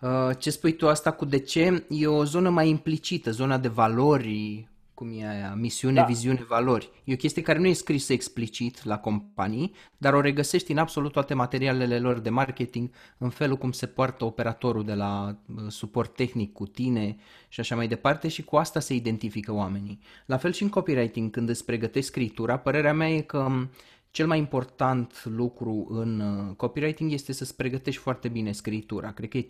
Uh, 0.00 0.30
Ce 0.38 0.50
spui 0.50 0.72
tu 0.72 0.88
asta 0.88 1.10
cu 1.10 1.24
de 1.24 1.38
ce? 1.38 1.86
E 1.88 2.06
o 2.06 2.24
zonă 2.24 2.50
mai 2.50 2.68
implicită, 2.68 3.30
zona 3.30 3.58
de 3.58 3.68
valori, 3.68 4.68
cum 4.94 5.08
e 5.18 5.28
aia, 5.28 5.54
misiune, 5.54 5.94
Da, 5.94 6.04
viziune, 6.04 6.44
valori. 6.48 6.90
E 7.04 7.12
o 7.12 7.16
chestie 7.16 7.42
care 7.42 7.58
nu 7.58 7.66
e 7.66 7.72
scrisă 7.72 8.12
explicit 8.12 8.84
la 8.84 8.98
companii, 8.98 9.72
dar 9.96 10.14
o 10.14 10.20
regăsești 10.20 10.72
în 10.72 10.78
absolut 10.78 11.12
toate 11.12 11.34
materialele 11.34 11.98
lor 11.98 12.18
de 12.18 12.30
marketing, 12.30 12.90
în 13.18 13.30
felul 13.30 13.56
cum 13.56 13.72
se 13.72 13.86
poartă 13.86 14.24
operatorul 14.24 14.84
de 14.84 14.94
la 14.94 15.36
uh, 15.56 15.64
suport 15.68 16.14
tehnic 16.14 16.52
cu 16.52 16.66
tine 16.66 17.16
și 17.48 17.60
așa 17.60 17.76
mai 17.76 17.88
departe 17.88 18.28
și 18.28 18.44
cu 18.44 18.56
asta 18.56 18.80
se 18.80 18.94
identifică 18.94 19.52
oamenii. 19.52 19.98
La 20.26 20.36
fel 20.36 20.52
și 20.52 20.62
în 20.62 20.68
copywriting, 20.68 21.30
când 21.30 21.48
îți 21.48 21.64
pregătești 21.64 22.08
scriptura, 22.08 22.58
părerea 22.58 22.92
mea 22.92 23.08
e 23.08 23.20
că 23.20 23.48
m, 23.48 23.70
cel 24.14 24.26
mai 24.26 24.38
important 24.38 25.24
lucru 25.24 25.86
în 25.90 26.20
uh, 26.20 26.56
copywriting 26.56 27.12
este 27.12 27.32
să-ți 27.32 27.56
pregătești 27.56 28.00
foarte 28.00 28.28
bine 28.28 28.52
scriptura. 28.52 29.12
Cred 29.12 29.28
că 29.28 29.38
e 29.38 29.46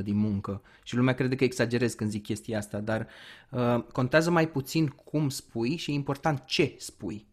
50% 0.00 0.02
din 0.02 0.16
muncă 0.16 0.62
și 0.82 0.96
lumea 0.96 1.14
crede 1.14 1.36
că 1.36 1.44
exagerez 1.44 1.94
când 1.94 2.10
zic 2.10 2.22
chestia 2.22 2.58
asta, 2.58 2.80
dar 2.80 3.06
uh, 3.50 3.82
contează 3.92 4.30
mai 4.30 4.48
puțin 4.48 4.86
cum 4.86 5.28
spui 5.28 5.76
și 5.76 5.90
e 5.90 5.94
important 5.94 6.44
ce 6.44 6.74
spui. 6.78 7.26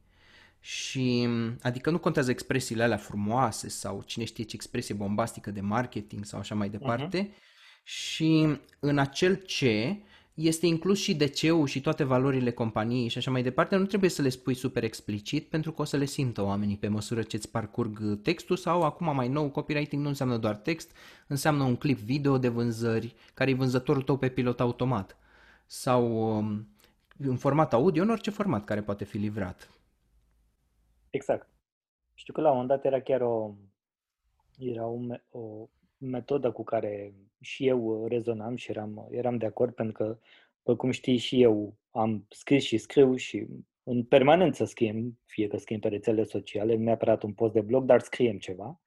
Și, 0.60 1.26
m, 1.26 1.58
adică 1.62 1.89
nu 1.89 1.99
contează 1.99 2.32
expresiile 2.32 2.84
alea 2.84 2.97
frumoase 2.97 3.69
sau 3.69 4.04
cine 4.06 4.26
știe 4.26 4.43
ce 4.43 4.56
expresie 4.56 4.95
bombastică 4.95 5.52
de 5.52 5.62
marketing 5.62 6.26
sau 6.26 6.39
așa 6.39 6.56
mai 6.56 6.67
uh-huh. 6.67 6.71
departe. 6.71 7.32
Și 7.84 8.58
în 8.80 8.97
acel 8.97 9.36
ce 9.36 9.97
este 10.34 10.65
inclus 10.65 11.00
și 11.00 11.15
DC-ul 11.15 11.67
și 11.67 11.82
toate 11.82 12.04
valorile 12.04 12.52
companiei 12.52 13.08
și 13.08 13.17
așa 13.17 13.32
mai 13.32 13.43
departe, 13.43 13.76
nu 13.76 13.86
trebuie 13.86 14.10
să 14.10 14.22
le 14.22 14.30
spui 14.30 14.54
super 14.54 14.84
explicit 14.84 15.50
pentru 15.50 15.72
că 15.72 15.82
o 15.82 15.86
să 15.86 15.98
le 15.98 16.06
simtă 16.06 16.41
oamenii 16.41 16.78
pe 16.78 16.88
măsură 16.88 17.22
ce 17.22 17.36
îți 17.36 17.52
parcurg 17.52 18.22
textul 18.22 18.56
sau 18.56 18.84
acum 18.84 19.15
mai 19.15 19.28
nou 19.28 19.50
copywriting 19.50 20.02
nu 20.02 20.08
înseamnă 20.08 20.38
doar 20.38 20.56
text, 20.56 20.91
înseamnă 21.28 21.63
un 21.63 21.76
clip 21.76 21.98
video 21.98 22.38
de 22.38 22.48
vânzări 22.48 23.15
care 23.34 23.50
e 23.50 23.54
vânzătorul 23.54 24.02
tău 24.02 24.17
pe 24.17 24.30
pilot 24.30 24.60
automat 24.60 25.17
sau 25.65 26.38
um, 26.38 26.67
în 27.17 27.38
format 27.38 27.74
audio, 27.74 28.02
în 28.02 28.10
orice 28.10 28.30
format 28.30 28.63
care 28.63 28.82
poate 28.82 29.04
fi 29.04 29.17
livrat. 29.17 29.69
Exact. 31.10 31.48
Știu 32.13 32.34
că 32.34 32.41
la 32.41 32.50
un 32.50 32.58
moment 32.58 32.76
dat 32.76 32.86
era 32.86 33.02
chiar 33.02 33.22
o, 33.22 33.54
era 34.58 34.86
o, 34.86 34.98
me- 34.98 35.24
o 35.30 35.69
metodă 36.03 36.51
cu 36.51 36.63
care 36.63 37.13
și 37.41 37.67
eu 37.67 38.05
rezonam 38.07 38.55
și 38.55 38.71
eram, 38.71 39.07
eram 39.11 39.37
de 39.37 39.45
acord 39.45 39.73
pentru 39.73 39.93
că, 39.93 40.17
după 40.57 40.77
cum 40.77 40.91
știi, 40.91 41.17
și 41.17 41.41
eu 41.41 41.77
am 41.91 42.25
scris 42.29 42.63
și 42.63 42.77
scriu 42.77 43.15
și 43.15 43.47
în 43.83 44.03
permanență 44.03 44.65
scriem, 44.65 45.19
fie 45.25 45.47
că 45.47 45.57
scriem 45.57 45.79
pe 45.79 45.87
rețelele 45.87 46.23
sociale, 46.23 46.75
nu 46.75 46.83
neapărat 46.83 47.23
un 47.23 47.33
post 47.33 47.53
de 47.53 47.61
blog, 47.61 47.85
dar 47.85 47.99
scriem 47.99 48.37
ceva. 48.37 48.81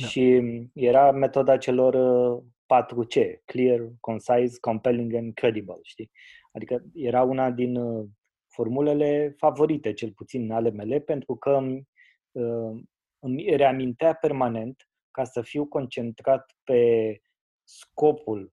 Da. 0.00 0.06
Și 0.06 0.42
era 0.74 1.10
metoda 1.10 1.56
celor 1.56 1.94
uh, 1.94 2.42
4C, 2.66 3.44
clear, 3.44 3.88
concise, 4.00 4.58
compelling 4.60 5.14
and 5.14 5.34
credible, 5.34 5.78
știi? 5.82 6.10
Adică 6.52 6.84
era 6.94 7.22
una 7.22 7.50
din 7.50 7.76
uh, 7.76 8.08
formulele 8.46 9.34
favorite, 9.36 9.92
cel 9.92 10.12
puțin 10.12 10.52
ale 10.52 10.70
mele, 10.70 11.00
pentru 11.00 11.36
că 11.36 11.50
îmi, 11.50 11.88
uh, 12.32 12.80
îmi 13.18 13.56
reamintea 13.56 14.14
permanent 14.14 14.87
ca 15.18 15.24
să 15.24 15.42
fiu 15.42 15.66
concentrat 15.66 16.56
pe 16.64 16.82
scopul 17.64 18.52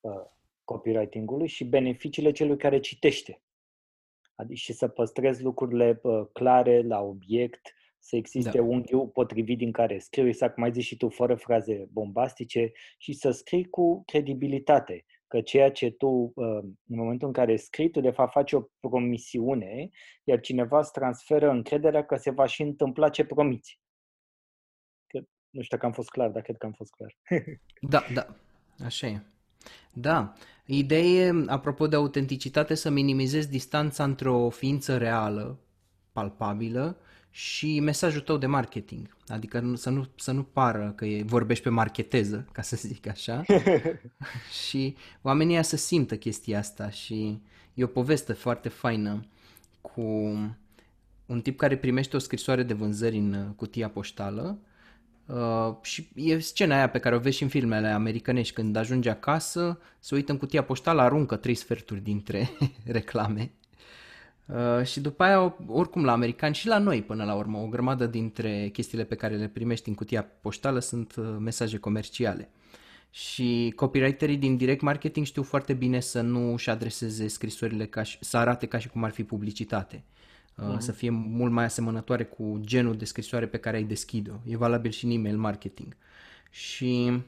uh, 0.00 0.24
copywriting-ului 0.64 1.46
și 1.46 1.64
beneficiile 1.64 2.32
celui 2.32 2.56
care 2.56 2.80
citește. 2.80 3.42
Adică 4.34 4.54
și 4.54 4.72
să 4.72 4.88
păstrez 4.88 5.40
lucrurile 5.40 6.00
uh, 6.02 6.26
clare, 6.32 6.82
la 6.82 7.00
obiect, 7.00 7.74
să 7.98 8.16
existe 8.16 8.58
Da. 8.58 8.62
unghiul 8.62 9.08
potrivit 9.08 9.58
din 9.58 9.72
care 9.72 9.98
scriu, 9.98 10.26
exact 10.26 10.54
cum 10.54 10.62
ai 10.62 10.72
zis 10.72 10.84
și 10.84 10.96
tu, 10.96 11.08
fără 11.08 11.34
fraze 11.34 11.88
bombastice 11.92 12.72
și 12.98 13.12
să 13.12 13.30
scrii 13.30 13.68
cu 13.68 14.02
credibilitate. 14.06 15.04
Că 15.26 15.40
ceea 15.40 15.70
ce 15.70 15.90
tu, 15.90 16.32
uh, 16.34 16.58
în 16.62 16.96
momentul 16.96 17.26
în 17.26 17.32
care 17.32 17.56
scrii, 17.56 17.90
tu 17.90 18.00
de 18.00 18.10
fapt 18.10 18.32
faci 18.32 18.52
o 18.52 18.62
promisiune, 18.80 19.90
iar 20.24 20.40
cineva 20.40 20.78
îți 20.78 20.92
transferă 20.92 21.50
încrederea 21.50 22.04
că 22.04 22.16
se 22.16 22.30
va 22.30 22.46
și 22.46 22.62
întâmpla 22.62 23.08
ce 23.08 23.24
promiți. 23.24 23.82
Că 25.54 25.60
Nu 25.60 25.62
știu 25.62 25.76
dacă 25.76 25.86
am 25.86 25.92
fost 25.92 26.10
clar, 26.10 26.30
dar 26.30 26.42
cred 26.42 26.56
că 26.56 26.66
am 26.66 26.72
fost 26.72 26.94
clar. 26.94 27.16
da, 27.94 28.04
da, 28.12 28.26
așa 28.84 29.06
e. 29.06 29.20
Da, 29.92 30.32
ideea 30.66 31.02
e, 31.02 31.44
apropo 31.46 31.86
de 31.86 31.96
autenticitate, 31.96 32.74
să 32.74 32.90
minimizezi 32.90 33.50
distanța 33.50 34.04
între 34.04 34.28
o 34.28 34.50
ființă 34.50 34.96
reală, 34.96 35.58
palpabilă, 36.12 36.96
și 37.30 37.80
mesajul 37.80 38.20
tău 38.20 38.36
de 38.36 38.46
marketing. 38.46 39.16
Adică 39.28 39.72
să 39.74 39.90
nu, 39.90 40.08
să 40.16 40.32
nu 40.32 40.42
pară 40.42 40.92
că 40.96 41.04
e, 41.04 41.22
vorbești 41.22 41.62
pe 41.64 41.70
marketeză, 41.70 42.48
ca 42.52 42.62
să 42.62 42.76
zic 42.76 43.08
așa. 43.08 43.44
și 44.66 44.96
oamenii 45.22 45.64
să 45.64 45.76
simtă 45.76 46.16
chestia 46.16 46.58
asta 46.58 46.90
și 46.90 47.42
e 47.74 47.84
o 47.84 47.86
poveste 47.86 48.32
foarte 48.32 48.68
faină 48.68 49.26
cu 49.80 50.02
un 51.26 51.40
tip 51.42 51.58
care 51.58 51.76
primește 51.76 52.16
o 52.16 52.18
scrisoare 52.18 52.62
de 52.62 52.74
vânzări 52.74 53.16
în 53.16 53.52
cutia 53.56 53.88
poștală 53.88 54.58
Uh, 55.26 55.74
și 55.82 56.08
e 56.14 56.38
scena 56.38 56.76
aia 56.76 56.88
pe 56.88 56.98
care 56.98 57.14
o 57.14 57.18
vezi 57.18 57.36
și 57.36 57.42
în 57.42 57.48
filmele 57.48 57.88
americanești, 57.88 58.54
când 58.54 58.76
ajunge 58.76 59.10
acasă, 59.10 59.78
se 59.98 60.14
uită 60.14 60.32
în 60.32 60.38
cutia 60.38 60.62
poștală, 60.62 61.00
aruncă 61.00 61.36
trei 61.36 61.54
sferturi 61.54 62.00
dintre 62.00 62.50
reclame. 62.84 63.52
Uh, 64.46 64.84
și 64.84 65.00
după 65.00 65.22
aia, 65.22 65.56
oricum 65.66 66.04
la 66.04 66.12
americani 66.12 66.54
și 66.54 66.66
la 66.66 66.78
noi 66.78 67.02
până 67.02 67.24
la 67.24 67.34
urmă, 67.34 67.58
o 67.58 67.66
grămadă 67.66 68.06
dintre 68.06 68.68
chestiile 68.72 69.04
pe 69.04 69.14
care 69.14 69.36
le 69.36 69.48
primești 69.48 69.88
în 69.88 69.94
cutia 69.94 70.22
poștală 70.40 70.78
sunt 70.78 71.14
uh, 71.16 71.36
mesaje 71.38 71.78
comerciale. 71.78 72.50
Și 73.10 73.72
copywriterii 73.76 74.36
din 74.36 74.56
direct 74.56 74.80
marketing 74.80 75.26
știu 75.26 75.42
foarte 75.42 75.72
bine 75.72 76.00
să 76.00 76.20
nu 76.20 76.52
își 76.52 76.70
adreseze 76.70 77.28
scrisorile 77.28 77.86
ca 77.86 78.02
și, 78.02 78.18
să 78.20 78.36
arate 78.36 78.66
ca 78.66 78.78
și 78.78 78.88
cum 78.88 79.04
ar 79.04 79.10
fi 79.10 79.24
publicitate 79.24 80.04
uh-huh. 80.62 80.78
să 80.78 80.92
fie 80.92 81.10
mult 81.10 81.52
mai 81.52 81.64
asemănătoare 81.64 82.24
cu 82.24 82.58
genul 82.60 82.96
de 82.96 83.04
scrisoare 83.04 83.46
pe 83.46 83.58
care 83.58 83.76
ai 83.76 83.84
deschide-o. 83.84 84.34
E 84.44 84.56
valabil 84.56 84.90
și 84.90 85.04
în 85.04 85.10
email 85.10 85.36
marketing. 85.36 85.96
Și 86.50 87.22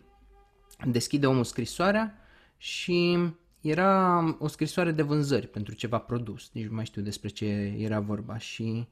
deschide 0.84 1.26
omul 1.26 1.44
scrisoarea 1.44 2.18
și 2.56 3.18
era 3.60 4.24
o 4.38 4.46
scrisoare 4.46 4.92
de 4.92 5.02
vânzări 5.02 5.46
pentru 5.46 5.74
ceva 5.74 5.98
produs, 5.98 6.50
nici 6.52 6.66
nu 6.66 6.74
mai 6.74 6.84
știu 6.84 7.02
despre 7.02 7.28
ce 7.28 7.74
era 7.78 8.00
vorba 8.00 8.38
și 8.38 8.86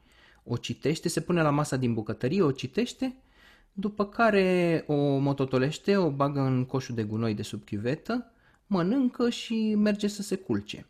o 0.44 0.56
citește, 0.56 1.08
se 1.08 1.20
pune 1.20 1.42
la 1.42 1.50
masa 1.50 1.76
din 1.76 1.94
bucătărie, 1.94 2.42
o 2.42 2.50
citește, 2.50 3.16
după 3.72 4.06
care 4.06 4.84
o 4.86 5.16
mototolește, 5.18 5.96
o 5.96 6.10
bagă 6.10 6.40
în 6.40 6.64
coșul 6.64 6.94
de 6.94 7.02
gunoi 7.02 7.34
de 7.34 7.42
sub 7.42 7.64
chiuvetă, 7.64 8.30
mănâncă 8.66 9.30
și 9.30 9.74
merge 9.74 10.06
să 10.06 10.22
se 10.22 10.36
culce. 10.36 10.86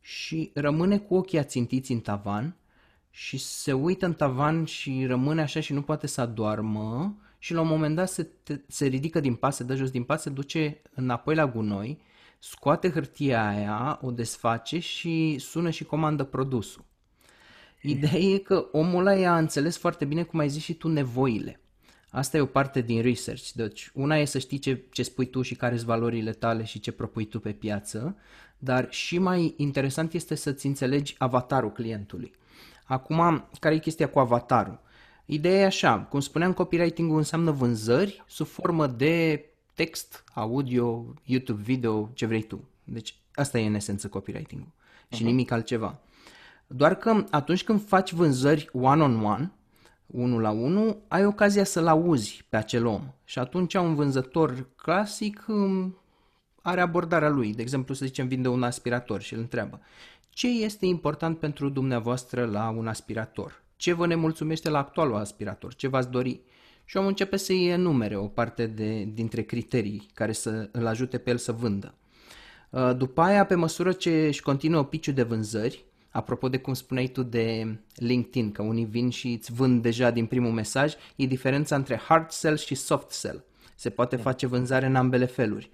Și 0.00 0.50
rămâne 0.54 0.98
cu 0.98 1.14
ochii 1.14 1.38
ațintiți 1.38 1.92
în 1.92 2.00
tavan 2.00 2.56
și 3.10 3.38
se 3.38 3.72
uită 3.72 4.06
în 4.06 4.14
tavan 4.14 4.64
și 4.64 5.04
rămâne 5.06 5.40
așa 5.42 5.60
și 5.60 5.72
nu 5.72 5.82
poate 5.82 6.06
să 6.06 6.20
adoarmă 6.20 7.16
și 7.38 7.52
la 7.52 7.60
un 7.60 7.68
moment 7.68 7.96
dat 7.96 8.08
se, 8.08 8.22
te, 8.22 8.60
se 8.66 8.86
ridică 8.86 9.20
din 9.20 9.34
pas, 9.34 9.56
se 9.56 9.64
dă 9.64 9.74
jos 9.74 9.90
din 9.90 10.02
pas, 10.02 10.22
se 10.22 10.30
duce 10.30 10.82
înapoi 10.94 11.34
la 11.34 11.46
gunoi, 11.46 12.00
scoate 12.38 12.90
hârtia 12.90 13.48
aia, 13.48 13.98
o 14.02 14.10
desface 14.10 14.78
și 14.78 15.36
sună 15.38 15.70
și 15.70 15.84
comandă 15.84 16.24
produsul. 16.24 16.84
Ideea 17.82 18.18
e 18.18 18.38
că 18.38 18.68
omul 18.72 19.06
ăla 19.06 19.32
a 19.32 19.38
înțeles 19.38 19.78
foarte 19.78 20.04
bine, 20.04 20.22
cum 20.22 20.38
ai 20.38 20.48
zis 20.48 20.62
și 20.62 20.74
tu, 20.74 20.88
nevoile. 20.88 21.60
Asta 22.10 22.36
e 22.36 22.40
o 22.40 22.46
parte 22.46 22.80
din 22.80 23.02
research. 23.02 23.50
Deci, 23.50 23.90
una 23.94 24.16
e 24.16 24.24
să 24.24 24.38
știi 24.38 24.58
ce, 24.58 24.84
ce 24.90 25.02
spui 25.02 25.26
tu 25.26 25.42
și 25.42 25.54
care 25.54 25.74
sunt 25.74 25.86
valorile 25.86 26.32
tale 26.32 26.64
și 26.64 26.80
ce 26.80 26.92
propui 26.92 27.24
tu 27.24 27.40
pe 27.40 27.52
piață, 27.52 28.16
dar 28.58 28.86
și 28.90 29.18
mai 29.18 29.54
interesant 29.56 30.12
este 30.12 30.34
să-ți 30.34 30.66
înțelegi 30.66 31.14
avatarul 31.18 31.72
clientului. 31.72 32.32
Acum, 32.88 33.48
care 33.60 33.74
e 33.74 33.78
chestia 33.78 34.08
cu 34.08 34.18
avatarul? 34.18 34.80
Ideea 35.24 35.60
e 35.60 35.64
așa, 35.64 35.98
cum 35.98 36.20
spuneam, 36.20 36.52
copywriting-ul 36.52 37.16
înseamnă 37.16 37.50
vânzări 37.50 38.24
sub 38.26 38.46
formă 38.46 38.86
de 38.86 39.44
text, 39.74 40.24
audio, 40.34 41.14
YouTube, 41.24 41.62
video, 41.62 42.10
ce 42.14 42.26
vrei 42.26 42.42
tu. 42.42 42.68
Deci 42.84 43.14
asta 43.34 43.58
e 43.58 43.66
în 43.66 43.74
esență 43.74 44.08
copywriting-ul 44.08 44.68
și 45.08 45.22
uh-huh. 45.22 45.24
nimic 45.24 45.50
altceva. 45.50 45.98
Doar 46.66 46.94
că 46.94 47.24
atunci 47.30 47.64
când 47.64 47.86
faci 47.86 48.12
vânzări 48.12 48.68
one-on-one, 48.72 49.52
unul 50.06 50.40
la 50.40 50.50
unul, 50.50 51.02
ai 51.08 51.24
ocazia 51.24 51.64
să-l 51.64 51.86
auzi 51.86 52.44
pe 52.48 52.56
acel 52.56 52.86
om. 52.86 53.02
Și 53.24 53.38
atunci 53.38 53.74
un 53.74 53.94
vânzător 53.94 54.66
clasic 54.76 55.44
um, 55.48 55.96
are 56.62 56.80
abordarea 56.80 57.28
lui. 57.28 57.54
De 57.54 57.62
exemplu, 57.62 57.94
să 57.94 58.04
zicem, 58.04 58.28
vinde 58.28 58.48
un 58.48 58.62
aspirator 58.62 59.20
și 59.20 59.34
îl 59.34 59.40
întreabă 59.40 59.80
ce 60.38 60.48
este 60.48 60.86
important 60.86 61.38
pentru 61.38 61.68
dumneavoastră 61.68 62.44
la 62.44 62.74
un 62.76 62.86
aspirator, 62.86 63.62
ce 63.76 63.92
vă 63.92 64.06
nemulțumește 64.06 64.68
la 64.68 64.78
actualul 64.78 65.16
aspirator, 65.16 65.74
ce 65.74 65.88
v-ați 65.88 66.10
dori. 66.10 66.40
Și 66.84 66.96
omul 66.96 67.08
începe 67.08 67.36
să-i 67.36 67.68
enumere 67.68 68.16
o 68.16 68.26
parte 68.26 68.66
de, 68.66 69.04
dintre 69.04 69.42
criterii 69.42 70.08
care 70.14 70.32
să 70.32 70.68
îl 70.72 70.86
ajute 70.86 71.18
pe 71.18 71.30
el 71.30 71.36
să 71.36 71.52
vândă. 71.52 71.94
Uh, 72.70 72.96
după 72.96 73.20
aia, 73.20 73.46
pe 73.46 73.54
măsură 73.54 73.92
ce 73.92 74.26
își 74.26 74.42
continuă 74.42 74.84
piciul 74.84 75.14
de 75.14 75.22
vânzări, 75.22 75.84
apropo 76.10 76.48
de 76.48 76.58
cum 76.58 76.74
spuneai 76.74 77.06
tu 77.06 77.22
de 77.22 77.78
LinkedIn, 77.94 78.52
că 78.52 78.62
unii 78.62 78.84
vin 78.84 79.10
și 79.10 79.32
îți 79.32 79.52
vând 79.52 79.82
deja 79.82 80.10
din 80.10 80.26
primul 80.26 80.52
mesaj, 80.52 80.94
e 81.16 81.26
diferența 81.26 81.76
între 81.76 81.96
hard 81.96 82.30
sell 82.30 82.56
și 82.56 82.74
soft 82.74 83.10
sell. 83.10 83.44
Se 83.74 83.90
poate 83.90 84.16
da. 84.16 84.22
face 84.22 84.46
vânzare 84.46 84.86
în 84.86 84.96
ambele 84.96 85.24
feluri. 85.24 85.70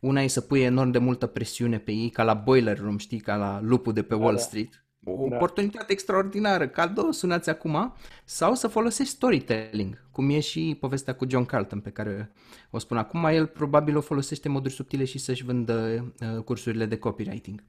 Una 0.00 0.22
e 0.22 0.26
să 0.26 0.40
pui 0.40 0.60
enorm 0.60 0.90
de 0.90 0.98
multă 0.98 1.26
presiune 1.26 1.78
pe 1.78 1.92
ei, 1.92 2.10
ca 2.10 2.22
la 2.22 2.34
Boiler 2.34 2.78
Room, 2.78 2.98
știi, 2.98 3.20
ca 3.20 3.36
la 3.36 3.60
lupul 3.62 3.92
de 3.92 4.02
pe 4.02 4.14
da, 4.14 4.20
Wall 4.20 4.34
da. 4.34 4.40
Street. 4.40 4.82
O 5.04 5.28
da. 5.28 5.36
oportunitate 5.36 5.92
extraordinară, 5.92 6.68
cadou, 6.68 7.10
sunați 7.10 7.50
acum, 7.50 7.94
sau 8.24 8.54
să 8.54 8.68
folosești 8.68 9.12
storytelling, 9.12 10.08
cum 10.10 10.30
e 10.30 10.40
și 10.40 10.76
povestea 10.80 11.14
cu 11.14 11.26
John 11.28 11.44
Carlton 11.44 11.80
pe 11.80 11.90
care 11.90 12.32
o 12.70 12.78
spun 12.78 12.96
acum, 12.96 13.24
el 13.24 13.46
probabil 13.46 13.96
o 13.96 14.00
folosește 14.00 14.48
moduri 14.48 14.74
subtile 14.74 15.04
și 15.04 15.18
să-și 15.18 15.44
vândă 15.44 16.04
uh, 16.20 16.42
cursurile 16.42 16.86
de 16.86 16.96
copywriting. 16.96 17.62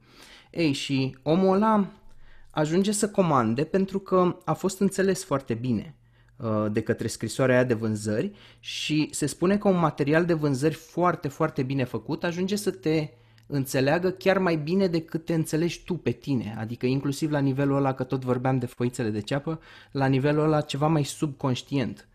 Ei, 0.51 0.71
și 0.71 1.17
omul 1.23 1.55
ăla 1.55 1.87
ajunge 2.51 2.91
să 2.91 3.09
comande 3.09 3.63
pentru 3.63 3.99
că 3.99 4.37
a 4.45 4.53
fost 4.53 4.79
înțeles 4.79 5.23
foarte 5.23 5.53
bine. 5.53 5.98
Uh, 6.39 6.65
de 6.71 6.81
către 6.81 7.07
scrisoarea 7.07 7.55
aia 7.55 7.63
de 7.63 7.73
vânzări 7.73 8.31
și 8.59 9.09
se 9.11 9.25
spune 9.25 9.57
că 9.57 9.67
un 9.67 9.79
material 9.79 10.25
de 10.25 10.33
vânzări 10.33 10.73
foarte, 10.73 11.27
foarte 11.27 11.63
bine 11.63 11.83
făcut 11.83 12.23
ajunge 12.23 12.55
să 12.55 12.71
te 12.71 13.09
înțeleagă 13.47 14.09
chiar 14.09 14.37
mai 14.37 14.55
bine 14.55 14.87
decât 14.87 15.25
te 15.25 15.33
înțelegi 15.33 15.83
tu 15.83 15.93
pe 15.93 16.11
tine, 16.11 16.55
adică 16.59 16.85
inclusiv 16.85 17.31
la 17.31 17.39
nivelul 17.39 17.75
ăla, 17.75 17.93
că 17.93 18.03
tot 18.03 18.23
vorbeam 18.23 18.59
de 18.59 18.65
foițele 18.65 19.09
de 19.09 19.19
ceapă, 19.19 19.59
la 19.91 20.05
nivelul 20.05 20.43
ăla 20.43 20.61
ceva 20.61 20.87
mai 20.87 21.03
subconștient. 21.03 22.07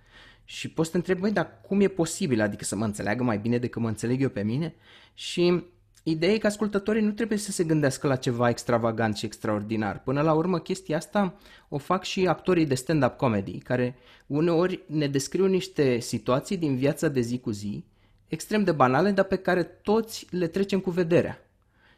Și 0.45 0.69
poți 0.69 0.87
să 0.87 0.93
te 0.93 0.97
întrebi, 0.97 1.21
băi, 1.21 1.33
dar 1.33 1.61
cum 1.67 1.81
e 1.81 1.89
posibil, 1.89 2.41
adică 2.41 2.65
să 2.65 2.77
mă 2.77 2.85
înțeleagă 2.85 3.23
mai 3.23 3.39
bine 3.39 3.59
decât 3.59 3.83
mă 3.83 3.89
înțeleg 3.89 4.23
eu 4.23 4.29
pe 4.29 4.43
mine? 4.43 4.75
Și 5.15 5.65
Ideea 6.07 6.33
e 6.33 6.39
că 6.39 6.47
ascultătorii 6.47 7.03
nu 7.03 7.11
trebuie 7.11 7.39
să 7.39 7.51
se 7.51 7.65
gândească 7.65 8.07
la 8.07 8.17
ceva 8.17 8.49
extravagant 8.49 9.17
și 9.17 9.25
extraordinar. 9.25 10.03
Până 10.03 10.21
la 10.23 10.33
urmă, 10.33 10.59
chestia 10.59 10.97
asta 10.97 11.35
o 11.69 11.79
fac 11.79 12.05
și 12.05 12.27
actorii 12.27 12.67
de 12.67 12.75
stand-up 12.75 13.17
comedy, 13.17 13.59
care 13.59 13.97
uneori 14.27 14.81
ne 14.87 15.07
descriu 15.07 15.47
niște 15.47 15.99
situații 15.99 16.57
din 16.57 16.77
viața 16.77 17.09
de 17.09 17.21
zi 17.21 17.39
cu 17.39 17.51
zi, 17.51 17.85
extrem 18.29 18.65
de 18.65 18.73
banale, 18.73 19.11
dar 19.11 19.25
pe 19.25 19.37
care 19.37 19.63
toți 19.63 20.27
le 20.31 20.47
trecem 20.47 20.81
cu 20.81 20.91
vederea. 20.91 21.49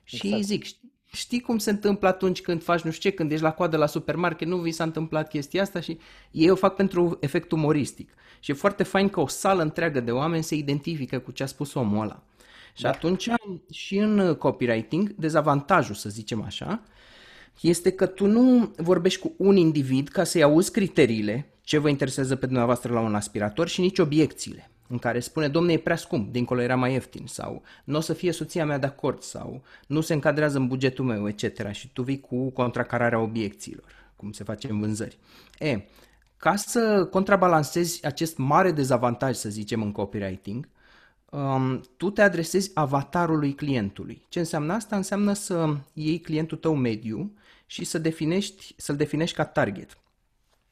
Exact. 0.04 0.34
Și 0.34 0.42
zic, 0.42 0.64
știi, 0.64 0.92
știi 1.12 1.40
cum 1.40 1.58
se 1.58 1.70
întâmplă 1.70 2.08
atunci 2.08 2.40
când 2.40 2.62
faci 2.62 2.80
nu 2.80 2.90
știu 2.90 3.10
ce, 3.10 3.16
când 3.16 3.30
ești 3.30 3.44
la 3.44 3.52
coadă 3.52 3.76
la 3.76 3.86
supermarket, 3.86 4.48
nu 4.48 4.56
vi 4.56 4.70
s-a 4.70 4.84
întâmplat 4.84 5.28
chestia 5.28 5.62
asta 5.62 5.80
și 5.80 5.98
ei 6.30 6.50
o 6.50 6.54
fac 6.54 6.74
pentru 6.74 7.16
efect 7.20 7.52
umoristic. 7.52 8.14
Și 8.40 8.50
e 8.50 8.54
foarte 8.54 8.82
fain 8.82 9.08
că 9.08 9.20
o 9.20 9.26
sală 9.26 9.62
întreagă 9.62 10.00
de 10.00 10.10
oameni 10.10 10.42
se 10.42 10.54
identifică 10.54 11.18
cu 11.18 11.30
ce 11.30 11.42
a 11.42 11.46
spus 11.46 11.74
omul 11.74 12.02
ăla. 12.02 12.22
Și 12.76 12.82
da. 12.82 12.88
atunci 12.88 13.28
și 13.70 13.96
în 13.96 14.34
copywriting, 14.34 15.14
dezavantajul, 15.14 15.94
să 15.94 16.08
zicem 16.08 16.42
așa, 16.42 16.82
este 17.60 17.90
că 17.90 18.06
tu 18.06 18.26
nu 18.26 18.74
vorbești 18.76 19.20
cu 19.20 19.34
un 19.36 19.56
individ 19.56 20.08
ca 20.08 20.24
să-i 20.24 20.42
auzi 20.42 20.70
criteriile, 20.70 21.50
ce 21.62 21.78
vă 21.78 21.88
interesează 21.88 22.36
pe 22.36 22.46
dumneavoastră 22.46 22.92
la 22.92 23.00
un 23.00 23.14
aspirator 23.14 23.68
și 23.68 23.80
nici 23.80 23.98
obiecțiile 23.98 24.70
în 24.88 24.98
care 24.98 25.20
spune, 25.20 25.48
domne, 25.48 25.72
e 25.72 25.78
prea 25.78 25.96
scump, 25.96 26.32
dincolo 26.32 26.60
era 26.60 26.76
mai 26.76 26.92
ieftin, 26.92 27.26
sau 27.26 27.62
nu 27.84 27.96
o 27.96 28.00
să 28.00 28.12
fie 28.12 28.32
soția 28.32 28.64
mea 28.64 28.78
de 28.78 28.86
acord, 28.86 29.22
sau 29.22 29.62
nu 29.86 30.00
se 30.00 30.12
încadrează 30.12 30.58
în 30.58 30.66
bugetul 30.66 31.04
meu, 31.04 31.28
etc. 31.28 31.70
Și 31.70 31.88
tu 31.92 32.02
vii 32.02 32.20
cu 32.20 32.50
contracararea 32.50 33.18
obiecțiilor, 33.18 33.92
cum 34.16 34.32
se 34.32 34.44
face 34.44 34.70
în 34.70 34.80
vânzări. 34.80 35.18
E, 35.58 35.80
ca 36.36 36.56
să 36.56 37.04
contrabalancezi 37.10 38.06
acest 38.06 38.36
mare 38.36 38.72
dezavantaj, 38.72 39.36
să 39.36 39.48
zicem, 39.48 39.82
în 39.82 39.92
copywriting, 39.92 40.68
um, 41.36 41.80
tu 41.96 42.10
te 42.10 42.22
adresezi 42.22 42.70
avatarului 42.74 43.54
clientului. 43.54 44.26
Ce 44.28 44.38
înseamnă 44.38 44.72
asta? 44.72 44.96
Înseamnă 44.96 45.32
să 45.32 45.76
iei 45.92 46.20
clientul 46.20 46.56
tău 46.56 46.74
mediu 46.74 47.32
și 47.66 47.84
să 47.84 47.98
definești, 47.98 48.74
să-l 48.76 48.96
definești 48.96 49.36
ca 49.36 49.44
target. 49.44 49.98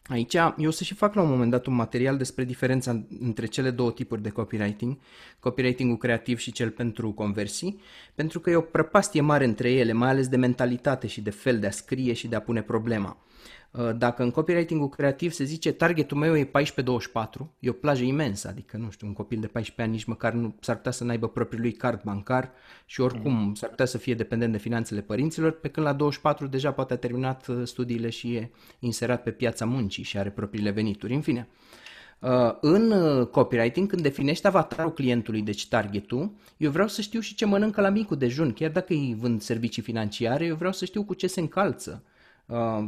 Aici 0.07 0.35
eu 0.35 0.55
o 0.67 0.71
să 0.71 0.85
și 0.85 0.95
fac 0.95 1.15
la 1.15 1.23
un 1.23 1.29
moment 1.29 1.51
dat 1.51 1.67
un 1.67 1.75
material 1.75 2.17
despre 2.17 2.45
diferența 2.45 3.05
între 3.21 3.47
cele 3.47 3.71
două 3.71 3.93
tipuri 3.93 4.23
de 4.23 4.29
copywriting, 4.29 4.99
copywriting-ul 5.41 5.97
creativ 5.97 6.39
și 6.39 6.53
cel 6.53 6.71
pentru 6.71 7.13
conversii, 7.13 7.81
pentru 8.15 8.41
că 8.41 8.51
e 8.51 8.57
o 8.57 8.61
prăpastie 8.61 9.21
mare 9.21 9.45
între 9.45 9.71
ele, 9.71 9.93
mai 9.93 10.09
ales 10.09 10.29
de 10.29 10.37
mentalitate 10.37 11.07
și 11.07 11.21
de 11.21 11.31
fel 11.31 11.59
de 11.59 11.67
a 11.67 11.71
scrie 11.71 12.13
și 12.13 12.29
de 12.29 12.37
a 12.37 12.41
pune 12.41 12.63
problema. 12.63 13.19
Uh, 13.79 13.91
dacă 13.97 14.23
în 14.23 14.31
copywriting-ul 14.31 14.89
creativ 14.89 15.33
se 15.33 15.45
zice 15.45 15.73
targetul 15.73 16.17
meu 16.17 16.37
e 16.37 16.45
14-24, 16.45 16.51
e 17.59 17.69
o 17.69 17.73
plajă 17.73 18.05
imensă, 18.05 18.49
adică 18.49 18.77
nu 18.77 18.91
știu, 18.91 19.07
un 19.07 19.13
copil 19.13 19.41
de 19.41 19.47
14 19.47 19.83
ani 19.83 19.91
nici 19.91 20.05
măcar 20.05 20.33
nu 20.33 20.55
s-ar 20.61 20.77
putea 20.77 20.93
să 20.93 21.05
n-aibă 21.05 21.29
propriul 21.29 21.63
lui 21.63 21.73
card 21.73 22.03
bancar 22.03 22.51
și 22.87 23.01
oricum 23.01 23.33
mm. 23.33 23.55
s-ar 23.55 23.69
putea 23.69 23.85
să 23.85 23.99
fie 23.99 24.15
dependent 24.15 24.53
de 24.53 24.59
finanțele 24.59 25.01
părinților, 25.01 25.51
pe 25.53 25.69
când 25.69 25.87
la 25.87 25.93
24 25.93 26.47
deja 26.47 26.73
poate 26.73 26.93
a 26.93 26.97
terminat 26.97 27.47
uh, 27.47 27.61
studiile 27.65 28.11
și 28.11 28.35
e 28.35 28.51
inserat 28.79 29.23
pe 29.23 29.31
piața 29.31 29.65
muncii 29.65 30.03
și 30.03 30.19
are 30.19 30.31
propriile 30.31 30.71
venituri. 30.71 31.15
În 31.15 31.21
fine, 31.21 31.49
uh, 32.19 32.31
în 32.61 32.93
copywriting, 33.25 33.89
când 33.89 34.03
definești 34.03 34.47
avatarul 34.47 34.93
clientului, 34.93 35.43
deci 35.43 35.69
targetul, 35.69 36.33
eu 36.57 36.71
vreau 36.71 36.89
să 36.89 37.01
știu 37.01 37.21
și 37.21 37.35
ce 37.35 37.45
mănâncă 37.45 37.81
la 37.81 37.89
micul 37.89 38.17
dejun, 38.17 38.53
chiar 38.53 38.71
dacă 38.71 38.93
îi 38.93 39.17
vând 39.19 39.41
servicii 39.41 39.83
financiare, 39.83 40.45
eu 40.45 40.55
vreau 40.55 40.73
să 40.73 40.85
știu 40.85 41.05
cu 41.05 41.15
ce 41.15 41.27
se 41.27 41.41
încalță 41.41 42.03
Uh, 42.03 42.13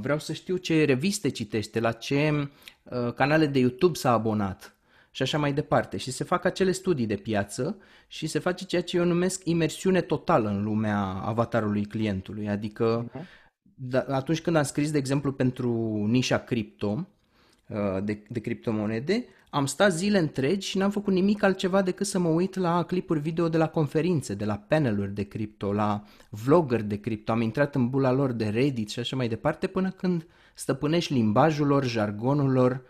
vreau 0.01 0.19
să 0.19 0.33
știu 0.33 0.57
ce 0.57 0.85
reviste 0.85 1.29
citește, 1.29 1.81
la 1.81 1.93
ce 1.93 2.49
uh, 2.83 3.13
canale 3.13 3.47
de 3.47 3.59
YouTube 3.59 3.99
s-a 3.99 4.13
abonat 4.13 4.77
și 5.11 5.23
așa 5.23 5.39
mai 5.39 5.53
departe. 5.53 5.97
Și 5.97 6.11
se 6.11 6.25
fac 6.25 6.45
acele 6.45 6.73
studii 6.73 7.07
de 7.07 7.17
piață 7.17 7.79
și 8.07 8.27
se 8.27 8.39
face 8.39 8.65
ceea 8.65 8.83
ce 8.83 8.97
eu 8.97 9.05
numesc 9.05 9.45
imersiune 9.45 10.01
totală 10.01 10.49
în 10.49 10.63
lumea 10.63 11.01
avatarului 11.03 11.85
clientului. 11.85 12.49
Adică 12.49 13.11
uh-huh. 13.11 14.07
atunci 14.09 14.41
când 14.41 14.57
am 14.57 14.63
scris, 14.63 14.91
de 14.91 14.99
exemplu, 14.99 15.33
pentru 15.33 15.71
nișa 16.09 16.39
cripto, 16.39 17.09
uh, 17.69 18.03
de, 18.05 18.23
de 18.29 18.41
criptomonede, 18.41 19.25
am 19.57 19.67
stat 19.67 19.93
zile 19.93 20.19
întregi 20.19 20.69
și 20.69 20.79
n-am 20.79 20.91
făcut 20.91 21.13
nimic 21.13 21.43
altceva 21.43 21.83
decât 21.83 22.07
să 22.07 22.19
mă 22.19 22.29
uit 22.29 22.55
la 22.55 22.85
clipuri 22.85 23.21
video 23.21 23.49
de 23.49 23.57
la 23.57 23.69
conferințe, 23.69 24.35
de 24.35 24.45
la 24.45 24.57
paneluri 24.69 25.15
de 25.15 25.23
cripto, 25.23 25.73
la 25.73 26.05
vlogger 26.29 26.83
de 26.83 26.97
cripto. 26.97 27.33
Am 27.33 27.41
intrat 27.41 27.75
în 27.75 27.89
bula 27.89 28.13
lor 28.13 28.33
de 28.33 28.49
Reddit 28.49 28.89
și 28.89 28.99
așa 28.99 29.17
mai 29.17 29.29
departe 29.29 29.67
până 29.67 29.91
când 29.91 30.27
stăpânești 30.55 31.13
limbajul 31.13 31.67
lor, 31.67 31.85
jargonul 31.85 32.51
lor, 32.51 32.83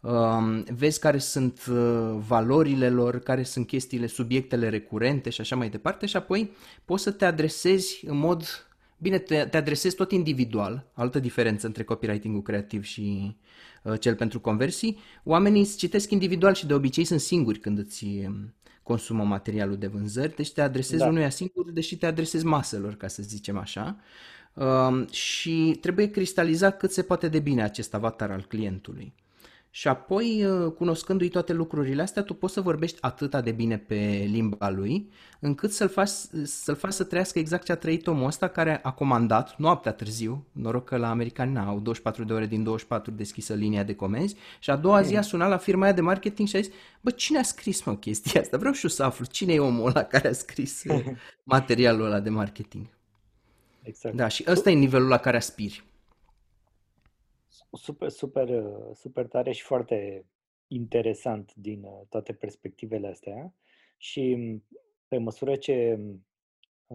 um, 0.00 0.62
vezi 0.62 1.00
care 1.00 1.18
sunt 1.18 1.66
uh, 1.70 2.16
valorile 2.26 2.90
lor, 2.90 3.18
care 3.18 3.42
sunt 3.42 3.66
chestiile, 3.66 4.06
subiectele 4.06 4.68
recurente 4.68 5.30
și 5.30 5.40
așa 5.40 5.56
mai 5.56 5.68
departe 5.68 6.06
și 6.06 6.16
apoi 6.16 6.50
poți 6.84 7.02
să 7.02 7.10
te 7.10 7.24
adresezi 7.24 8.04
în 8.06 8.16
mod 8.16 8.68
Bine, 8.98 9.18
te, 9.18 9.44
te 9.50 9.56
adresezi 9.56 9.96
tot 9.96 10.12
individual, 10.12 10.86
altă 10.92 11.18
diferență 11.18 11.66
între 11.66 11.82
copywriting-ul 11.82 12.42
creativ 12.42 12.84
și 12.84 13.00
uh, 13.28 13.34
cel 14.00 14.14
pentru 14.14 14.40
conversii. 14.40 14.98
Oamenii 15.24 15.60
îți 15.60 15.76
citesc 15.76 16.10
individual 16.10 16.54
și 16.54 16.66
de 16.66 16.74
obicei 16.74 17.04
sunt 17.04 17.20
singuri 17.20 17.58
când 17.58 17.78
îți 17.78 18.04
um, 18.04 18.54
consumă 18.82 19.24
materialul 19.24 19.76
de 19.76 19.86
vânzări, 19.86 20.34
deci 20.34 20.52
te 20.52 20.60
adresezi 20.60 21.02
da. 21.02 21.06
unuia 21.06 21.30
singur, 21.30 21.70
deși 21.70 21.96
te 21.96 22.06
adresezi 22.06 22.44
maselor, 22.44 22.94
ca 22.94 23.08
să 23.08 23.22
zicem 23.22 23.58
așa. 23.58 23.96
Uh, 24.54 25.10
și 25.10 25.78
trebuie 25.80 26.10
cristalizat 26.10 26.78
cât 26.78 26.92
se 26.92 27.02
poate 27.02 27.28
de 27.28 27.38
bine 27.38 27.62
acest 27.62 27.94
avatar 27.94 28.30
al 28.30 28.44
clientului. 28.48 29.14
Și 29.76 29.88
apoi, 29.88 30.44
uh, 30.44 30.72
cunoscându-i 30.72 31.28
toate 31.28 31.52
lucrurile 31.52 32.02
astea, 32.02 32.22
tu 32.22 32.34
poți 32.34 32.52
să 32.52 32.60
vorbești 32.60 32.98
atâta 33.00 33.40
de 33.40 33.50
bine 33.50 33.78
pe 33.78 34.26
limba 34.30 34.70
lui, 34.70 35.10
încât 35.40 35.72
să-l 35.72 35.88
faci, 35.88 36.08
să-l 36.44 36.74
faci 36.74 36.92
să 36.92 37.04
trăiască 37.04 37.38
exact 37.38 37.64
ce 37.64 37.72
a 37.72 37.76
trăit 37.76 38.06
omul 38.06 38.26
ăsta 38.26 38.48
care 38.48 38.80
a 38.82 38.92
comandat 38.92 39.56
noaptea 39.58 39.92
târziu, 39.92 40.46
noroc 40.52 40.84
că 40.84 40.96
la 40.96 41.10
americani 41.10 41.52
n-au 41.52 41.80
24 41.80 42.24
de 42.24 42.32
ore 42.32 42.46
din 42.46 42.62
24 42.62 43.10
deschisă 43.10 43.54
linia 43.54 43.82
de 43.82 43.94
comenzi, 43.94 44.36
și 44.58 44.70
a 44.70 44.76
doua 44.76 45.02
zi 45.02 45.16
a 45.16 45.22
sunat 45.22 45.48
la 45.48 45.56
firma 45.56 45.84
aia 45.84 45.92
de 45.92 46.00
marketing 46.00 46.48
și 46.48 46.56
a 46.56 46.60
zis, 46.60 46.72
bă, 47.00 47.10
cine 47.10 47.38
a 47.38 47.42
scris 47.42 47.84
mă 47.84 47.96
chestia 47.96 48.40
asta? 48.40 48.56
Vreau 48.56 48.72
și 48.72 48.84
eu 48.84 48.90
să 48.90 49.02
aflu 49.02 49.24
cine 49.24 49.52
e 49.52 49.58
omul 49.58 49.88
ăla 49.88 50.02
care 50.02 50.28
a 50.28 50.32
scris 50.32 50.82
materialul 51.42 52.06
ăla 52.06 52.20
de 52.20 52.30
marketing. 52.30 52.86
Exact. 53.82 54.14
Da, 54.14 54.28
și 54.28 54.44
ăsta 54.48 54.70
e 54.70 54.74
nivelul 54.74 55.08
la 55.08 55.18
care 55.18 55.36
aspiri 55.36 55.84
super, 57.74 58.08
super, 58.08 58.64
super 58.94 59.26
tare 59.26 59.52
și 59.52 59.62
foarte 59.62 60.26
interesant 60.66 61.54
din 61.54 61.82
uh, 61.84 62.00
toate 62.08 62.32
perspectivele 62.32 63.06
astea 63.06 63.54
și 63.96 64.34
mm, 64.34 64.64
pe 65.08 65.18
măsură 65.18 65.56
ce 65.56 65.96
mm, 65.98 66.26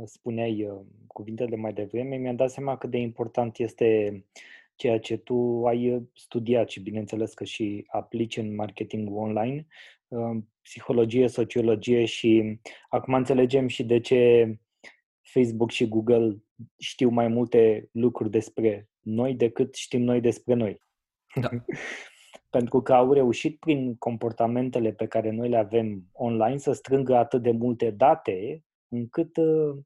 spuneai 0.05 0.63
uh, 0.63 0.79
cuvintele 1.07 1.55
mai 1.55 1.73
devreme, 1.73 2.15
mi-am 2.15 2.35
dat 2.35 2.51
seama 2.51 2.77
cât 2.77 2.89
de 2.89 2.97
important 2.97 3.57
este 3.57 4.23
ceea 4.75 4.99
ce 4.99 5.17
tu 5.17 5.67
ai 5.67 5.93
uh, 5.93 6.03
studiat 6.13 6.69
și 6.69 6.79
bineînțeles 6.79 7.33
că 7.33 7.43
și 7.43 7.85
aplici 7.87 8.37
în 8.37 8.55
marketing 8.55 9.15
online, 9.15 9.67
psihologie, 10.61 11.27
sociologie 11.27 12.05
și 12.05 12.59
acum 12.89 13.13
înțelegem 13.13 13.67
și 13.67 13.83
de 13.83 13.99
ce 13.99 14.53
Facebook 15.31 15.71
și 15.71 15.87
Google 15.87 16.37
știu 16.77 17.09
mai 17.09 17.27
multe 17.27 17.89
lucruri 17.91 18.29
despre 18.29 18.89
noi 18.99 19.35
decât 19.35 19.75
știm 19.75 20.01
noi 20.01 20.21
despre 20.21 20.53
noi. 20.53 20.81
Da. 21.41 21.49
Pentru 22.49 22.81
că 22.81 22.93
au 22.93 23.13
reușit 23.13 23.59
prin 23.59 23.95
comportamentele 23.95 24.91
pe 24.91 25.07
care 25.07 25.29
noi 25.29 25.49
le 25.49 25.57
avem 25.57 26.09
online 26.11 26.57
să 26.57 26.71
strângă 26.71 27.15
atât 27.15 27.41
de 27.41 27.51
multe 27.51 27.91
date 27.91 28.63
încât 28.87 29.37
uh, 29.37 29.77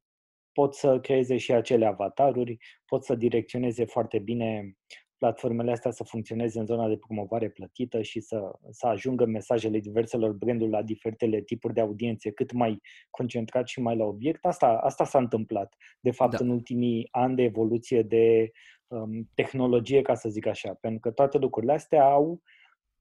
pot 0.51 0.75
să 0.75 0.99
creeze 0.99 1.37
și 1.37 1.53
acele 1.53 1.85
avataruri, 1.85 2.57
pot 2.85 3.03
să 3.03 3.15
direcționeze 3.15 3.85
foarte 3.85 4.19
bine 4.19 4.77
platformele 5.23 5.71
astea 5.71 5.91
să 5.91 6.03
funcționeze 6.03 6.59
în 6.59 6.65
zona 6.65 6.87
de 6.87 6.97
promovare 6.97 7.49
plătită 7.49 8.01
și 8.01 8.19
să, 8.19 8.51
să 8.69 8.87
ajungă 8.87 9.25
mesajele 9.25 9.79
diverselor 9.79 10.31
branduri 10.31 10.71
la 10.71 10.81
diferitele 10.81 11.41
tipuri 11.41 11.73
de 11.73 11.81
audiențe 11.81 12.31
cât 12.31 12.51
mai 12.51 12.81
concentrat 13.09 13.67
și 13.67 13.81
mai 13.81 13.97
la 13.97 14.03
obiect. 14.03 14.45
Asta, 14.45 14.67
asta 14.67 15.03
s-a 15.03 15.17
întâmplat, 15.17 15.75
de 15.99 16.11
fapt, 16.11 16.31
da. 16.31 16.43
în 16.43 16.49
ultimii 16.49 17.07
ani 17.11 17.35
de 17.35 17.43
evoluție 17.43 18.01
de 18.01 18.51
um, 18.87 19.29
tehnologie, 19.33 20.01
ca 20.01 20.15
să 20.15 20.29
zic 20.29 20.45
așa, 20.45 20.73
pentru 20.73 20.99
că 20.99 21.11
toate 21.11 21.37
lucrurile 21.37 21.73
astea 21.73 22.03
au 22.03 22.41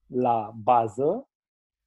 la 0.07 0.53
bază 0.63 1.29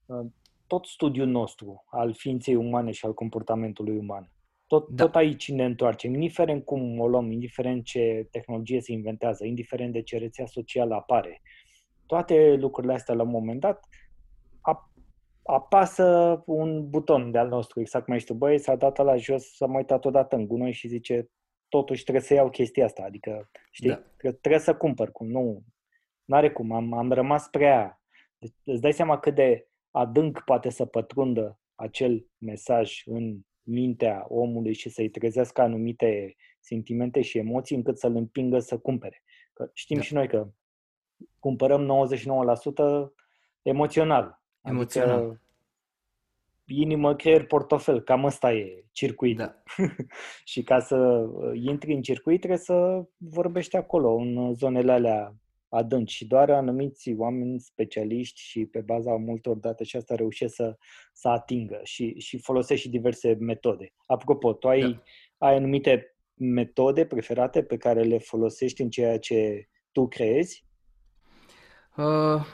uh, 0.06 0.26
tot 0.67 0.86
studiul 0.86 1.28
nostru 1.28 1.84
al 1.86 2.13
ființei 2.13 2.56
umane 2.56 2.91
și 2.91 3.06
al 3.06 3.13
comportamentului 3.13 3.98
uman. 3.98 4.32
Tot, 4.76 4.90
da. 4.90 5.04
tot 5.04 5.16
aici 5.16 5.52
ne 5.52 5.66
întoarcem, 5.66 6.14
indiferent 6.14 6.66
cum 6.66 7.00
o 7.00 7.08
luăm, 7.08 7.32
indiferent 7.32 7.84
ce 7.84 8.28
tehnologie 8.32 8.82
se 8.82 8.92
inventează, 8.92 9.46
indiferent 9.46 9.94
de 9.94 10.02
ce 10.02 10.18
rețea 10.18 10.46
socială 10.46 10.96
apare. 10.96 11.42
Toate 12.06 12.56
lucrurile 12.60 12.94
astea, 12.94 13.16
la 13.16 13.24
un 13.24 13.30
moment 13.30 13.60
dat, 13.60 13.88
apasă 15.44 16.42
un 16.46 16.90
buton 16.90 17.32
de-al 17.32 17.48
nostru, 17.48 17.80
exact 17.80 18.08
mai 18.08 18.20
știu, 18.20 18.36
băi, 18.36 18.58
s-a 18.58 18.76
dat 18.76 18.98
la 18.98 19.16
jos, 19.16 19.56
s-a 19.56 19.66
mai 19.66 19.78
uitat 19.78 20.06
odată 20.06 20.36
în 20.36 20.48
gunoi 20.48 20.72
și 20.72 20.88
zice, 20.88 21.30
totuși 21.68 22.04
trebuie 22.04 22.24
să 22.24 22.34
iau 22.34 22.50
chestia 22.50 22.86
asta, 22.86 23.04
adică, 23.04 23.50
știi, 23.72 23.90
da. 23.90 23.96
trebuie, 23.96 24.40
trebuie 24.40 24.62
să 24.62 24.76
cumpăr, 24.76 25.12
cum 25.12 25.28
nu, 25.28 25.64
n-are 26.26 26.52
cum, 26.52 26.72
am, 26.72 26.94
am 26.94 27.12
rămas 27.12 27.48
prea, 27.48 28.02
deci, 28.38 28.54
îți 28.64 28.82
dai 28.82 28.94
seama 28.94 29.20
cât 29.20 29.36
de 29.36 29.68
adânc 29.92 30.42
poate 30.46 30.70
să 30.70 30.86
pătrundă 30.86 31.60
acel 31.76 32.28
mesaj 32.38 33.02
în 33.06 33.40
mintea 33.65 34.25
omului 34.28 34.73
și 34.73 34.89
să-i 34.89 35.10
trezească 35.10 35.62
anumite 35.62 36.36
sentimente 36.60 37.21
și 37.21 37.38
emoții 37.38 37.75
încât 37.75 37.97
să-l 37.97 38.15
împingă 38.15 38.60
să 38.60 38.78
cumpere. 38.78 39.23
Că 39.54 39.69
știm 39.73 39.97
da. 39.97 40.04
și 40.04 40.13
noi 40.13 40.28
că 40.28 40.47
cumpărăm 41.39 42.08
99% 43.08 43.12
emoțional. 43.62 44.41
Emoțional. 44.62 45.19
Adică 45.19 45.39
inimă, 46.67 47.15
creier, 47.15 47.45
portofel. 47.45 48.01
Cam 48.01 48.23
ăsta 48.23 48.54
e 48.54 48.86
circuitul. 48.91 49.45
Da. 49.45 49.63
și 50.51 50.63
ca 50.63 50.80
să 50.80 50.95
uh, 50.95 51.51
intri 51.54 51.93
în 51.93 52.01
circuit 52.01 52.38
trebuie 52.38 52.60
să 52.60 53.06
vorbești 53.17 53.75
acolo, 53.75 54.13
în 54.13 54.54
zonele 54.54 54.91
alea 54.91 55.36
adânci 55.76 56.14
și 56.14 56.28
doar 56.28 56.50
anumiți 56.50 57.14
oameni 57.18 57.60
specialiști 57.60 58.42
și 58.42 58.66
pe 58.66 58.80
baza 58.80 59.12
multor 59.12 59.58
date 59.58 59.84
și 59.84 59.96
asta 59.96 60.16
reușesc 60.16 60.56
să, 60.56 60.78
să 61.14 61.28
atingă 61.28 61.80
și, 61.84 62.20
și 62.20 62.38
folosești 62.38 62.86
și 62.86 62.92
diverse 62.92 63.38
metode. 63.40 63.94
Apropo, 64.06 64.54
tu 64.54 64.68
ai, 64.68 64.82
da. 64.82 65.02
ai 65.48 65.56
anumite 65.56 66.16
metode 66.34 67.06
preferate 67.06 67.64
pe 67.64 67.78
care 67.78 68.04
le 68.04 68.18
folosești 68.18 68.82
în 68.82 68.90
ceea 68.90 69.20
ce 69.20 69.70
tu 69.92 70.08
creezi? 70.08 70.66
Uh, 71.98 72.46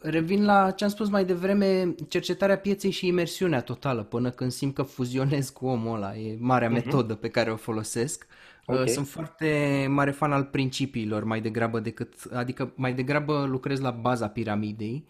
revin 0.00 0.44
la 0.44 0.70
ce 0.70 0.84
am 0.84 0.90
spus 0.90 1.08
mai 1.08 1.24
devreme, 1.24 1.94
cercetarea 2.08 2.58
pieței 2.58 2.90
și 2.90 3.06
imersiunea 3.06 3.60
totală, 3.60 4.02
până 4.02 4.30
când 4.30 4.50
simt 4.50 4.74
că 4.74 4.82
fuzionez 4.82 5.50
cu 5.50 5.66
omul 5.66 5.96
ăla. 5.96 6.16
E 6.16 6.36
marea 6.38 6.68
uh-huh. 6.68 6.84
metodă 6.84 7.14
pe 7.14 7.28
care 7.28 7.52
o 7.52 7.56
folosesc. 7.56 8.26
Uh, 8.66 8.74
okay. 8.74 8.88
Sunt 8.88 9.08
foarte 9.08 9.86
mare 9.88 10.10
fan 10.10 10.32
al 10.32 10.44
principiilor 10.44 11.24
mai 11.24 11.40
degrabă 11.40 11.80
decât, 11.80 12.14
adică 12.32 12.72
mai 12.76 12.94
degrabă 12.94 13.44
lucrez 13.44 13.80
la 13.80 13.90
baza 13.90 14.28
piramidei, 14.28 15.04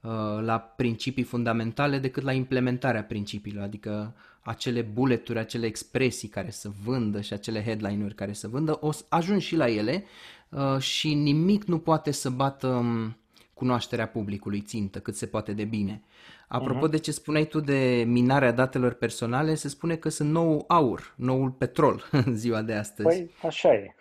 uh, 0.00 0.10
la 0.40 0.58
principii 0.58 1.22
fundamentale 1.22 1.98
decât 1.98 2.22
la 2.22 2.32
implementarea 2.32 3.02
principiilor, 3.02 3.62
adică 3.62 4.14
acele 4.40 4.80
bulleturi, 4.80 5.38
acele 5.38 5.66
expresii 5.66 6.28
care 6.28 6.50
să 6.50 6.70
vândă 6.84 7.20
și 7.20 7.32
acele 7.32 7.62
headline-uri 7.62 8.14
care 8.14 8.32
să 8.32 8.48
vândă, 8.48 8.78
o 8.80 8.90
ajung 9.08 9.40
și 9.40 9.56
la 9.56 9.68
ele 9.68 10.04
uh, 10.48 10.78
și 10.78 11.14
nimic 11.14 11.64
nu 11.64 11.78
poate 11.78 12.10
să 12.10 12.30
bată 12.30 12.66
um, 12.66 13.16
cunoașterea 13.58 14.08
publicului 14.08 14.60
țintă 14.60 14.98
cât 14.98 15.16
se 15.16 15.26
poate 15.26 15.52
de 15.52 15.64
bine. 15.64 16.02
Apropo 16.48 16.86
uh-huh. 16.86 16.90
de 16.90 16.98
ce 16.98 17.12
spuneai 17.12 17.46
tu 17.46 17.60
de 17.60 18.04
minarea 18.06 18.52
datelor 18.52 18.92
personale, 18.92 19.54
se 19.54 19.68
spune 19.68 19.96
că 19.96 20.08
sunt 20.08 20.30
nou 20.30 20.64
aur, 20.68 21.14
noul 21.16 21.50
petrol 21.50 22.08
în 22.24 22.36
ziua 22.36 22.62
de 22.62 22.72
astăzi. 22.72 23.08
Păi, 23.08 23.30
așa 23.42 23.72
e. 23.72 23.94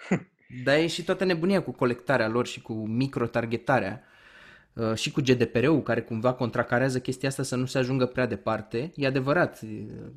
Dar 0.64 0.78
e 0.78 0.88
și 0.88 1.04
toată 1.04 1.26
nebunia 1.26 1.64
cu 1.64 1.72
colectarea 1.72 2.28
lor 2.28 2.48
și 2.48 2.62
cu 2.62 2.74
microtargetarea 2.74 4.02
uh, 4.04 4.17
și 4.96 5.12
cu 5.12 5.22
GDPR-ul 5.22 5.82
care 5.82 6.02
cumva 6.02 6.34
contracarează 6.34 7.00
chestia 7.00 7.30
asta 7.30 7.44
să 7.44 7.56
nu 7.56 7.66
se 7.66 7.78
ajungă 7.78 8.06
prea 8.06 8.26
departe. 8.26 8.92
E 8.96 9.08
adevărat, 9.08 9.62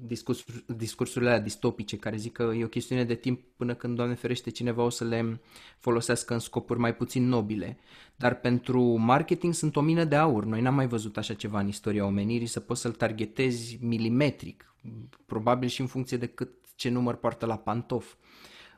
discurs, 0.06 0.44
discursurile 0.66 1.30
alea 1.30 1.42
distopice 1.42 1.96
care 1.96 2.16
zic 2.16 2.32
că 2.32 2.52
e 2.56 2.64
o 2.64 2.68
chestiune 2.68 3.04
de 3.04 3.14
timp 3.14 3.40
până 3.56 3.74
când, 3.74 3.96
Doamne 3.96 4.14
ferește, 4.14 4.50
cineva 4.50 4.82
o 4.82 4.88
să 4.88 5.04
le 5.04 5.40
folosească 5.78 6.32
în 6.32 6.38
scopuri 6.38 6.78
mai 6.78 6.94
puțin 6.94 7.28
nobile. 7.28 7.78
Dar 8.16 8.34
pentru 8.34 8.82
marketing 8.82 9.54
sunt 9.54 9.76
o 9.76 9.80
mină 9.80 10.04
de 10.04 10.16
aur. 10.16 10.44
Noi 10.44 10.60
n-am 10.60 10.74
mai 10.74 10.86
văzut 10.86 11.16
așa 11.16 11.34
ceva 11.34 11.60
în 11.60 11.68
istoria 11.68 12.04
omenirii, 12.04 12.46
să 12.46 12.60
poți 12.60 12.80
să-l 12.80 12.92
targetezi 12.92 13.78
milimetric, 13.80 14.74
probabil 15.26 15.68
și 15.68 15.80
în 15.80 15.86
funcție 15.86 16.16
de 16.16 16.26
cât 16.26 16.50
ce 16.74 16.88
număr 16.88 17.14
poartă 17.14 17.46
la 17.46 17.56
pantof. 17.56 18.14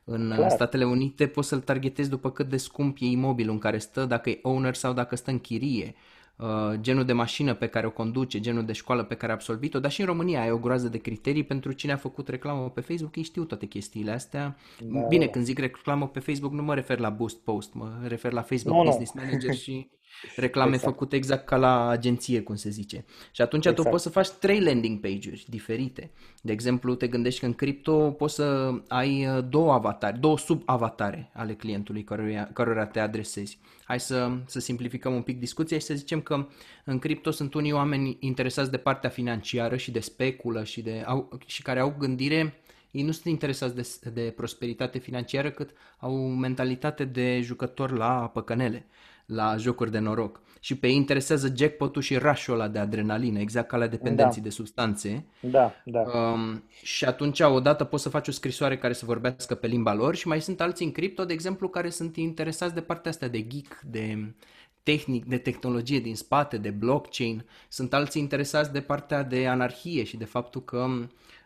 În 0.05 0.33
Clar. 0.35 0.51
Statele 0.51 0.85
Unite 0.85 1.27
poți 1.27 1.49
să-l 1.49 1.61
targetezi 1.61 2.11
după 2.11 2.31
cât 2.31 2.49
de 2.49 2.57
scump 2.57 2.97
e 3.01 3.07
imobilul 3.07 3.53
în 3.53 3.59
care 3.59 3.79
stă, 3.79 4.05
dacă 4.05 4.31
e 4.31 4.39
owner 4.43 4.75
sau 4.75 4.93
dacă 4.93 5.17
stă 5.17 5.31
în 5.31 5.39
chirie, 5.39 5.95
uh, 6.37 6.47
genul 6.81 7.05
de 7.05 7.13
mașină 7.13 7.55
pe 7.55 7.67
care 7.67 7.87
o 7.87 7.91
conduce, 7.91 8.41
genul 8.41 8.65
de 8.65 8.73
școală 8.73 9.03
pe 9.03 9.15
care 9.15 9.33
a 9.33 9.35
absolvit-o, 9.35 9.81
dar 9.81 9.91
și 9.91 10.01
în 10.01 10.07
România 10.07 10.41
ai 10.41 10.51
o 10.51 10.59
groază 10.59 10.89
de 10.89 10.99
criterii 10.99 11.45
pentru 11.45 11.73
cine 11.73 11.93
a 11.93 11.97
făcut 11.97 12.29
reclamă 12.29 12.71
pe 12.71 12.81
Facebook, 12.81 13.17
ei 13.17 13.23
știu 13.23 13.45
toate 13.45 13.67
chestiile 13.67 14.11
astea. 14.11 14.57
Da. 14.81 15.01
Bine, 15.01 15.27
când 15.27 15.45
zic 15.45 15.59
reclamă 15.59 16.09
pe 16.09 16.21
Facebook 16.21 16.53
nu 16.53 16.63
mă 16.63 16.75
refer 16.75 16.99
la 16.99 17.11
Boost 17.11 17.39
Post, 17.39 17.75
mă 17.75 17.91
refer 18.07 18.33
la 18.33 18.43
Facebook 18.43 18.77
no, 18.77 18.85
Business 18.85 19.13
no. 19.13 19.23
Manager 19.23 19.55
și 19.55 19.91
Reclame 20.37 20.75
exact. 20.75 20.93
făcute 20.93 21.17
exact 21.17 21.47
ca 21.47 21.57
la 21.57 21.89
agenție, 21.89 22.43
cum 22.43 22.55
se 22.55 22.71
zice. 22.71 23.05
Și 23.31 23.43
atunci 23.43 23.67
exact. 23.67 23.83
tu 23.83 23.91
poți 23.91 24.03
să 24.03 24.11
faci 24.11 24.29
trei 24.29 24.61
landing 24.61 25.01
page-uri 25.01 25.45
diferite. 25.49 26.11
De 26.43 26.53
exemplu, 26.53 26.95
te 26.95 27.07
gândești 27.07 27.41
că 27.41 27.47
în 27.47 27.55
cripto 27.55 28.11
poți 28.11 28.35
să 28.35 28.71
ai 28.89 29.27
uh, 29.27 29.45
două 29.49 29.73
avatare, 29.73 30.17
două 30.21 30.39
sub-avatare 30.39 31.31
ale 31.35 31.55
clientului 31.55 32.05
căruia, 32.05 32.51
cărora 32.53 32.87
te 32.87 33.01
adresezi. 33.01 33.59
Hai 33.85 34.01
să, 34.01 34.31
să 34.47 34.61
simplificăm 34.61 35.15
un 35.15 35.23
pic 35.23 35.39
discuția 35.39 35.79
și 35.79 35.85
să 35.85 35.95
zicem 35.95 36.21
că 36.21 36.47
în 36.85 36.99
cripto 36.99 37.31
sunt 37.31 37.55
unii 37.55 37.73
oameni 37.73 38.17
interesați 38.21 38.71
de 38.71 38.77
partea 38.77 39.11
financiară 39.11 39.77
și 39.77 39.91
de 39.91 40.01
speculă 40.01 40.65
și, 40.65 40.83
de, 40.83 41.03
au, 41.07 41.39
și 41.47 41.63
care 41.63 41.81
au 41.81 41.95
gândire 41.99 42.63
ei 42.93 43.03
nu 43.03 43.13
sunt 43.13 43.25
interesați 43.25 43.75
de, 43.75 44.11
de 44.11 44.33
prosperitate 44.37 44.99
financiară, 44.99 45.51
cât 45.51 45.71
au 45.99 46.17
mentalitate 46.17 47.05
de 47.05 47.41
jucător 47.41 47.91
la 47.91 48.31
păcănele 48.33 48.87
la 49.27 49.57
jocuri 49.57 49.91
de 49.91 49.99
noroc 49.99 50.41
și 50.65 50.77
pe 50.77 50.87
ei 50.87 50.95
interesează 50.95 51.53
jackpot-ul 51.57 52.03
și 52.03 52.17
rush-ul 52.17 52.55
ăla 52.55 52.69
de 52.69 52.79
adrenalină, 52.79 53.39
exact 53.39 53.69
ca 53.69 53.77
la 53.77 53.87
dependenții 53.87 54.41
da. 54.41 54.49
de 54.49 54.55
substanțe. 54.55 55.27
Da, 55.41 55.73
da. 55.85 56.01
Um, 56.01 56.63
și 56.83 57.05
atunci 57.05 57.41
odată 57.41 57.85
poți 57.85 58.03
să 58.03 58.09
faci 58.09 58.29
o 58.29 58.31
scrisoare 58.31 58.79
care 58.79 58.93
să 58.93 59.05
vorbească 59.05 59.55
pe 59.55 59.67
limba 59.67 59.95
lor 59.95 60.15
și 60.15 60.29
mai 60.29 60.41
sunt 60.41 60.61
alții 60.61 60.87
în 60.87 60.93
cripto, 60.93 61.25
de 61.25 61.33
exemplu, 61.33 61.69
care 61.69 61.91
sunt 61.91 62.17
interesați 62.17 62.75
de 62.75 62.81
partea 62.81 63.11
asta 63.11 63.29
de 63.29 63.47
geek, 63.47 63.81
de 63.81 64.35
tehnic, 64.83 65.25
de 65.25 65.39
tehnologie 65.39 66.01
din 66.01 66.17
spate, 66.17 66.57
de 66.57 66.71
blockchain. 66.71 67.45
Sunt 67.69 67.95
alții 67.95 68.21
interesați 68.21 68.73
de 68.73 68.81
partea 68.81 69.23
de 69.23 69.47
anarhie 69.47 70.05
și 70.05 70.17
de 70.17 70.25
faptul 70.25 70.65
că 70.65 70.87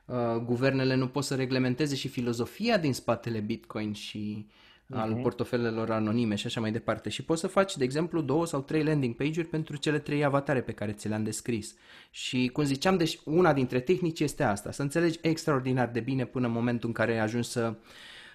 uh, 0.04 0.16
guvernele 0.44 0.94
nu 0.94 1.08
pot 1.08 1.24
să 1.24 1.34
reglementeze 1.34 1.94
și 1.94 2.08
filozofia 2.08 2.78
din 2.78 2.94
spatele 2.94 3.40
Bitcoin 3.40 3.92
și 3.92 4.46
uh-huh. 4.87 4.99
al 4.99 5.11
mhm. 5.11 5.22
portofelelor 5.22 5.91
anonime 5.91 6.34
și 6.34 6.47
așa 6.47 6.61
mai 6.61 6.72
departe. 6.72 7.09
Și 7.09 7.22
poți 7.24 7.41
să 7.41 7.47
faci, 7.47 7.76
de 7.76 7.84
exemplu, 7.84 8.20
două 8.20 8.47
sau 8.47 8.61
trei 8.61 8.84
landing 8.84 9.14
page-uri 9.14 9.49
pentru 9.49 9.76
cele 9.76 9.99
trei 9.99 10.24
avatare 10.24 10.61
pe 10.61 10.72
care 10.72 10.93
ți 10.93 11.09
le-am 11.09 11.24
descris. 11.24 11.74
Și, 12.11 12.51
cum 12.53 12.64
ziceam, 12.64 12.97
deci 12.97 13.18
una 13.24 13.53
dintre 13.53 13.80
tehnici 13.80 14.20
este 14.20 14.43
asta, 14.43 14.70
să 14.70 14.82
înțelegi 14.82 15.18
extraordinar 15.22 15.89
de 15.89 16.01
bine 16.01 16.24
până 16.24 16.47
în 16.47 16.53
momentul 16.53 16.89
în 16.89 16.95
care 16.95 17.18
ajungi 17.18 17.49
să 17.49 17.74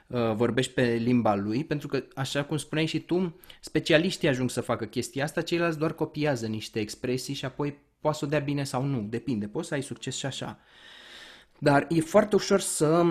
uh, 0.08 0.34
vorbești 0.34 0.74
pe 0.74 0.94
limba 0.94 1.36
lui, 1.36 1.64
pentru 1.64 1.88
că, 1.88 2.04
așa 2.16 2.44
cum 2.44 2.58
spuneai 2.58 2.88
și 2.88 3.00
tu, 3.00 3.40
specialiștii 3.60 4.28
ajung 4.28 4.50
să 4.50 4.62
facă 4.62 4.86
chestia 4.86 5.24
asta, 5.24 5.42
ceilalți 5.42 5.78
doar 5.78 5.94
copiază 5.94 6.46
niște 6.48 6.80
expresii 6.80 7.34
și 7.34 7.46
apoi 7.46 7.78
poate 8.00 8.18
să 8.18 8.26
o 8.26 8.28
dea 8.28 8.40
bine 8.40 8.64
sau 8.64 8.84
nu, 8.84 9.02
depinde, 9.10 9.48
poți 9.48 9.68
să 9.68 9.74
ai 9.74 9.82
succes 9.84 10.16
și 10.16 10.26
așa. 10.26 10.60
Dar 11.58 11.86
e 11.90 12.00
foarte 12.00 12.36
ușor 12.36 12.60
să 12.60 13.06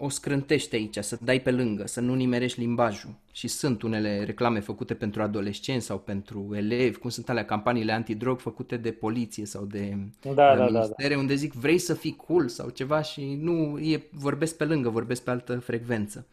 o 0.00 0.08
scrântești 0.08 0.74
aici, 0.74 0.96
să 1.00 1.18
dai 1.20 1.40
pe 1.40 1.50
lângă, 1.50 1.86
să 1.86 2.00
nu 2.00 2.14
nimerești 2.14 2.60
limbajul. 2.60 3.14
Și 3.32 3.48
sunt 3.48 3.82
unele 3.82 4.24
reclame 4.24 4.60
făcute 4.60 4.94
pentru 4.94 5.22
adolescenți 5.22 5.86
sau 5.86 5.98
pentru 5.98 6.50
elevi, 6.54 6.98
cum 6.98 7.10
sunt 7.10 7.28
alea 7.28 7.44
campaniile 7.44 7.92
antidrog 7.92 8.38
făcute 8.38 8.76
de 8.76 8.90
poliție 8.90 9.46
sau 9.46 9.64
de 9.64 9.96
da, 10.22 10.32
da, 10.32 10.56
da, 10.56 10.64
ministere, 10.64 11.14
da. 11.14 11.20
unde 11.20 11.34
zic 11.34 11.52
vrei 11.52 11.78
să 11.78 11.94
fii 11.94 12.16
cool 12.26 12.48
sau 12.48 12.68
ceva 12.68 13.02
și 13.02 13.38
nu, 13.40 13.78
e, 13.78 14.02
vorbesc 14.10 14.56
pe 14.56 14.64
lângă, 14.64 14.88
vorbesc 14.88 15.22
pe 15.22 15.30
altă 15.30 15.58
frecvență. 15.58 16.26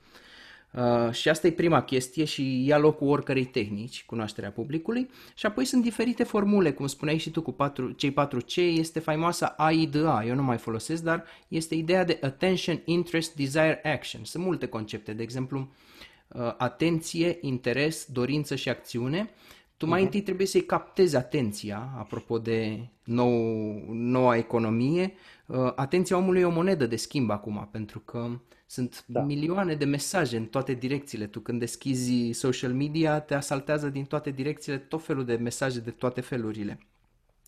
Uh, 0.75 1.11
și 1.11 1.29
asta 1.29 1.47
e 1.47 1.51
prima 1.51 1.81
chestie 1.81 2.23
și 2.23 2.65
ia 2.65 2.77
locul 2.77 3.07
oricărei 3.07 3.45
tehnici, 3.45 4.05
cunoașterea 4.05 4.51
publicului. 4.51 5.09
Și 5.35 5.45
apoi 5.45 5.65
sunt 5.65 5.83
diferite 5.83 6.23
formule, 6.23 6.71
cum 6.71 6.87
spuneai 6.87 7.17
și 7.17 7.29
tu 7.29 7.41
cu 7.41 7.51
patru, 7.51 7.91
cei 7.91 8.11
4C, 8.11 8.55
este 8.55 8.99
faimoasa 8.99 9.53
AIDA, 9.57 10.23
eu 10.27 10.35
nu 10.35 10.43
mai 10.43 10.57
folosesc, 10.57 11.03
dar 11.03 11.23
este 11.47 11.75
ideea 11.75 12.03
de 12.03 12.17
Attention, 12.21 12.81
Interest, 12.85 13.35
Desire, 13.35 13.81
Action. 13.83 14.23
Sunt 14.23 14.43
multe 14.43 14.65
concepte, 14.65 15.13
de 15.13 15.23
exemplu, 15.23 15.71
uh, 16.27 16.53
atenție, 16.57 17.37
interes, 17.41 18.07
dorință 18.11 18.55
și 18.55 18.69
acțiune. 18.69 19.29
Tu 19.77 19.85
mai 19.85 19.99
uh-huh. 19.99 20.03
întâi 20.03 20.21
trebuie 20.21 20.47
să-i 20.47 20.65
captezi 20.65 21.15
atenția, 21.15 21.89
apropo 21.97 22.37
de 22.37 22.87
nou, 23.03 23.31
noua 23.91 24.37
economie. 24.37 25.13
Uh, 25.45 25.71
atenția 25.75 26.17
omului 26.17 26.41
e 26.41 26.45
o 26.45 26.49
monedă 26.49 26.85
de 26.85 26.95
schimb 26.95 27.29
acum, 27.29 27.67
pentru 27.71 27.99
că 27.99 28.29
sunt 28.65 29.03
da. 29.07 29.21
milioane 29.21 29.75
de 29.75 29.85
mesaje 29.85 30.37
în 30.37 30.45
toate 30.45 30.73
direcțiile. 30.73 31.27
Tu 31.27 31.39
când 31.39 31.59
deschizi 31.59 32.31
social 32.31 32.73
media, 32.73 33.19
te 33.19 33.33
asaltează 33.33 33.89
din 33.89 34.05
toate 34.05 34.31
direcțiile 34.31 34.77
tot 34.77 35.03
felul 35.03 35.25
de 35.25 35.35
mesaje 35.35 35.79
de 35.79 35.91
toate 35.91 36.21
felurile. 36.21 36.79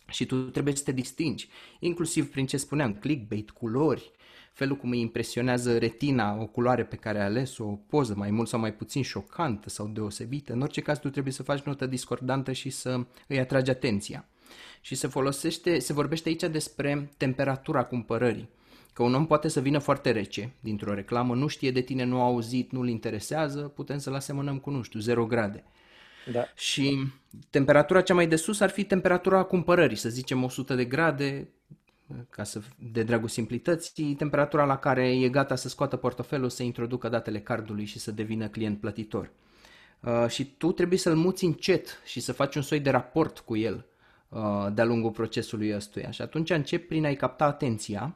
Și 0.09 0.26
tu 0.26 0.49
trebuie 0.49 0.76
să 0.76 0.84
te 0.84 0.91
distingi, 0.91 1.49
inclusiv 1.80 2.32
prin 2.32 2.45
ce 2.45 2.57
spuneam, 2.57 2.93
clickbait, 2.93 3.49
culori, 3.49 4.11
felul 4.53 4.76
cum 4.76 4.89
îi 4.89 4.99
impresionează 4.99 5.78
retina, 5.78 6.41
o 6.41 6.45
culoare 6.45 6.84
pe 6.86 6.95
care 6.95 7.20
ai 7.20 7.26
ales, 7.26 7.57
o 7.57 7.65
poză 7.65 8.13
mai 8.15 8.32
mult 8.32 8.47
sau 8.47 8.59
mai 8.59 8.74
puțin 8.74 9.03
șocantă 9.03 9.70
sau 9.70 9.88
deosebită. 9.88 10.53
În 10.53 10.61
orice 10.61 10.82
caz, 10.82 10.99
tu 10.99 11.09
trebuie 11.09 11.34
să 11.34 11.43
faci 11.43 11.61
notă 11.61 11.86
discordantă 11.86 12.51
și 12.51 12.70
să 12.70 13.05
îi 13.28 13.39
atragi 13.39 13.70
atenția. 13.70 14.26
Și 14.82 14.95
se 14.95 15.07
folosește, 15.07 15.80
se 15.80 15.93
vorbește 15.93 16.30
aici 16.30 16.43
despre 16.43 17.09
temperatura 17.18 17.84
cumpărării. 17.84 18.49
Că 18.93 19.03
un 19.03 19.13
om 19.13 19.27
poate 19.27 19.47
să 19.47 19.59
vină 19.59 19.77
foarte 19.77 20.11
rece 20.11 20.53
dintr-o 20.59 20.93
reclamă, 20.93 21.35
nu 21.35 21.47
știe 21.47 21.71
de 21.71 21.81
tine, 21.81 22.03
nu 22.03 22.21
a 22.21 22.23
auzit, 22.23 22.71
nu-l 22.71 22.88
interesează, 22.88 23.59
putem 23.59 23.97
să-l 23.97 24.15
asemănăm 24.15 24.57
cu, 24.57 24.69
nu 24.69 24.81
știu, 24.81 24.99
0 24.99 25.25
grade. 25.25 25.63
Da. 26.31 26.45
Și 26.55 27.07
temperatura 27.49 28.01
cea 28.01 28.13
mai 28.13 28.27
de 28.27 28.35
sus 28.35 28.59
ar 28.59 28.69
fi 28.69 28.83
temperatura 28.83 29.43
cumpărării, 29.43 29.97
să 29.97 30.09
zicem 30.09 30.43
100 30.43 30.75
de 30.75 30.85
grade, 30.85 31.49
ca 32.29 32.43
să, 32.43 32.61
de 32.91 33.03
dragul 33.03 33.27
simplității, 33.27 34.15
temperatura 34.15 34.65
la 34.65 34.77
care 34.77 35.19
e 35.19 35.29
gata 35.29 35.55
să 35.55 35.69
scoată 35.69 35.95
portofelul, 35.95 36.49
să 36.49 36.63
introducă 36.63 37.09
datele 37.09 37.39
cardului 37.39 37.85
și 37.85 37.99
să 37.99 38.11
devină 38.11 38.47
client 38.47 38.79
plătitor. 38.79 39.31
Uh, 39.99 40.25
și 40.27 40.45
tu 40.45 40.71
trebuie 40.71 40.99
să-l 40.99 41.15
muți 41.15 41.45
încet 41.45 42.01
și 42.05 42.19
să 42.19 42.33
faci 42.33 42.55
un 42.55 42.61
soi 42.61 42.79
de 42.79 42.89
raport 42.89 43.39
cu 43.39 43.57
el 43.57 43.85
uh, 44.29 44.67
de-a 44.73 44.85
lungul 44.85 45.11
procesului 45.11 45.75
ăstuia. 45.75 46.11
Și 46.11 46.21
atunci 46.21 46.49
încep 46.49 46.88
prin 46.88 47.05
a-i 47.05 47.15
capta 47.15 47.45
atenția 47.45 48.15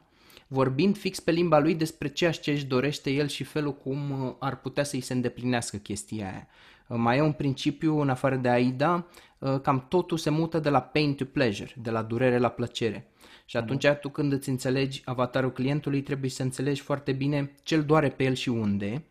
vorbind 0.52 0.96
fix 0.96 1.20
pe 1.20 1.30
limba 1.30 1.58
lui 1.58 1.74
despre 1.74 2.08
ceea 2.08 2.30
ce 2.30 2.50
își 2.50 2.66
dorește 2.66 3.10
el 3.10 3.28
și 3.28 3.44
felul 3.44 3.74
cum 3.74 4.10
uh, 4.10 4.34
ar 4.38 4.60
putea 4.60 4.84
să-i 4.84 5.00
se 5.00 5.12
îndeplinească 5.12 5.76
chestia 5.76 6.26
aia. 6.26 6.46
Uh, 6.86 6.96
mai 6.98 7.16
e 7.18 7.20
un 7.20 7.32
principiu, 7.32 8.00
în 8.00 8.08
afară 8.08 8.36
de 8.36 8.48
AIDA, 8.48 9.06
uh, 9.38 9.60
cam 9.60 9.86
totul 9.88 10.18
se 10.18 10.30
mută 10.30 10.58
de 10.58 10.68
la 10.68 10.80
pain 10.80 11.14
to 11.14 11.24
pleasure, 11.24 11.72
de 11.76 11.90
la 11.90 12.02
durere 12.02 12.38
la 12.38 12.48
plăcere. 12.48 13.06
Și 13.44 13.56
atunci 13.56 13.86
tu 13.86 14.08
când 14.08 14.32
îți 14.32 14.48
înțelegi 14.48 15.02
avatarul 15.04 15.52
clientului, 15.52 16.02
trebuie 16.02 16.30
să 16.30 16.42
înțelegi 16.42 16.80
foarte 16.80 17.12
bine 17.12 17.54
ce 17.62 17.74
îl 17.74 17.82
doare 17.82 18.08
pe 18.08 18.24
el 18.24 18.34
și 18.34 18.48
unde. 18.48 19.04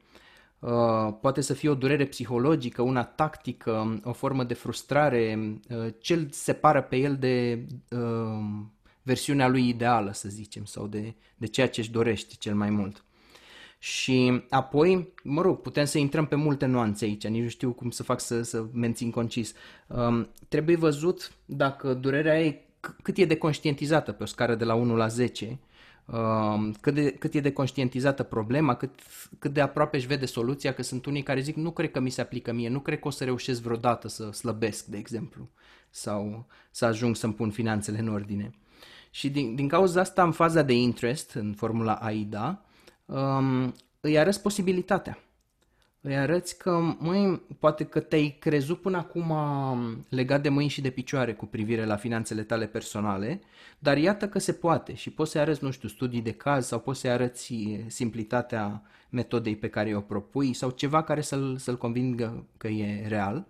poate 1.21 1.41
să 1.41 1.53
fie 1.53 1.69
o 1.69 1.75
durere 1.75 2.05
psihologică, 2.05 2.81
una 2.81 3.03
tactică, 3.03 3.99
o 4.03 4.13
formă 4.13 4.43
de 4.43 4.53
frustrare, 4.53 5.59
ce 5.99 6.13
îl 6.13 6.27
separă 6.29 6.81
pe 6.81 6.95
el 6.95 7.17
de 7.17 7.65
versiunea 9.01 9.47
lui 9.47 9.67
ideală, 9.67 10.13
să 10.13 10.29
zicem, 10.29 10.65
sau 10.65 10.87
de, 10.87 11.15
de 11.35 11.47
ceea 11.47 11.69
ce 11.69 11.79
își 11.79 11.91
dorește 11.91 12.33
cel 12.39 12.55
mai 12.55 12.69
mult. 12.69 13.03
Și 13.79 14.43
apoi, 14.49 15.13
mă 15.23 15.41
rog, 15.41 15.61
putem 15.61 15.85
să 15.85 15.97
intrăm 15.97 16.25
pe 16.25 16.35
multe 16.35 16.65
nuanțe 16.65 17.05
aici, 17.05 17.27
nici 17.27 17.43
nu 17.43 17.49
știu 17.49 17.71
cum 17.71 17.89
să 17.89 18.03
fac 18.03 18.19
să, 18.19 18.41
să 18.41 18.65
mențin 18.73 19.11
concis. 19.11 19.53
Um, 19.87 20.29
trebuie 20.47 20.75
văzut 20.75 21.31
dacă 21.45 21.93
durerea 21.93 22.41
e 22.41 22.65
cât 23.01 23.17
e 23.17 23.25
de 23.25 23.37
conștientizată 23.37 24.11
pe 24.11 24.23
o 24.23 24.25
scară 24.25 24.55
de 24.55 24.63
la 24.63 24.73
1 24.73 24.95
la 24.95 25.07
10, 25.07 25.59
um, 26.05 26.71
cât, 26.81 26.93
de, 26.93 27.11
cât 27.11 27.33
e 27.33 27.39
de 27.39 27.51
conștientizată 27.51 28.23
problema, 28.23 28.75
cât, 28.75 28.89
cât 29.39 29.53
de 29.53 29.61
aproape 29.61 29.97
își 29.97 30.07
vede 30.07 30.25
soluția, 30.25 30.73
că 30.73 30.83
sunt 30.83 31.05
unii 31.05 31.23
care 31.23 31.39
zic 31.39 31.55
nu 31.55 31.71
cred 31.71 31.91
că 31.91 31.99
mi 31.99 32.09
se 32.09 32.21
aplică 32.21 32.51
mie, 32.53 32.69
nu 32.69 32.79
cred 32.79 32.99
că 32.99 33.07
o 33.07 33.11
să 33.11 33.23
reușesc 33.23 33.61
vreodată 33.61 34.07
să 34.07 34.31
slăbesc, 34.31 34.85
de 34.85 34.97
exemplu, 34.97 35.49
sau 35.89 36.45
să 36.71 36.85
ajung 36.85 37.15
să-mi 37.15 37.33
pun 37.33 37.51
finanțele 37.51 37.99
în 37.99 38.07
ordine. 38.07 38.51
Și 39.11 39.29
din, 39.29 39.55
din 39.55 39.67
cauza 39.67 39.99
asta, 39.99 40.23
în 40.23 40.31
faza 40.31 40.61
de 40.61 40.73
interest, 40.73 41.31
în 41.31 41.53
formula 41.53 41.93
AIDA, 41.93 42.61
um, 43.05 43.73
îi 44.01 44.19
arăți 44.19 44.41
posibilitatea. 44.41 45.17
îi 46.01 46.17
arăți 46.17 46.57
că, 46.57 46.95
măi, 46.99 47.41
poate 47.59 47.83
că 47.85 47.99
te-ai 47.99 48.37
crezut 48.39 48.81
până 48.81 48.97
acum 48.97 49.33
legat 50.09 50.41
de 50.41 50.49
mâini 50.49 50.69
și 50.69 50.81
de 50.81 50.89
picioare 50.89 51.33
cu 51.33 51.45
privire 51.45 51.85
la 51.85 51.95
finanțele 51.95 52.43
tale 52.43 52.67
personale, 52.67 53.41
dar 53.79 53.97
iată 53.97 54.27
că 54.27 54.39
se 54.39 54.53
poate 54.53 54.93
și 54.93 55.09
poți 55.09 55.31
să-i 55.31 55.41
arăți, 55.41 55.63
nu 55.63 55.71
știu, 55.71 55.87
studii 55.87 56.21
de 56.21 56.31
caz 56.31 56.67
sau 56.67 56.79
poți 56.79 56.99
să-i 56.99 57.09
arăți 57.11 57.53
simplitatea 57.87 58.81
metodei 59.09 59.55
pe 59.55 59.69
care 59.69 59.95
o 59.95 60.01
propui 60.01 60.53
sau 60.53 60.69
ceva 60.69 61.03
care 61.03 61.21
să-l, 61.21 61.57
să-l 61.57 61.77
convingă 61.77 62.45
că 62.57 62.67
e 62.67 63.07
real. 63.07 63.47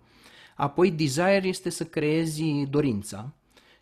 Apoi, 0.56 0.90
desire 0.90 1.42
este 1.44 1.70
să 1.70 1.84
creezi 1.84 2.42
dorința 2.70 3.32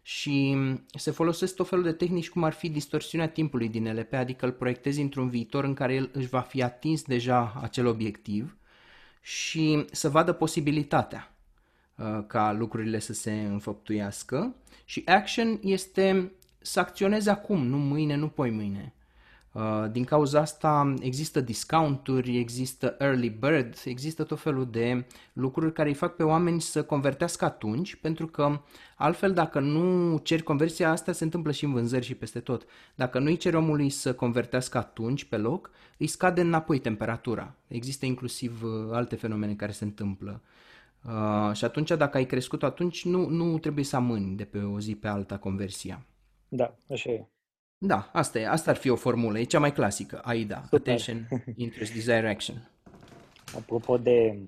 și 0.03 0.57
se 0.94 1.11
folosesc 1.11 1.55
tot 1.55 1.68
felul 1.68 1.84
de 1.84 1.92
tehnici 1.92 2.30
cum 2.30 2.44
ar 2.44 2.53
fi 2.53 2.68
distorsiunea 2.68 3.28
timpului 3.28 3.68
din 3.68 3.98
LP, 3.98 4.12
adică 4.12 4.46
îl 4.46 4.53
proiectezi 4.53 5.01
într-un 5.01 5.28
viitor 5.28 5.64
în 5.64 5.74
care 5.74 5.94
el 5.94 6.11
își 6.12 6.28
va 6.28 6.40
fi 6.40 6.62
atins 6.62 7.03
deja 7.03 7.59
acel 7.62 7.86
obiectiv 7.86 8.57
și 9.20 9.84
să 9.92 10.09
vadă 10.09 10.32
posibilitatea 10.32 11.34
uh, 11.94 12.24
ca 12.26 12.53
lucrurile 12.53 12.98
să 12.98 13.12
se 13.12 13.32
înfăptuiască 13.32 14.55
și 14.84 15.03
action 15.07 15.59
este 15.62 16.32
să 16.59 16.80
acționezi 16.80 17.28
acum, 17.28 17.66
nu 17.66 17.76
mâine, 17.76 18.14
nu 18.14 18.28
poi 18.28 18.51
mâine. 18.51 18.94
Uh, 19.53 19.84
din 19.90 20.05
cauza 20.05 20.40
asta 20.40 20.94
există 21.01 21.40
discounturi, 21.40 22.38
există 22.38 22.96
early 22.98 23.28
bird, 23.28 23.82
există 23.84 24.24
tot 24.24 24.40
felul 24.40 24.70
de 24.70 25.07
lucruri 25.32 25.72
care 25.72 25.88
îi 25.88 25.94
fac 25.94 26.16
pe 26.16 26.22
oameni 26.22 26.61
să 26.61 26.84
convertească 26.84 27.44
atunci, 27.44 27.94
pentru 27.94 28.26
că 28.26 28.61
altfel 28.96 29.32
dacă 29.32 29.61
nu 29.61 30.16
ceri 30.18 30.42
conversia 30.42 30.90
asta 30.90 31.12
se 31.12 31.24
întâmplă 31.24 31.53
și 31.53 31.64
în 31.64 31.72
vânzări 31.72 32.05
și 32.05 32.14
peste 32.14 32.40
tot. 32.40 32.66
Dacă 32.94 33.18
nu 33.18 33.26
îi 33.26 33.36
ceri 33.36 33.57
omului 33.57 33.90
să 33.90 34.14
convertească 34.14 34.78
atunci 34.78 35.24
pe 35.24 35.36
loc, 35.36 35.70
îi 35.98 36.07
scade 36.07 36.40
înapoi 36.40 36.78
temperatura. 36.78 37.55
Există 37.68 38.07
inclusiv 38.07 38.62
uh, 38.62 38.70
alte 38.92 39.16
fenomene 39.16 39.55
care 39.55 39.72
se 39.72 39.84
întâmplă. 39.84 40.42
Uh, 41.05 41.55
și 41.55 41.64
atunci 41.64 41.90
dacă 41.90 42.16
ai 42.16 42.26
crescut 42.26 42.62
atunci 42.62 43.05
nu, 43.05 43.28
nu 43.28 43.59
trebuie 43.59 43.84
să 43.84 43.96
amâni 43.96 44.36
de 44.36 44.44
pe 44.44 44.59
o 44.59 44.80
zi 44.80 44.94
pe 44.94 45.09
alta 45.09 45.38
conversia. 45.38 46.07
Da, 46.48 46.74
așa 46.90 47.11
e. 47.11 47.28
Da, 47.82 48.10
asta 48.12 48.38
e, 48.38 48.48
asta 48.48 48.70
ar 48.70 48.76
fi 48.76 48.88
o 48.88 48.96
formulă, 48.96 49.38
e 49.38 49.44
cea 49.44 49.58
mai 49.58 49.72
clasică, 49.72 50.20
AIDA, 50.24 50.62
Super. 50.62 50.78
Attention, 50.78 51.28
Interest, 51.56 51.92
Desire, 51.92 52.28
Action. 52.28 52.70
Apropo 53.56 53.98
de 53.98 54.38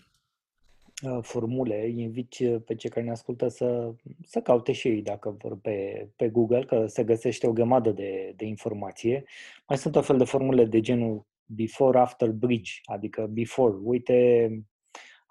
uh, 1.02 1.18
formule, 1.22 1.88
invit 1.88 2.36
pe 2.66 2.74
cei 2.74 2.90
care 2.90 3.04
ne 3.04 3.10
ascultă 3.10 3.48
să, 3.48 3.94
să 4.26 4.40
caute 4.40 4.72
și 4.72 4.88
ei, 4.88 5.02
dacă 5.02 5.36
vor, 5.38 5.56
pe, 5.56 6.08
pe 6.16 6.28
Google, 6.28 6.64
că 6.64 6.86
se 6.86 7.04
găsește 7.04 7.46
o 7.46 7.52
grămadă 7.52 7.90
de, 7.90 8.32
de 8.36 8.44
informație. 8.44 9.24
Mai 9.68 9.78
sunt 9.78 9.96
o 9.96 10.02
fel 10.02 10.18
de 10.18 10.24
formule 10.24 10.64
de 10.64 10.80
genul 10.80 11.26
before, 11.44 11.98
after, 11.98 12.30
bridge, 12.30 12.72
adică 12.84 13.26
before, 13.30 13.76
uite 13.82 14.48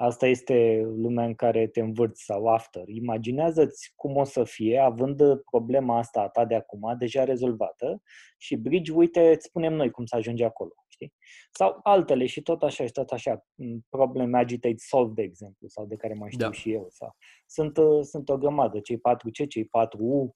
Asta 0.01 0.27
este 0.27 0.81
lumea 0.83 1.25
în 1.25 1.35
care 1.35 1.67
te 1.67 1.79
învârți 1.79 2.23
sau 2.23 2.47
after. 2.47 2.87
Imaginează-ți 2.87 3.91
cum 3.95 4.15
o 4.15 4.23
să 4.23 4.43
fie, 4.43 4.79
având 4.79 5.41
problema 5.51 5.97
asta 5.97 6.21
a 6.21 6.29
ta 6.29 6.45
de 6.45 6.55
acum 6.55 6.95
deja 6.97 7.23
rezolvată 7.23 8.01
și 8.37 8.55
bridge, 8.55 8.91
uite, 8.91 9.29
îți 9.29 9.45
spunem 9.45 9.73
noi 9.73 9.91
cum 9.91 10.05
să 10.05 10.15
ajungi 10.15 10.43
acolo. 10.43 10.71
Știi? 10.87 11.13
Sau 11.51 11.79
altele 11.83 12.25
și 12.25 12.41
tot 12.41 12.63
așa 12.63 12.85
și 12.85 12.91
tot 12.91 13.09
așa. 13.09 13.45
Probleme 13.89 14.37
agitate 14.37 14.75
solve, 14.77 15.13
de 15.13 15.21
exemplu, 15.21 15.67
sau 15.67 15.85
de 15.85 15.95
care 15.95 16.13
mai 16.13 16.31
știu 16.31 16.45
da. 16.45 16.51
și 16.51 16.71
eu. 16.71 16.87
Sau. 16.89 17.15
Sunt, 17.45 17.77
uh, 17.77 18.03
sunt 18.03 18.29
o 18.29 18.37
grămadă, 18.37 18.79
cei 18.79 18.97
4C, 18.97 19.47
cei 19.47 19.65
4U, 19.65 20.35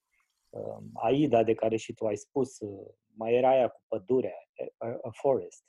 uh, 0.49 0.78
AIDA 0.93 1.43
de 1.43 1.53
care 1.53 1.76
și 1.76 1.93
tu 1.93 2.05
ai 2.05 2.18
spus, 2.18 2.59
uh, 2.59 2.93
mai 3.18 3.34
era 3.34 3.49
aia 3.49 3.68
cu 3.68 3.82
pădurea, 3.88 4.36
a 5.01 5.09
forest. 5.11 5.63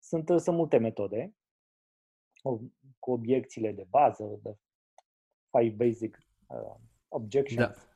Sunt, 0.00 0.40
sunt 0.40 0.56
multe 0.56 0.78
metode 0.78 1.34
cu 2.98 3.10
obiecțiile 3.10 3.72
de 3.72 3.86
bază, 3.90 4.40
de 4.42 4.56
five 5.50 5.86
basic 5.86 6.18
uh, 6.46 6.74
objections. 7.08 7.88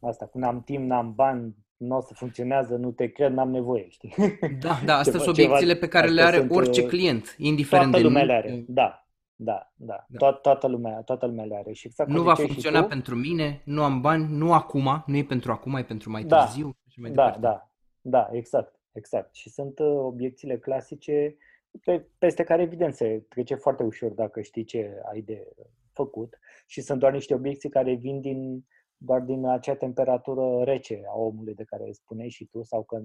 Da. 0.00 0.08
Asta, 0.08 0.26
cu 0.26 0.38
n-am 0.38 0.62
timp, 0.62 0.86
n-am 0.86 1.14
bani, 1.14 1.54
nu 1.76 1.96
o 1.96 2.00
să 2.00 2.14
funcționează, 2.14 2.76
nu 2.76 2.90
te 2.90 3.06
cred, 3.06 3.32
n-am 3.32 3.50
nevoie, 3.50 3.88
știi? 3.88 4.14
Da, 4.60 4.80
da, 4.84 4.96
astea 4.96 5.20
sunt 5.20 5.38
obiecțiile 5.38 5.74
pe 5.74 5.88
care 5.88 6.08
le 6.08 6.22
are 6.22 6.36
sunt, 6.36 6.50
orice 6.50 6.82
uh, 6.82 6.88
client, 6.88 7.34
indiferent 7.38 7.90
toată 7.90 8.06
de 8.06 8.12
lumea 8.12 8.24
le 8.24 8.32
are, 8.32 8.64
da, 8.66 9.06
da, 9.36 9.72
da, 9.76 10.06
da. 10.08 10.18
Toată, 10.18 10.38
toată, 10.42 10.66
lumea, 10.66 11.02
toată 11.02 11.26
lumea 11.26 11.44
le 11.44 11.56
are. 11.56 11.72
Și 11.72 11.86
exact 11.86 12.10
nu 12.10 12.22
va 12.22 12.34
funcționa 12.34 12.80
tu, 12.80 12.88
pentru 12.88 13.14
mine, 13.14 13.62
nu 13.64 13.82
am 13.82 14.00
bani, 14.00 14.26
nu 14.30 14.52
acum, 14.52 15.04
nu 15.06 15.16
e 15.16 15.24
pentru 15.24 15.52
acum, 15.52 15.74
e 15.76 15.82
pentru 15.82 16.10
mai 16.10 16.24
da, 16.24 16.44
târziu. 16.44 16.76
Și 16.88 17.00
mai 17.00 17.10
da, 17.10 17.36
da, 17.40 17.70
da, 18.00 18.28
exact, 18.32 18.80
exact. 18.92 19.34
Și 19.34 19.50
sunt 19.50 19.78
uh, 19.78 19.86
obiecțiile 19.86 20.58
clasice 20.58 21.36
pe, 21.84 22.08
peste 22.18 22.44
care, 22.44 22.62
evident, 22.62 22.94
se 22.94 23.24
trece 23.28 23.54
foarte 23.54 23.82
ușor 23.82 24.12
dacă 24.12 24.40
știi 24.40 24.64
ce 24.64 25.00
ai 25.12 25.20
de 25.20 25.48
făcut 25.92 26.38
și 26.66 26.80
sunt 26.80 26.98
doar 26.98 27.12
niște 27.12 27.34
obiecții 27.34 27.68
care 27.68 27.94
vin 27.94 28.20
din, 28.20 28.66
doar 28.96 29.20
din 29.20 29.46
acea 29.46 29.74
temperatură 29.74 30.62
rece 30.62 31.02
a 31.06 31.18
omului 31.18 31.54
de 31.54 31.64
care 31.64 31.92
spuneai 31.92 32.28
și 32.28 32.46
tu 32.46 32.62
sau 32.62 32.82
că 32.82 33.00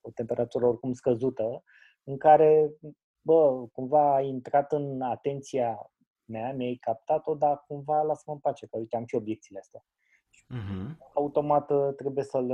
o 0.00 0.10
temperatură 0.10 0.66
oricum 0.66 0.92
scăzută 0.92 1.62
în 2.04 2.16
care, 2.16 2.72
bă, 3.20 3.66
cumva 3.72 4.14
a 4.14 4.20
intrat 4.20 4.72
în 4.72 5.00
atenția 5.00 5.92
mea, 6.24 6.52
mi-ai 6.52 6.74
captat-o, 6.74 7.34
dar 7.34 7.64
cumva 7.66 8.02
lasă-mă 8.02 8.32
în 8.32 8.38
pace, 8.38 8.66
că 8.66 8.78
uite, 8.78 8.96
am 8.96 9.06
și 9.06 9.14
obiecțiile 9.14 9.58
astea. 9.58 9.84
Uh-huh. 10.54 10.96
Automat 11.14 11.70
uh, 11.70 11.94
trebuie 11.96 12.24
să-l, 12.24 12.52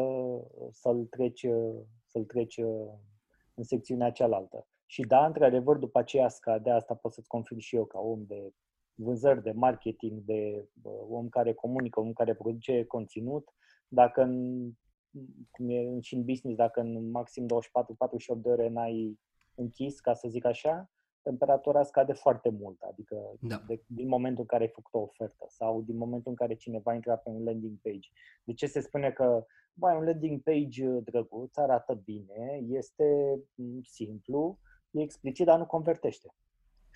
să-l 0.70 1.04
treci, 1.04 1.46
să-l 2.06 2.24
treci 2.24 2.56
uh, 2.56 2.92
în 3.54 3.64
secțiunea 3.64 4.10
cealaltă. 4.10 4.66
Și 4.94 5.02
da, 5.02 5.26
într-adevăr, 5.26 5.76
după 5.76 5.98
aceea 5.98 6.28
scade, 6.28 6.70
asta 6.70 6.94
pot 6.94 7.12
să-ți 7.12 7.28
confirm 7.28 7.58
și 7.58 7.76
eu 7.76 7.84
ca 7.84 7.98
om 7.98 8.24
de 8.26 8.52
vânzări, 8.94 9.42
de 9.42 9.52
marketing, 9.52 10.20
de 10.20 10.68
om 11.08 11.28
care 11.28 11.52
comunică, 11.52 12.00
om 12.00 12.12
care 12.12 12.34
produce 12.34 12.84
conținut, 12.84 13.48
dacă 13.88 14.22
în, 14.22 14.64
cum 15.50 15.68
e 15.68 16.00
și 16.00 16.14
în 16.14 16.24
business, 16.24 16.56
dacă 16.56 16.80
în 16.80 17.10
maxim 17.10 17.46
24-48 17.46 17.48
de 18.36 18.48
ore 18.48 18.68
n-ai 18.68 19.18
închis, 19.54 20.00
ca 20.00 20.14
să 20.14 20.28
zic 20.28 20.44
așa, 20.44 20.90
temperatura 21.22 21.82
scade 21.82 22.12
foarte 22.12 22.48
mult, 22.48 22.82
adică 22.82 23.16
da. 23.40 23.62
de, 23.66 23.82
din 23.86 24.08
momentul 24.08 24.40
în 24.40 24.46
care 24.46 24.62
ai 24.62 24.72
făcut 24.74 24.94
o 24.94 25.02
ofertă 25.02 25.44
sau 25.48 25.82
din 25.82 25.96
momentul 25.96 26.30
în 26.30 26.36
care 26.36 26.54
cineva 26.54 26.94
intră 26.94 27.20
pe 27.24 27.30
un 27.30 27.44
landing 27.44 27.78
page. 27.82 28.08
De 28.44 28.52
ce 28.52 28.66
se 28.66 28.80
spune 28.80 29.10
că 29.10 29.46
băi, 29.72 29.96
un 29.96 30.04
landing 30.04 30.42
page 30.42 30.88
drăguț, 30.88 31.56
arată 31.56 31.94
bine, 32.04 32.62
este 32.68 33.38
simplu, 33.82 34.58
e 34.94 35.02
explicit, 35.02 35.46
dar 35.46 35.58
nu 35.58 35.66
convertește. 35.66 36.34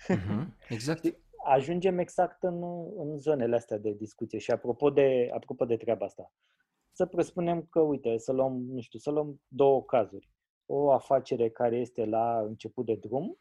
Uh-huh, 0.09 0.45
exact. 0.69 1.17
Ajungem 1.45 1.97
exact 1.97 2.43
în, 2.43 2.63
în 2.97 3.17
zonele 3.17 3.55
astea 3.55 3.77
de 3.77 3.91
discuție 3.91 4.39
și 4.39 4.51
apropo 4.51 4.89
de, 4.89 5.29
apropo 5.33 5.65
de 5.65 5.77
treaba 5.77 6.05
asta. 6.05 6.31
Să 6.91 7.05
presupunem 7.05 7.67
că, 7.69 7.79
uite, 7.79 8.17
să 8.17 8.31
luăm, 8.31 8.65
nu 8.69 8.81
știu, 8.81 8.99
să 8.99 9.09
luăm 9.09 9.41
două 9.47 9.83
cazuri. 9.83 10.29
O 10.65 10.91
afacere 10.91 11.49
care 11.49 11.77
este 11.77 12.05
la 12.05 12.39
început 12.39 12.85
de 12.85 12.95
drum 12.95 13.37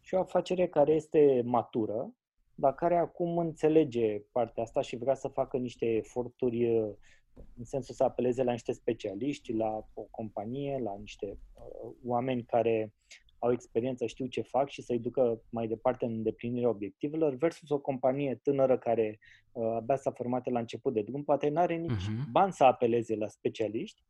și 0.00 0.14
o 0.14 0.18
afacere 0.18 0.68
care 0.68 0.92
este 0.92 1.42
matură, 1.44 2.14
dar 2.54 2.74
care 2.74 2.96
acum 2.96 3.38
înțelege 3.38 4.18
partea 4.32 4.62
asta 4.62 4.80
și 4.80 4.96
vrea 4.96 5.14
să 5.14 5.28
facă 5.28 5.56
niște 5.56 5.86
eforturi 5.86 6.66
în 7.34 7.64
sensul 7.64 7.94
să 7.94 8.04
apeleze 8.04 8.42
la 8.42 8.52
niște 8.52 8.72
specialiști, 8.72 9.52
la 9.52 9.86
o 9.94 10.02
companie, 10.02 10.78
la 10.78 10.96
niște 11.00 11.26
uh, 11.26 11.92
oameni 12.04 12.44
care 12.44 12.94
au 13.42 13.52
experiență, 13.52 14.06
știu 14.06 14.26
ce 14.26 14.40
fac 14.40 14.68
și 14.68 14.82
să-i 14.82 14.98
ducă 14.98 15.42
mai 15.48 15.66
departe 15.66 16.04
în 16.04 16.12
îndeplinirea 16.12 16.68
obiectivelor, 16.68 17.34
versus 17.34 17.70
o 17.70 17.78
companie 17.78 18.40
tânără 18.42 18.78
care 18.78 19.18
uh, 19.52 19.74
abia 19.74 19.96
s-a 19.96 20.10
format 20.10 20.50
la 20.50 20.58
început 20.58 20.92
de 20.92 21.02
drum, 21.02 21.24
poate 21.24 21.48
nu 21.48 21.60
are 21.60 21.74
nici 21.74 21.90
uh-huh. 21.90 22.30
bani 22.30 22.52
să 22.52 22.64
apeleze 22.64 23.16
la 23.16 23.28
specialiști, 23.28 24.02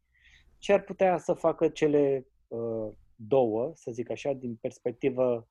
ce 0.58 0.72
ar 0.72 0.82
putea 0.82 1.18
să 1.18 1.32
facă 1.32 1.68
cele 1.68 2.26
uh, 2.48 2.88
două, 3.14 3.72
să 3.74 3.90
zic 3.90 4.10
așa, 4.10 4.32
din 4.32 4.54
perspectivă 4.60 5.48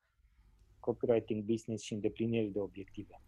copywriting 0.80 1.44
business 1.44 1.84
și 1.84 1.94
îndeplinire 1.94 2.48
de 2.48 2.60
obiective. 2.60 3.22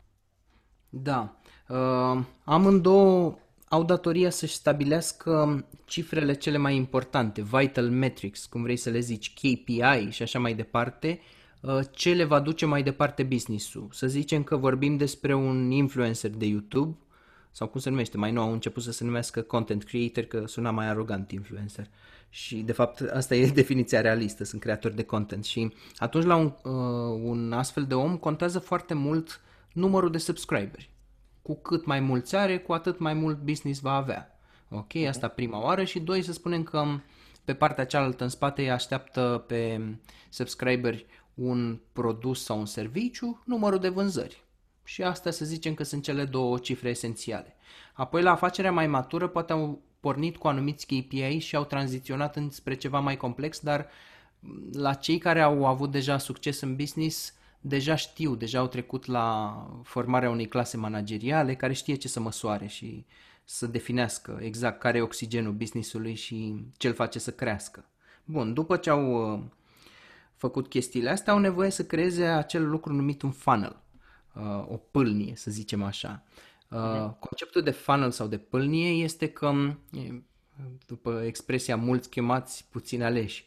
Da. 0.90 1.36
Uh, 1.70 2.26
amândouă 2.44 3.38
au 3.74 3.84
datoria 3.84 4.30
să-și 4.30 4.54
stabilească 4.54 5.66
cifrele 5.86 6.34
cele 6.34 6.58
mai 6.58 6.76
importante, 6.76 7.42
vital 7.42 7.90
metrics, 7.90 8.46
cum 8.46 8.62
vrei 8.62 8.76
să 8.76 8.90
le 8.90 9.00
zici, 9.00 9.34
KPI 9.34 10.10
și 10.10 10.22
așa 10.22 10.40
mai 10.40 10.54
departe, 10.54 11.20
uh, 11.62 11.80
ce 11.92 12.14
le 12.14 12.24
va 12.24 12.40
duce 12.40 12.66
mai 12.66 12.84
departe 12.84 13.24
business-ul. 13.24 13.88
Să 13.92 14.08
zicem 14.08 14.44
că 14.44 14.58
vorbim 14.58 14.98
despre 14.98 15.34
un 15.34 15.72
influencer 15.72 16.30
de 16.30 16.46
YouTube, 16.46 16.98
sau 17.52 17.68
cum 17.68 17.80
se 17.80 17.90
numește, 17.90 18.18
mai 18.18 18.32
nou 18.32 18.44
au 18.44 18.52
început 18.52 18.84
să 18.84 18.92
se 18.92 19.04
numească 19.04 19.42
content 19.42 19.84
creator, 19.84 20.24
că 20.24 20.44
suna 20.48 20.72
mai 20.72 20.88
arogant 20.88 21.32
influencer. 21.32 21.88
Și 22.30 22.56
de 22.56 22.72
fapt 22.72 23.02
asta 23.02 23.36
e 23.36 23.46
definiția 23.62 24.02
realistă, 24.02 24.44
sunt 24.44 24.62
creatori 24.62 24.96
de 24.96 25.04
content. 25.04 25.44
Și 25.44 25.74
atunci 25.96 26.26
la 26.26 26.36
un, 26.36 26.54
uh, 26.64 27.22
un 27.24 27.52
astfel 27.52 27.84
de 27.84 27.94
om 27.94 28.18
contează 28.18 28.60
foarte 28.60 28.94
mult 28.94 29.42
numărul 29.72 30.12
de 30.12 30.18
subscriberi 30.18 30.93
cu 31.44 31.56
cât 31.56 31.86
mai 31.86 32.00
mulți 32.00 32.36
are, 32.36 32.58
cu 32.58 32.74
atât 32.74 33.00
mai 33.00 33.14
mult 33.14 33.38
business 33.38 33.80
va 33.80 33.94
avea. 33.94 34.38
Ok, 34.70 34.94
mhm. 34.94 35.08
asta 35.08 35.28
prima 35.28 35.64
oară 35.64 35.84
și 35.84 36.00
doi, 36.00 36.22
să 36.22 36.34
spunem 36.34 36.64
că 36.64 36.86
pe 37.46 37.54
partea 37.54 37.86
cealaltă 37.86 38.24
în 38.24 38.30
spate 38.30 38.62
îi 38.62 38.72
așteaptă 38.72 39.44
pe 39.48 39.82
subscriberi 40.30 41.06
un 41.34 41.80
produs 41.94 42.44
sau 42.44 42.60
un 42.60 42.66
serviciu, 42.66 43.42
numărul 43.46 43.80
de 43.80 43.90
vânzări. 43.90 44.44
Și 44.84 45.04
asta 45.04 45.32
să 45.32 45.46
zicem 45.46 45.74
că 45.74 45.84
sunt 45.84 46.04
cele 46.04 46.26
două 46.26 46.58
cifre 46.58 46.90
esențiale. 46.90 47.56
Apoi 47.94 48.22
la 48.22 48.32
afacerea 48.32 48.72
mai 48.72 48.88
matură 48.88 49.28
poate 49.28 49.54
au 49.54 49.82
pornit 50.00 50.38
cu 50.38 50.48
anumiți 50.48 50.86
KPI 50.86 51.38
și 51.38 51.56
au 51.56 51.64
tranziționat 51.64 52.38
spre 52.50 52.76
ceva 52.76 53.00
mai 53.00 53.18
complex, 53.18 53.60
dar 53.60 53.88
la 54.72 54.94
cei 54.94 55.18
care 55.18 55.42
au 55.42 55.66
avut 55.66 55.92
deja 55.92 56.18
succes 56.18 56.62
în 56.62 56.76
business, 56.76 57.34
deja 57.66 57.96
știu, 57.96 58.36
deja 58.36 58.60
au 58.60 58.68
trecut 58.68 59.06
la 59.06 59.58
formarea 59.84 60.30
unei 60.30 60.48
clase 60.48 60.78
manageriale 60.78 61.56
care 61.56 61.74
știe 61.74 61.96
ce 61.96 62.08
să 62.08 62.20
măsoare 62.20 62.68
și 62.68 63.06
să 63.44 63.68
definească 63.68 64.40
exact 64.42 64.80
care 64.80 64.98
e 64.98 65.02
oxigenul 65.02 65.52
businessului 65.52 66.16
și 66.16 66.66
ce 66.78 66.88
îl 66.88 66.94
face 66.94 67.20
să 67.20 67.32
crească. 67.32 67.86
Bun, 68.26 68.54
după 68.54 68.78
ce 68.78 68.90
au 68.90 69.34
uh, 69.34 69.40
făcut 70.36 70.68
chestiile 70.68 71.10
astea, 71.10 71.34
au 71.34 71.40
nevoie 71.40 71.70
să 71.70 71.86
creeze 71.86 72.24
acel 72.24 72.70
lucru 72.70 72.94
numit 72.94 73.22
un 73.22 73.32
funnel, 73.32 73.82
uh, 74.34 74.66
o 74.68 74.78
pâlnie, 74.78 75.36
să 75.36 75.52
zicem 75.52 75.84
așa. 75.84 76.24
Uh, 76.70 77.10
conceptul 77.20 77.62
de 77.62 77.72
funnel 77.72 78.12
sau 78.12 78.28
de 78.28 78.38
pâlnie 78.38 79.04
este 79.04 79.30
că, 79.30 79.54
după 80.86 81.22
expresia 81.26 81.76
mulți 81.76 82.10
chemați, 82.10 82.68
puțin 82.70 83.04
aleși, 83.04 83.46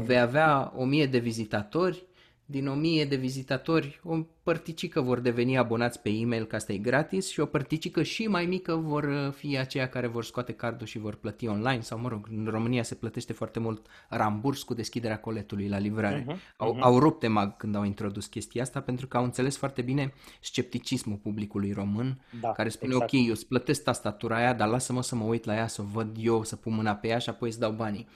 vei 0.00 0.20
avea 0.20 0.72
o 0.76 0.84
mie 0.84 1.06
de 1.06 1.18
vizitatori, 1.18 2.06
din 2.52 2.66
1000 2.66 3.04
de 3.04 3.16
vizitatori, 3.16 4.00
o 4.04 4.16
părticică 4.42 5.00
vor 5.00 5.20
deveni 5.20 5.58
abonați 5.58 6.00
pe 6.00 6.10
e-mail, 6.10 6.44
că 6.44 6.56
asta 6.56 6.72
e 6.72 6.76
gratis, 6.76 7.28
și 7.28 7.40
o 7.40 7.46
părticică 7.46 8.02
și 8.02 8.26
mai 8.26 8.46
mică 8.46 8.74
vor 8.74 9.04
uh, 9.04 9.32
fi 9.32 9.58
aceia 9.58 9.88
care 9.88 10.06
vor 10.06 10.24
scoate 10.24 10.52
cardul 10.52 10.86
și 10.86 10.98
vor 10.98 11.14
plăti 11.14 11.46
online, 11.46 11.80
sau 11.80 11.98
mă 11.98 12.08
rog, 12.08 12.28
în 12.30 12.46
România 12.50 12.82
se 12.82 12.94
plătește 12.94 13.32
foarte 13.32 13.58
mult 13.58 13.86
ramburs 14.08 14.62
cu 14.62 14.74
deschiderea 14.74 15.18
coletului 15.18 15.68
la 15.68 15.78
livrare. 15.78 16.26
Uh-huh, 16.28 16.34
uh-huh. 16.34 16.56
Au, 16.56 16.76
au 16.80 16.98
rupt 16.98 17.28
mag 17.28 17.56
când 17.56 17.74
au 17.74 17.84
introdus 17.84 18.26
chestia 18.26 18.62
asta, 18.62 18.80
pentru 18.80 19.06
că 19.06 19.16
au 19.16 19.24
înțeles 19.24 19.56
foarte 19.56 19.82
bine 19.82 20.12
scepticismul 20.40 21.16
publicului 21.16 21.72
român, 21.72 22.20
da, 22.40 22.52
care 22.52 22.68
spune, 22.68 22.92
exact. 22.92 23.12
ok, 23.12 23.26
eu 23.26 23.30
îți 23.30 23.46
plătesc 23.46 23.82
tastatura 23.82 24.36
aia, 24.36 24.52
dar 24.54 24.68
lasă-mă 24.68 25.02
să 25.02 25.14
mă 25.14 25.24
uit 25.24 25.44
la 25.44 25.54
ea, 25.54 25.66
să 25.66 25.82
o 25.82 25.84
văd 25.84 26.16
eu, 26.20 26.44
să 26.44 26.56
pun 26.56 26.74
mâna 26.74 26.94
pe 26.94 27.08
ea 27.08 27.18
și 27.18 27.28
apoi 27.28 27.48
îți 27.48 27.58
dau 27.58 27.72
banii. 27.72 28.08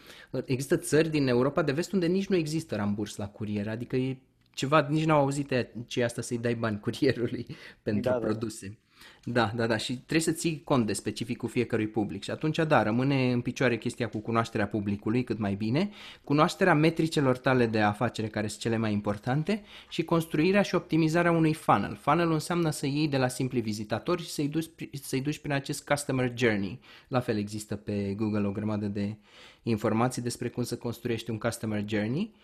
Există 0.44 0.76
țări 0.76 1.08
din 1.08 1.28
Europa 1.28 1.62
de 1.62 1.72
vest 1.72 1.92
unde 1.92 2.06
nici 2.06 2.26
nu 2.26 2.36
există 2.36 2.76
ramburs 2.76 3.16
la 3.16 3.28
curier, 3.28 3.68
adică 3.68 3.96
e 3.96 4.18
ceva, 4.56 4.86
nici 4.90 5.04
n-au 5.04 5.20
auzit 5.20 5.52
ce 5.86 6.04
asta 6.04 6.22
să-i 6.22 6.38
dai 6.38 6.54
bani 6.54 6.80
curierului 6.80 7.46
pentru 7.82 8.10
da, 8.10 8.18
da, 8.18 8.26
produse. 8.26 8.78
Da. 9.24 9.52
da, 9.54 9.66
da, 9.66 9.76
și 9.76 9.92
trebuie 9.92 10.20
să 10.20 10.32
ții 10.32 10.60
cont 10.64 10.86
de 10.86 10.92
specificul 10.92 11.48
fiecărui 11.48 11.86
public 11.86 12.22
și 12.22 12.30
atunci, 12.30 12.56
da, 12.56 12.82
rămâne 12.82 13.32
în 13.32 13.40
picioare 13.40 13.78
chestia 13.78 14.08
cu 14.08 14.18
cunoașterea 14.18 14.66
publicului 14.66 15.24
cât 15.24 15.38
mai 15.38 15.54
bine, 15.54 15.90
cunoașterea 16.24 16.74
metricelor 16.74 17.38
tale 17.38 17.66
de 17.66 17.80
afacere 17.80 18.26
care 18.26 18.46
sunt 18.46 18.60
cele 18.60 18.76
mai 18.76 18.92
importante 18.92 19.62
și 19.88 20.04
construirea 20.04 20.62
și 20.62 20.74
optimizarea 20.74 21.30
unui 21.30 21.54
funnel. 21.54 21.96
Funnel 22.00 22.32
înseamnă 22.32 22.70
să 22.70 22.86
iei 22.86 23.08
de 23.08 23.16
la 23.16 23.28
simpli 23.28 23.60
vizitatori 23.60 24.22
și 24.22 24.30
să-i 24.30 24.48
duci, 24.48 24.70
să-i 25.02 25.20
duci 25.20 25.38
prin 25.38 25.52
acest 25.52 25.86
customer 25.86 26.32
journey. 26.34 26.80
La 27.08 27.20
fel 27.20 27.38
există 27.38 27.76
pe 27.76 28.14
Google 28.16 28.46
o 28.46 28.52
grămadă 28.52 28.86
de 28.86 29.16
informații 29.62 30.22
despre 30.22 30.48
cum 30.48 30.62
să 30.62 30.76
construiești 30.76 31.30
un 31.30 31.38
customer 31.38 31.84
journey 31.86 32.34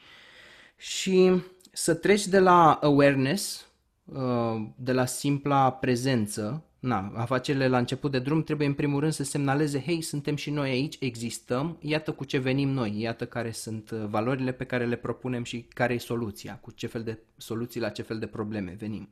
și 0.83 1.31
să 1.75 1.95
treci 1.95 2.27
de 2.27 2.39
la 2.39 2.73
awareness, 2.73 3.67
uh, 4.05 4.67
de 4.77 4.93
la 4.93 5.07
simpla 5.07 5.73
prezență, 5.73 6.65
na, 6.79 7.13
afacerile 7.15 7.69
la 7.69 7.79
început 7.79 8.11
de 8.11 8.19
drum 8.19 8.43
trebuie 8.43 8.67
în 8.67 8.75
primul 8.75 9.01
rând 9.01 9.13
să 9.13 9.25
semnaleze, 9.25 9.81
hei, 9.81 10.01
suntem 10.01 10.37
și 10.37 10.51
noi 10.51 10.71
aici, 10.71 10.97
existăm, 11.01 11.77
iată 11.81 12.13
cu 12.13 12.25
ce 12.25 12.39
venim 12.39 12.69
noi, 12.69 13.01
iată 13.01 13.27
care 13.27 13.51
sunt 13.51 13.91
uh, 13.91 14.05
valorile 14.09 14.53
pe 14.53 14.65
care 14.65 14.87
le 14.87 14.97
propunem 14.97 15.45
și 15.45 15.67
care 15.69 15.95
e 15.95 15.99
soluția, 15.99 16.59
cu 16.61 16.71
ce 16.71 16.87
fel 16.87 17.03
de 17.03 17.19
soluții 17.37 17.81
la 17.81 17.89
ce 17.89 18.03
fel 18.03 18.19
de 18.19 18.27
probleme 18.27 18.77
venim. 18.79 19.09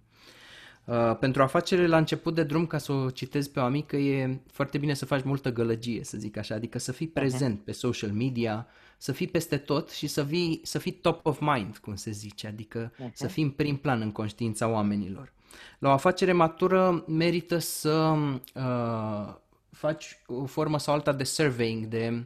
Uh, 0.84 1.16
pentru 1.18 1.42
afacerile 1.42 1.86
la 1.86 1.96
început 1.96 2.34
de 2.34 2.42
drum, 2.42 2.66
ca 2.66 2.78
să 2.78 2.92
o 2.92 3.10
citez 3.10 3.48
pe 3.48 3.60
o 3.60 3.62
amică, 3.62 3.96
e 3.96 4.40
foarte 4.52 4.78
bine 4.78 4.94
să 4.94 5.04
faci 5.04 5.22
multă 5.22 5.52
gălăgie, 5.52 6.04
să 6.04 6.18
zic 6.18 6.36
așa, 6.36 6.54
adică 6.54 6.78
să 6.78 6.92
fii 6.92 7.08
prezent 7.08 7.60
uh-huh. 7.60 7.64
pe 7.64 7.72
social 7.72 8.10
media, 8.10 8.66
să 9.02 9.12
fii 9.12 9.26
peste 9.26 9.56
tot 9.56 9.90
și 9.90 10.06
să 10.06 10.24
fii, 10.24 10.60
să 10.62 10.78
fii 10.78 10.92
top 10.92 11.26
of 11.26 11.38
mind, 11.40 11.76
cum 11.76 11.94
se 11.94 12.10
zice, 12.10 12.46
adică 12.46 12.92
uh-huh. 12.92 13.12
să 13.12 13.26
fii 13.26 13.42
în 13.42 13.50
prim 13.50 13.76
plan 13.76 14.00
în 14.00 14.12
conștiința 14.12 14.68
oamenilor. 14.68 15.32
La 15.78 15.88
o 15.88 15.92
afacere 15.92 16.32
matură 16.32 17.04
merită 17.08 17.58
să 17.58 18.16
uh, 18.54 19.34
faci 19.70 20.18
o 20.26 20.44
formă 20.44 20.78
sau 20.78 20.94
alta 20.94 21.12
de 21.12 21.24
surveying, 21.24 21.86
de 21.86 22.24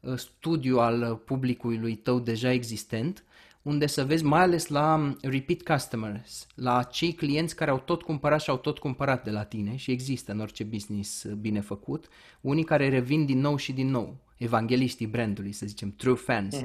uh, 0.00 0.16
studiu 0.16 0.78
al 0.78 1.16
publicului 1.24 1.94
tău 1.94 2.18
deja 2.18 2.52
existent, 2.52 3.24
unde 3.62 3.86
să 3.86 4.04
vezi 4.04 4.24
mai 4.24 4.40
ales 4.40 4.66
la 4.66 5.14
repeat 5.22 5.60
customers, 5.62 6.46
la 6.54 6.82
cei 6.82 7.12
clienți 7.12 7.56
care 7.56 7.70
au 7.70 7.78
tot 7.78 8.02
cumpărat 8.02 8.40
și 8.40 8.50
au 8.50 8.56
tot 8.56 8.78
cumpărat 8.78 9.24
de 9.24 9.30
la 9.30 9.44
tine 9.44 9.76
și 9.76 9.90
există 9.90 10.32
în 10.32 10.40
orice 10.40 10.64
business 10.64 11.26
bine 11.40 11.60
făcut, 11.60 12.08
unii 12.40 12.64
care 12.64 12.88
revin 12.88 13.24
din 13.24 13.40
nou 13.40 13.56
și 13.56 13.72
din 13.72 13.90
nou 13.90 14.16
evangeliștii 14.42 15.06
brandului, 15.06 15.52
să 15.52 15.66
zicem, 15.66 15.94
true 15.96 16.14
fans. 16.14 16.56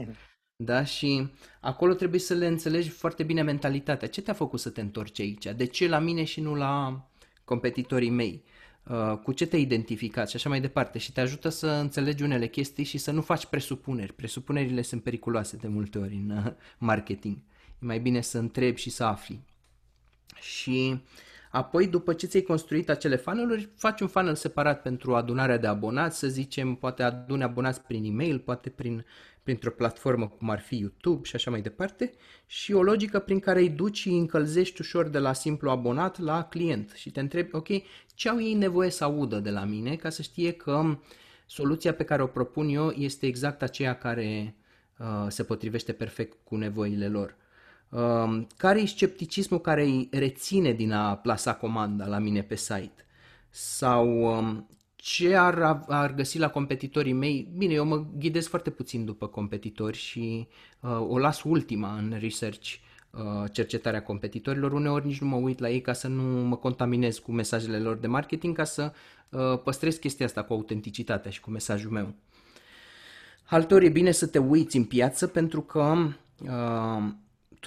Da? 0.55 0.83
Și 0.83 1.29
acolo 1.61 1.93
trebuie 1.93 2.19
să 2.19 2.33
le 2.33 2.47
înțelegi 2.47 2.89
foarte 2.89 3.23
bine 3.23 3.41
mentalitatea. 3.41 4.07
Ce 4.07 4.21
te-a 4.21 4.33
făcut 4.33 4.59
să 4.59 4.69
te 4.69 4.81
întorci 4.81 5.19
aici? 5.19 5.45
De 5.45 5.65
ce 5.65 5.87
la 5.87 5.99
mine 5.99 6.23
și 6.23 6.41
nu 6.41 6.55
la 6.55 7.05
competitorii 7.43 8.09
mei? 8.09 8.43
Uh, 8.83 9.17
cu 9.23 9.31
ce 9.31 9.45
te-ai 9.45 9.61
identificat 9.61 10.29
și 10.29 10.35
așa 10.35 10.49
mai 10.49 10.61
departe 10.61 10.97
și 10.97 11.11
te 11.11 11.21
ajută 11.21 11.49
să 11.49 11.67
înțelegi 11.67 12.23
unele 12.23 12.47
chestii 12.47 12.83
și 12.83 12.97
să 12.97 13.11
nu 13.11 13.21
faci 13.21 13.45
presupuneri. 13.45 14.13
Presupunerile 14.13 14.81
sunt 14.81 15.03
periculoase 15.03 15.57
de 15.57 15.67
multe 15.67 15.97
ori 15.97 16.15
în 16.15 16.29
uh, 16.29 16.51
marketing. 16.77 17.37
E 17.81 17.85
mai 17.85 17.99
bine 17.99 18.21
să 18.21 18.37
întrebi 18.37 18.79
și 18.79 18.89
să 18.89 19.03
afli. 19.03 19.39
Și 20.41 20.91
uh, 20.93 20.99
Apoi, 21.51 21.87
după 21.87 22.13
ce 22.13 22.25
ți-ai 22.25 22.41
construit 22.41 22.89
acele 22.89 23.15
funnel 23.15 23.69
faci 23.75 24.01
un 24.01 24.07
funnel 24.07 24.35
separat 24.35 24.81
pentru 24.81 25.15
adunarea 25.15 25.57
de 25.57 25.67
abonați, 25.67 26.19
să 26.19 26.27
zicem, 26.27 26.75
poate 26.75 27.03
adune 27.03 27.43
abonați 27.43 27.81
prin 27.81 28.03
e-mail, 28.03 28.39
poate 28.39 28.69
prin, 28.69 29.05
printr-o 29.43 29.71
platformă 29.71 30.27
cum 30.27 30.49
ar 30.49 30.59
fi 30.59 30.77
YouTube 30.77 31.27
și 31.27 31.35
așa 31.35 31.51
mai 31.51 31.61
departe, 31.61 32.13
și 32.45 32.73
o 32.73 32.83
logică 32.83 33.19
prin 33.19 33.39
care 33.39 33.59
îi 33.59 33.69
duci 33.69 33.97
și 33.97 34.09
încălzești 34.09 34.81
ușor 34.81 35.07
de 35.07 35.19
la 35.19 35.33
simplu 35.33 35.69
abonat 35.69 36.19
la 36.19 36.43
client 36.43 36.91
și 36.95 37.11
te 37.11 37.19
întrebi, 37.19 37.55
ok, 37.55 37.67
ce 38.15 38.29
au 38.29 38.41
ei 38.41 38.53
nevoie 38.53 38.89
să 38.89 39.03
audă 39.03 39.39
de 39.39 39.49
la 39.49 39.63
mine 39.63 39.95
ca 39.95 40.09
să 40.09 40.21
știe 40.21 40.51
că 40.51 40.97
soluția 41.45 41.93
pe 41.93 42.03
care 42.03 42.21
o 42.21 42.27
propun 42.27 42.69
eu 42.69 42.89
este 42.89 43.25
exact 43.25 43.61
aceea 43.61 43.97
care 43.97 44.55
uh, 44.99 45.25
se 45.27 45.43
potrivește 45.43 45.91
perfect 45.91 46.37
cu 46.43 46.55
nevoile 46.55 47.07
lor. 47.07 47.35
Um, 47.89 48.47
care 48.57 48.79
e 48.79 48.85
scepticismul 48.85 49.59
care 49.59 49.83
îi 49.83 50.09
reține 50.11 50.71
din 50.71 50.91
a 50.91 51.15
plasa 51.15 51.55
comanda 51.55 52.07
la 52.07 52.17
mine 52.17 52.41
pe 52.41 52.55
site? 52.55 53.05
Sau 53.49 54.37
um, 54.37 54.67
ce 54.95 55.35
ar, 55.35 55.83
ar 55.87 56.13
găsi 56.13 56.39
la 56.39 56.49
competitorii 56.49 57.13
mei? 57.13 57.51
Bine, 57.57 57.73
eu 57.73 57.85
mă 57.85 58.05
ghidez 58.17 58.47
foarte 58.47 58.69
puțin 58.69 59.05
după 59.05 59.27
competitori 59.27 59.97
și 59.97 60.47
uh, 60.79 60.99
o 61.07 61.19
las 61.19 61.43
ultima 61.43 61.97
în 61.97 62.17
research 62.19 62.73
uh, 63.11 63.51
cercetarea 63.51 64.03
competitorilor. 64.03 64.71
Uneori 64.71 65.05
nici 65.05 65.21
nu 65.21 65.27
mă 65.27 65.35
uit 65.35 65.59
la 65.59 65.69
ei 65.69 65.81
ca 65.81 65.93
să 65.93 66.07
nu 66.07 66.23
mă 66.23 66.55
contaminez 66.55 67.17
cu 67.17 67.31
mesajele 67.31 67.79
lor 67.79 67.95
de 67.95 68.07
marketing, 68.07 68.55
ca 68.55 68.63
să 68.63 68.91
uh, 69.29 69.61
păstrez 69.63 69.95
chestia 69.95 70.25
asta 70.25 70.43
cu 70.43 70.53
autenticitatea 70.53 71.31
și 71.31 71.39
cu 71.41 71.49
mesajul 71.49 71.91
meu. 71.91 72.13
Altor 73.43 73.81
e 73.81 73.89
bine 73.89 74.11
să 74.11 74.27
te 74.27 74.37
uiți 74.37 74.77
în 74.77 74.83
piață 74.83 75.27
pentru 75.27 75.61
că 75.61 75.95
uh, 76.43 77.13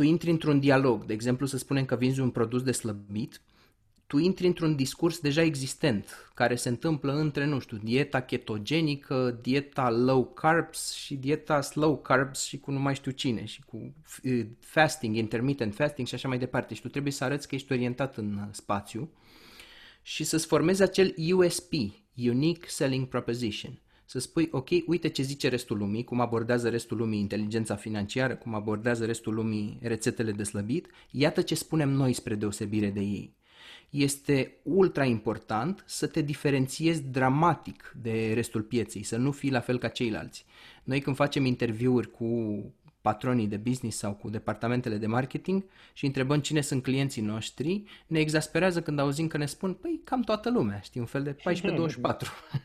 tu 0.01 0.07
intri 0.07 0.31
într-un 0.31 0.61
dialog, 0.61 1.05
de 1.05 1.13
exemplu 1.13 1.47
să 1.47 1.59
spunem 1.59 1.85
că 1.85 1.97
vinzi 1.97 2.21
un 2.21 2.31
produs 2.31 2.63
de 2.63 2.73
slăbit, 2.73 3.41
tu 4.07 4.19
intri 4.19 4.47
într-un 4.47 4.77
discurs 4.77 5.19
deja 5.19 5.43
existent, 5.43 6.31
care 6.35 6.55
se 6.55 6.69
întâmplă 6.69 7.13
între, 7.13 7.45
nu 7.45 7.59
știu, 7.59 7.77
dieta 7.77 8.21
ketogenică, 8.21 9.39
dieta 9.43 9.91
low 9.91 10.25
carbs 10.25 10.93
și 10.93 11.15
dieta 11.15 11.61
slow 11.61 11.99
carbs 11.99 12.43
și 12.43 12.59
cu 12.59 12.71
nu 12.71 12.79
mai 12.79 12.95
știu 12.95 13.11
cine 13.11 13.45
și 13.45 13.63
cu 13.63 13.95
fasting, 14.61 15.17
intermittent 15.17 15.75
fasting 15.75 16.07
și 16.07 16.15
așa 16.15 16.29
mai 16.29 16.39
departe. 16.39 16.75
Și 16.75 16.81
tu 16.81 16.89
trebuie 16.89 17.13
să 17.13 17.25
arăți 17.25 17.49
că 17.49 17.55
ești 17.55 17.73
orientat 17.73 18.17
în 18.17 18.49
spațiu 18.51 19.11
și 20.03 20.25
să-ți 20.25 20.47
formezi 20.47 20.83
acel 20.83 21.15
USP, 21.33 21.73
Unique 22.17 22.69
Selling 22.69 23.09
Proposition 23.09 23.81
să 24.11 24.19
spui, 24.19 24.49
ok, 24.53 24.69
uite 24.87 25.09
ce 25.09 25.23
zice 25.23 25.49
restul 25.49 25.79
lumii, 25.79 26.05
cum 26.05 26.21
abordează 26.21 26.69
restul 26.69 26.97
lumii 26.97 27.21
inteligența 27.21 27.77
financiară, 27.77 28.37
cum 28.37 28.55
abordează 28.55 29.05
restul 29.05 29.35
lumii 29.35 29.79
rețetele 29.83 30.33
de 30.33 30.43
slăbit, 30.43 30.87
iată 31.11 31.43
ce 31.43 31.55
spunem 31.55 31.89
noi 31.89 32.13
spre 32.13 32.35
deosebire 32.35 32.91
de 32.91 33.01
ei. 33.01 33.37
Este 33.91 34.57
ultra 34.63 35.05
important 35.05 35.85
să 35.87 36.07
te 36.07 36.23
diferențiezi 36.23 37.03
dramatic 37.03 37.95
de 38.03 38.33
restul 38.35 38.63
pieței, 38.63 39.03
să 39.03 39.17
nu 39.17 39.33
fii 39.33 39.51
la 39.51 39.61
fel 39.61 39.79
ca 39.79 39.89
ceilalți. 39.89 40.45
Noi 40.85 41.01
când 41.01 41.17
facem 41.17 41.45
interviuri 41.45 42.11
cu 42.11 42.63
patronii 43.01 43.47
de 43.47 43.57
business 43.57 43.99
sau 43.99 44.13
cu 44.13 44.31
departamentele 44.31 44.97
de 44.97 45.07
marketing 45.07 45.65
și 45.93 46.07
întrebăm 46.07 46.41
cine 46.41 46.61
sunt 46.61 46.83
clienții 46.83 47.23
noștri, 47.23 47.83
ne 48.07 48.19
exasperează 48.19 48.83
când 48.83 48.99
auzim 48.99 49.27
că 49.27 49.37
ne 49.37 49.47
spun, 49.47 49.75
păi 49.75 50.01
cam 50.05 50.23
toată 50.23 50.51
lumea, 50.51 50.81
știi, 50.81 51.01
un 51.01 51.07
fel 51.07 51.23
de 51.23 51.37
14-24. 51.37 51.39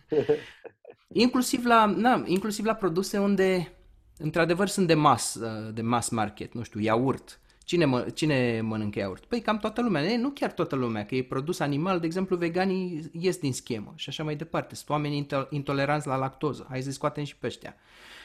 Inclusiv 1.17 1.65
la, 1.65 1.85
na, 1.85 2.23
inclusiv 2.25 2.65
la 2.65 2.73
produse 2.73 3.17
unde 3.17 3.71
într-adevăr 4.17 4.67
sunt 4.67 4.87
de 4.87 4.93
mass, 4.93 5.35
uh, 5.35 5.73
de 5.73 5.81
mass 5.81 6.09
market, 6.09 6.53
nu 6.53 6.63
știu, 6.63 6.79
iaurt. 6.79 7.39
Cine, 7.63 7.85
mă, 7.85 8.01
cine 8.13 8.61
mănâncă 8.61 8.99
iaurt? 8.99 9.25
Păi 9.25 9.41
cam 9.41 9.57
toată 9.57 9.81
lumea. 9.81 10.03
E, 10.03 10.17
nu 10.17 10.29
chiar 10.29 10.51
toată 10.51 10.75
lumea, 10.75 11.05
că 11.05 11.15
e 11.15 11.23
produs 11.23 11.59
animal, 11.59 11.99
de 11.99 12.05
exemplu, 12.05 12.37
veganii 12.37 13.09
ies 13.11 13.37
din 13.37 13.53
schemă 13.53 13.93
și 13.95 14.09
așa 14.09 14.23
mai 14.23 14.35
departe. 14.35 14.75
Sunt 14.75 14.89
oameni 14.89 15.27
intoleranți 15.49 16.07
la 16.07 16.15
lactoză. 16.15 16.65
Hai 16.69 16.81
să 16.81 16.91
scoatem 16.91 17.23
și 17.23 17.35
pe 17.35 17.47
ăștia. 17.47 17.75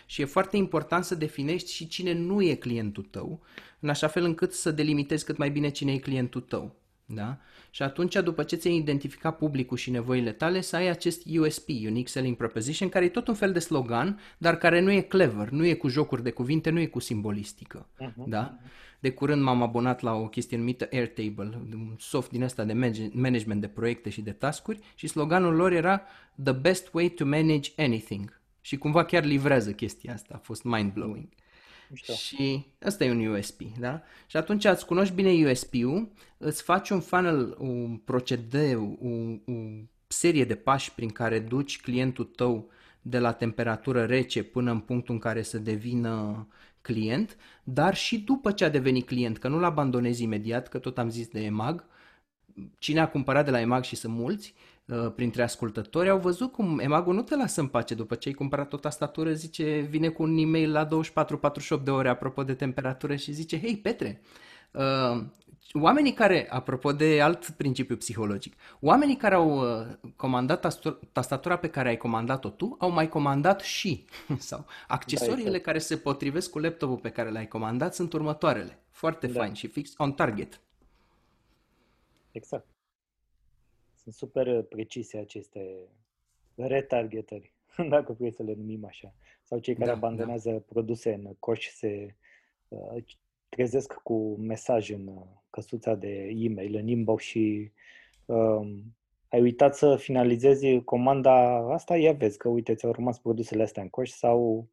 Și 0.07 0.23
e 0.23 0.25
foarte 0.25 0.57
important 0.57 1.05
să 1.05 1.15
definești 1.15 1.73
și 1.73 1.89
cine 1.89 2.13
nu 2.13 2.43
e 2.43 2.55
clientul 2.55 3.07
tău, 3.11 3.41
în 3.81 3.89
așa 3.89 4.07
fel 4.07 4.25
încât 4.25 4.53
să 4.53 4.71
delimitezi 4.71 5.25
cât 5.25 5.37
mai 5.37 5.51
bine 5.51 5.69
cine 5.69 5.93
e 5.93 5.99
clientul 5.99 6.41
tău. 6.41 6.75
Da? 7.15 7.39
Și 7.71 7.83
atunci, 7.83 8.15
după 8.15 8.43
ce 8.43 8.57
ți-ai 8.57 8.77
identificat 8.77 9.37
publicul 9.37 9.77
și 9.77 9.91
nevoile 9.91 10.33
tale, 10.33 10.61
să 10.61 10.77
ai 10.77 10.89
acest 10.89 11.23
USP, 11.39 11.69
Unique 11.69 12.07
Selling 12.07 12.37
Proposition, 12.37 12.89
care 12.89 13.05
e 13.05 13.09
tot 13.09 13.29
un 13.29 13.35
fel 13.35 13.53
de 13.53 13.59
slogan, 13.59 14.21
dar 14.39 14.57
care 14.57 14.81
nu 14.81 14.91
e 14.91 15.01
clever, 15.01 15.49
nu 15.49 15.67
e 15.67 15.75
cu 15.75 15.89
jocuri 15.89 16.23
de 16.23 16.31
cuvinte, 16.31 16.71
nu 16.71 16.81
e 16.81 16.87
cu 16.87 16.99
simbolistică. 16.99 17.87
Uh-huh. 18.01 18.25
Da? 18.27 18.59
De 19.01 19.11
curând 19.11 19.43
m-am 19.43 19.63
abonat 19.63 20.01
la 20.01 20.15
o 20.15 20.29
chestie 20.29 20.57
numită 20.57 20.89
Airtable, 20.93 21.61
un 21.73 21.95
soft 21.99 22.31
din 22.31 22.45
asta 22.45 22.65
de 22.65 22.73
management 23.13 23.61
de 23.61 23.69
proiecte 23.69 24.11
și 24.11 24.23
de 24.23 24.33
tascuri 24.33 24.79
și 24.95 25.07
sloganul 25.07 25.55
lor 25.55 25.73
era 25.73 26.03
The 26.43 26.53
best 26.53 26.93
way 26.93 27.09
to 27.09 27.25
manage 27.25 27.71
anything. 27.77 28.41
Și 28.61 28.77
cumva 28.77 29.05
chiar 29.05 29.25
livrează 29.25 29.73
chestia 29.73 30.13
asta, 30.13 30.35
a 30.35 30.41
fost 30.43 30.63
mind-blowing. 30.65 31.29
Mișto. 31.91 32.13
Și 32.13 32.67
ăsta 32.85 33.05
e 33.05 33.11
un 33.11 33.27
USP, 33.27 33.61
da? 33.79 34.03
Și 34.27 34.37
atunci 34.37 34.65
îți 34.65 34.87
cunoști 34.87 35.15
bine 35.15 35.51
USP-ul, 35.51 36.13
îți 36.39 36.63
faci 36.63 36.91
un 36.91 37.01
funnel, 37.01 37.57
un 37.59 37.97
procedeu, 37.97 38.99
o, 39.03 39.53
o 39.53 39.57
serie 40.07 40.45
de 40.45 40.55
pași 40.55 40.95
prin 40.95 41.09
care 41.09 41.39
duci 41.39 41.81
clientul 41.81 42.25
tău 42.25 42.71
de 43.03 43.19
la 43.19 43.33
temperatură 43.33 44.05
rece 44.05 44.43
până 44.43 44.71
în 44.71 44.81
punctul 44.81 45.15
în 45.15 45.21
care 45.21 45.43
să 45.43 45.59
devină 45.59 46.47
client, 46.81 47.37
dar 47.65 47.95
și 47.95 48.19
după 48.19 48.53
ce 48.53 48.65
a 48.65 48.69
devenit 48.69 49.07
client, 49.07 49.39
că 49.39 49.49
nu-l 49.49 49.65
abandonezi 49.65 50.23
imediat, 50.23 50.69
că 50.69 50.79
tot 50.79 50.99
am 50.99 51.11
zis 51.11 51.29
de 51.29 51.41
EMAG, 51.41 51.85
cine 52.79 53.01
a 53.01 53.09
cumpărat 53.09 53.45
de 53.45 53.51
la 53.51 53.61
EMAG 53.61 53.85
și 53.85 53.97
sunt 53.97 54.15
mulți, 54.15 54.55
uh, 54.57 54.70
printre 55.15 55.43
ascultători, 55.43 56.09
au 56.09 56.19
văzut 56.19 56.53
cum 56.53 56.79
EMAG-ul 56.79 57.15
nu 57.15 57.23
te 57.23 57.37
lasă 57.37 57.61
în 57.61 57.67
pace 57.67 57.95
după 57.95 58.15
ce 58.15 58.29
ai 58.29 58.35
cumpărat 58.35 58.73
o 58.73 58.77
tastatură, 58.77 59.33
zice, 59.33 59.87
vine 59.91 60.09
cu 60.09 60.23
un 60.23 60.37
e-mail 60.37 60.73
la 60.73 60.89
24-48 61.81 61.83
de 61.83 61.91
ore 61.91 62.09
apropo 62.09 62.43
de 62.43 62.55
temperatură 62.55 63.17
și 63.17 63.33
zice, 63.33 63.61
hei 63.61 63.77
Petre, 63.77 64.21
uh, 64.71 65.23
oamenii 65.73 66.13
care, 66.13 66.47
apropo 66.51 66.93
de 66.93 67.21
alt 67.23 67.51
principiu 67.51 67.97
psihologic, 67.97 68.55
oamenii 68.81 69.17
care 69.17 69.35
au 69.35 69.79
uh, 69.81 69.87
comandat 70.17 70.79
tastatura 71.13 71.57
pe 71.57 71.69
care 71.69 71.89
ai 71.89 71.97
comandat-o 71.97 72.49
tu, 72.49 72.77
au 72.79 72.91
mai 72.91 73.09
comandat 73.09 73.61
și, 73.61 74.05
sau 74.39 74.67
accesoriile 74.89 75.51
da, 75.51 75.59
care 75.59 75.79
se 75.79 75.97
potrivesc 75.97 76.51
cu 76.51 76.59
laptopul 76.59 76.97
pe 76.97 77.11
care 77.11 77.31
l-ai 77.31 77.49
comandat 77.49 77.95
sunt 77.95 78.13
următoarele. 78.13 78.83
Foarte 78.91 79.27
da. 79.27 79.41
fain 79.41 79.53
și 79.53 79.67
fix 79.67 79.93
on 79.97 80.13
target. 80.13 80.61
Exact. 82.33 82.67
Sunt 84.11 84.31
super 84.31 84.63
precise 84.63 85.19
aceste 85.19 85.89
retargetări, 86.55 87.53
dacă 87.89 88.13
vrei 88.13 88.33
să 88.33 88.43
le 88.43 88.55
numim 88.55 88.85
așa. 88.85 89.15
Sau 89.43 89.59
cei 89.59 89.75
care 89.75 89.91
da, 89.91 89.97
abandonează 89.97 90.51
da. 90.51 90.59
produse 90.59 91.13
în 91.13 91.35
coș 91.39 91.69
se 91.69 92.15
uh, 92.69 93.05
trezesc 93.49 93.93
cu 93.93 94.37
mesaj 94.39 94.91
în 94.91 95.07
uh, 95.07 95.23
căsuța 95.51 95.95
de 95.95 96.31
e-mail, 96.35 96.75
în 96.75 96.89
inbox 96.89 97.23
și 97.23 97.73
um, 98.25 98.97
ai 99.29 99.41
uitat 99.41 99.77
să 99.77 99.97
finalizezi 99.97 100.81
comanda 100.81 101.57
asta, 101.73 101.97
ia 101.97 102.13
vezi 102.13 102.39
că 102.39 102.49
uite, 102.49 102.75
ți-au 102.75 102.93
rămas 102.93 103.19
produsele 103.19 103.63
astea 103.63 103.83
în 103.83 103.89
coș 103.89 104.11
sau 104.11 104.69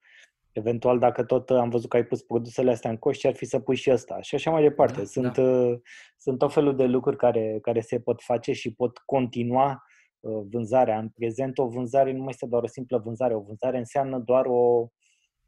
eventual 0.58 0.99
dacă 0.99 1.24
tot 1.24 1.49
am 1.49 1.70
văzut 1.70 1.89
că 1.89 1.95
ai 1.95 2.05
pus 2.05 2.22
produsele 2.22 2.72
astea 2.72 2.89
în 2.89 2.97
coș, 2.97 3.18
ce 3.18 3.28
ar 3.28 3.36
fi 3.36 3.45
să 3.45 3.60
pui 3.60 3.76
și 3.76 3.91
ăsta 3.91 4.22
și 4.22 4.36
așa 4.36 4.51
mai 4.51 4.62
departe. 4.62 4.97
Da, 4.97 5.05
sunt, 5.05 5.34
da. 5.34 5.41
Uh, 5.41 5.80
sunt 6.18 6.38
tot 6.38 6.53
felul 6.53 6.76
de 6.76 6.86
lucruri 6.86 7.18
care, 7.18 7.60
care 7.62 7.80
se 7.80 7.99
pot 7.99 8.22
face 8.22 8.51
și 8.51 8.74
pot 8.74 8.97
continua 8.97 9.84
uh, 10.20 10.41
vânzarea. 10.51 10.99
În 10.99 11.10
prezent 11.10 11.58
o 11.58 11.68
vânzare 11.68 12.12
nu 12.12 12.20
mai 12.20 12.30
este 12.30 12.45
doar 12.45 12.64
o 12.64 12.68
simplă 12.68 12.97
vânzare, 12.97 13.36
o 13.36 13.39
vânzare 13.39 13.78
înseamnă 13.78 14.20
doar 14.20 14.45
o, 14.45 14.88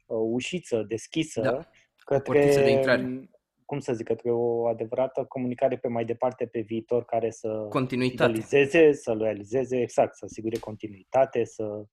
o 0.06 0.16
ușiță 0.16 0.84
deschisă 0.88 1.40
da. 1.40 1.60
către, 1.96 2.52
de 2.54 2.70
intrare. 2.70 3.30
cum 3.64 3.78
să 3.78 3.92
zic, 3.92 4.06
către 4.06 4.30
o 4.30 4.66
adevărată 4.66 5.24
comunicare 5.28 5.76
pe 5.76 5.88
mai 5.88 6.04
departe 6.04 6.46
pe 6.46 6.60
viitor 6.60 7.04
care 7.04 7.30
să 7.30 7.48
continuitate. 7.68 8.92
să 8.92 9.16
realizeze, 9.18 9.80
exact, 9.80 10.16
să 10.16 10.24
asigure 10.24 10.58
continuitate, 10.58 11.44
să 11.44 11.64
Uh, 11.64 11.86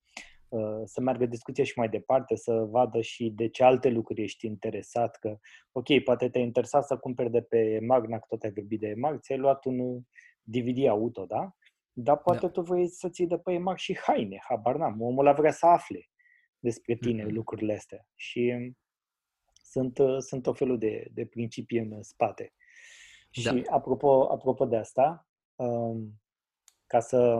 să 0.83 1.01
meargă 1.01 1.25
discuția 1.25 1.63
și 1.63 1.73
mai 1.75 1.89
departe, 1.89 2.35
să 2.35 2.53
vadă 2.53 3.01
și 3.01 3.29
de 3.29 3.47
ce 3.47 3.63
alte 3.63 3.89
lucruri 3.89 4.21
ești 4.21 4.45
interesat, 4.45 5.17
că, 5.17 5.37
ok, 5.71 6.03
poate 6.03 6.29
te-ai 6.29 6.43
interesat 6.43 6.85
să 6.85 6.97
cumperi 6.97 7.31
de 7.31 7.41
pe 7.41 7.79
Magna, 7.81 8.19
că 8.19 8.25
tot 8.27 8.43
ai 8.43 8.51
vorbit 8.51 8.79
de 8.79 8.93
Mag, 8.97 9.19
ți-ai 9.19 9.37
luat 9.37 9.65
un 9.65 10.01
DVD 10.41 10.87
auto, 10.87 11.25
da? 11.25 11.51
Dar 11.91 12.17
poate 12.17 12.45
da. 12.45 12.49
tu 12.49 12.61
vrei 12.61 12.87
să 12.87 13.09
ții 13.09 13.27
de 13.27 13.37
pe 13.37 13.57
Mag 13.57 13.77
și 13.77 13.97
haine, 13.97 14.39
habar 14.47 14.75
n-am. 14.75 15.01
Omul 15.01 15.27
a 15.27 15.33
vrea 15.33 15.51
să 15.51 15.65
afle 15.65 16.09
despre 16.59 16.95
tine 16.95 17.23
mm-hmm. 17.23 17.33
lucrurile 17.33 17.73
astea. 17.73 18.07
Și 18.15 18.73
sunt, 19.63 19.97
uh, 19.97 20.17
sunt 20.19 20.47
o 20.47 20.53
felul 20.53 20.77
de, 20.77 21.07
de 21.13 21.25
principii 21.25 21.79
în 21.79 22.03
spate. 22.03 22.53
Da. 23.43 23.51
Și 23.51 23.63
apropo, 23.69 24.31
apropo 24.31 24.65
de 24.65 24.75
asta, 24.75 25.27
um, 25.55 26.21
ca 26.85 26.99
să 26.99 27.39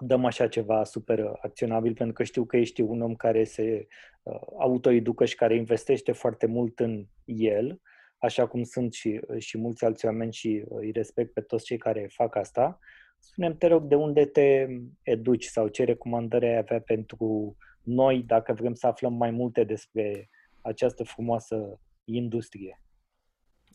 dăm 0.00 0.24
așa 0.24 0.48
ceva 0.48 0.84
super 0.84 1.32
acționabil, 1.40 1.94
pentru 1.94 2.14
că 2.14 2.22
știu 2.22 2.44
că 2.44 2.56
ești 2.56 2.80
un 2.80 3.00
om 3.00 3.14
care 3.14 3.44
se 3.44 3.86
uh, 4.22 4.40
autoeducă 4.58 5.24
și 5.24 5.34
care 5.34 5.56
investește 5.56 6.12
foarte 6.12 6.46
mult 6.46 6.80
în 6.80 7.06
el, 7.24 7.80
așa 8.18 8.46
cum 8.46 8.62
sunt 8.62 8.92
și, 8.92 9.20
și 9.38 9.58
mulți 9.58 9.84
alți 9.84 10.06
oameni 10.06 10.32
și 10.32 10.64
îi 10.68 10.90
respect 10.90 11.32
pe 11.32 11.40
toți 11.40 11.64
cei 11.64 11.78
care 11.78 12.06
fac 12.12 12.36
asta. 12.36 12.78
Spune-mi, 13.18 13.56
te 13.56 13.66
rog, 13.66 13.82
de 13.82 13.94
unde 13.94 14.24
te 14.24 14.66
educi 15.02 15.44
sau 15.44 15.68
ce 15.68 15.84
recomandări 15.84 16.46
ai 16.46 16.56
avea 16.56 16.80
pentru 16.80 17.56
noi 17.82 18.22
dacă 18.22 18.52
vrem 18.52 18.74
să 18.74 18.86
aflăm 18.86 19.12
mai 19.12 19.30
multe 19.30 19.64
despre 19.64 20.30
această 20.60 21.04
frumoasă 21.04 21.80
industrie? 22.04 22.82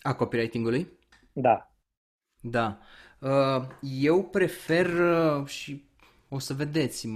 A 0.01 0.15
copywriting-ului? 0.15 0.88
Da. 1.34 1.76
Da. 2.41 2.80
Uh, 3.19 3.67
eu 3.82 4.23
prefer 4.23 4.86
uh, 4.86 5.45
și 5.45 5.89
o 6.30 6.39
să 6.39 6.53
vedeți 6.53 7.07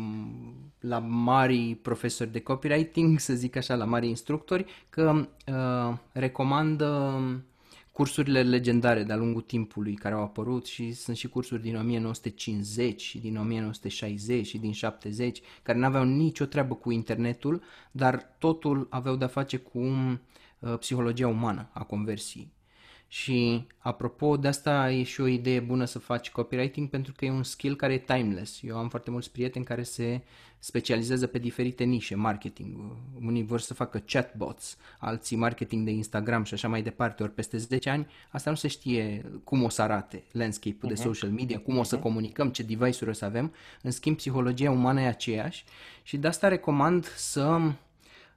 la 0.79 0.99
mari 0.99 1.75
profesori 1.81 2.31
de 2.31 2.39
copywriting, 2.39 3.19
să 3.19 3.33
zic 3.33 3.55
așa, 3.55 3.75
la 3.75 3.85
mari 3.85 4.07
instructori, 4.07 4.65
că 4.89 5.27
uh, 5.47 5.97
recomandă 6.11 7.21
cursurile 7.99 8.43
legendare 8.43 9.03
de-a 9.03 9.15
lungul 9.15 9.41
timpului 9.41 9.93
care 9.93 10.15
au 10.15 10.21
apărut 10.21 10.65
și 10.65 10.93
sunt 10.93 11.17
și 11.17 11.27
cursuri 11.27 11.61
din 11.61 11.75
1950 11.75 13.01
și 13.01 13.17
din 13.17 13.37
1960 13.37 14.45
și 14.45 14.57
din 14.57 14.71
70 14.71 15.41
care 15.63 15.77
nu 15.77 15.85
aveau 15.85 16.03
nicio 16.03 16.45
treabă 16.45 16.75
cu 16.75 16.91
internetul, 16.91 17.61
dar 17.91 18.35
totul 18.37 18.87
aveau 18.89 19.15
de-a 19.15 19.27
face 19.27 19.57
cu 19.57 19.79
uh, 19.79 20.77
psihologia 20.79 21.27
umană 21.27 21.69
a 21.73 21.83
conversiei. 21.83 22.51
Și 23.11 23.67
apropo 23.77 24.37
de 24.37 24.47
asta 24.47 24.91
e 24.91 25.03
și 25.03 25.21
o 25.21 25.27
idee 25.27 25.59
bună 25.59 25.85
să 25.85 25.99
faci 25.99 26.31
copywriting 26.31 26.89
pentru 26.89 27.13
că 27.15 27.25
e 27.25 27.31
un 27.31 27.43
skill 27.43 27.75
care 27.75 27.93
e 27.93 27.97
timeless. 27.97 28.59
Eu 28.63 28.77
am 28.77 28.89
foarte 28.89 29.11
mulți 29.11 29.31
prieteni 29.31 29.65
care 29.65 29.83
se 29.83 30.21
specializează 30.59 31.27
pe 31.27 31.37
diferite 31.37 31.83
nișe, 31.83 32.15
marketing. 32.15 32.95
Unii 33.25 33.43
vor 33.43 33.59
să 33.59 33.73
facă 33.73 34.03
chatbots, 34.05 34.77
alții 34.99 35.37
marketing 35.37 35.85
de 35.85 35.91
Instagram 35.91 36.43
și 36.43 36.53
așa 36.53 36.67
mai 36.67 36.81
departe. 36.81 37.23
Ori 37.23 37.31
peste 37.31 37.57
10 37.57 37.89
ani 37.89 38.07
asta 38.31 38.49
nu 38.49 38.55
se 38.55 38.67
știe 38.67 39.31
cum 39.43 39.63
o 39.63 39.69
să 39.69 39.81
arate 39.81 40.23
landscape-ul 40.31 40.91
uh-huh. 40.91 40.95
de 40.95 41.01
mhm. 41.01 41.13
social 41.13 41.29
media, 41.29 41.59
cum 41.59 41.75
uh-huh. 41.75 41.79
o 41.79 41.83
să 41.83 41.95
mhm. 41.95 42.03
comunicăm, 42.03 42.49
ce 42.49 42.63
device-uri 42.63 43.09
o 43.09 43.13
să 43.13 43.25
avem. 43.25 43.53
În 43.81 43.91
schimb, 43.91 44.15
psihologia 44.15 44.71
umană 44.71 45.01
e 45.01 45.07
aceeași 45.07 45.63
și 46.03 46.17
de 46.17 46.27
asta 46.27 46.47
recomand 46.47 47.05
să 47.05 47.59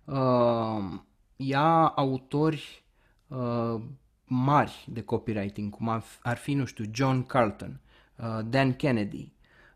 uh, 0.04 1.00
ia 1.36 1.86
autori 1.86 2.84
uh, 3.26 3.80
mari 4.32 4.84
de 4.92 5.02
copywriting, 5.02 5.70
cum 5.70 6.02
ar 6.22 6.36
fi, 6.36 6.54
nu 6.54 6.64
știu, 6.64 6.84
John 6.90 7.22
Carlton, 7.22 7.80
uh, 8.16 8.40
Dan 8.48 8.74
Kennedy, 8.74 9.32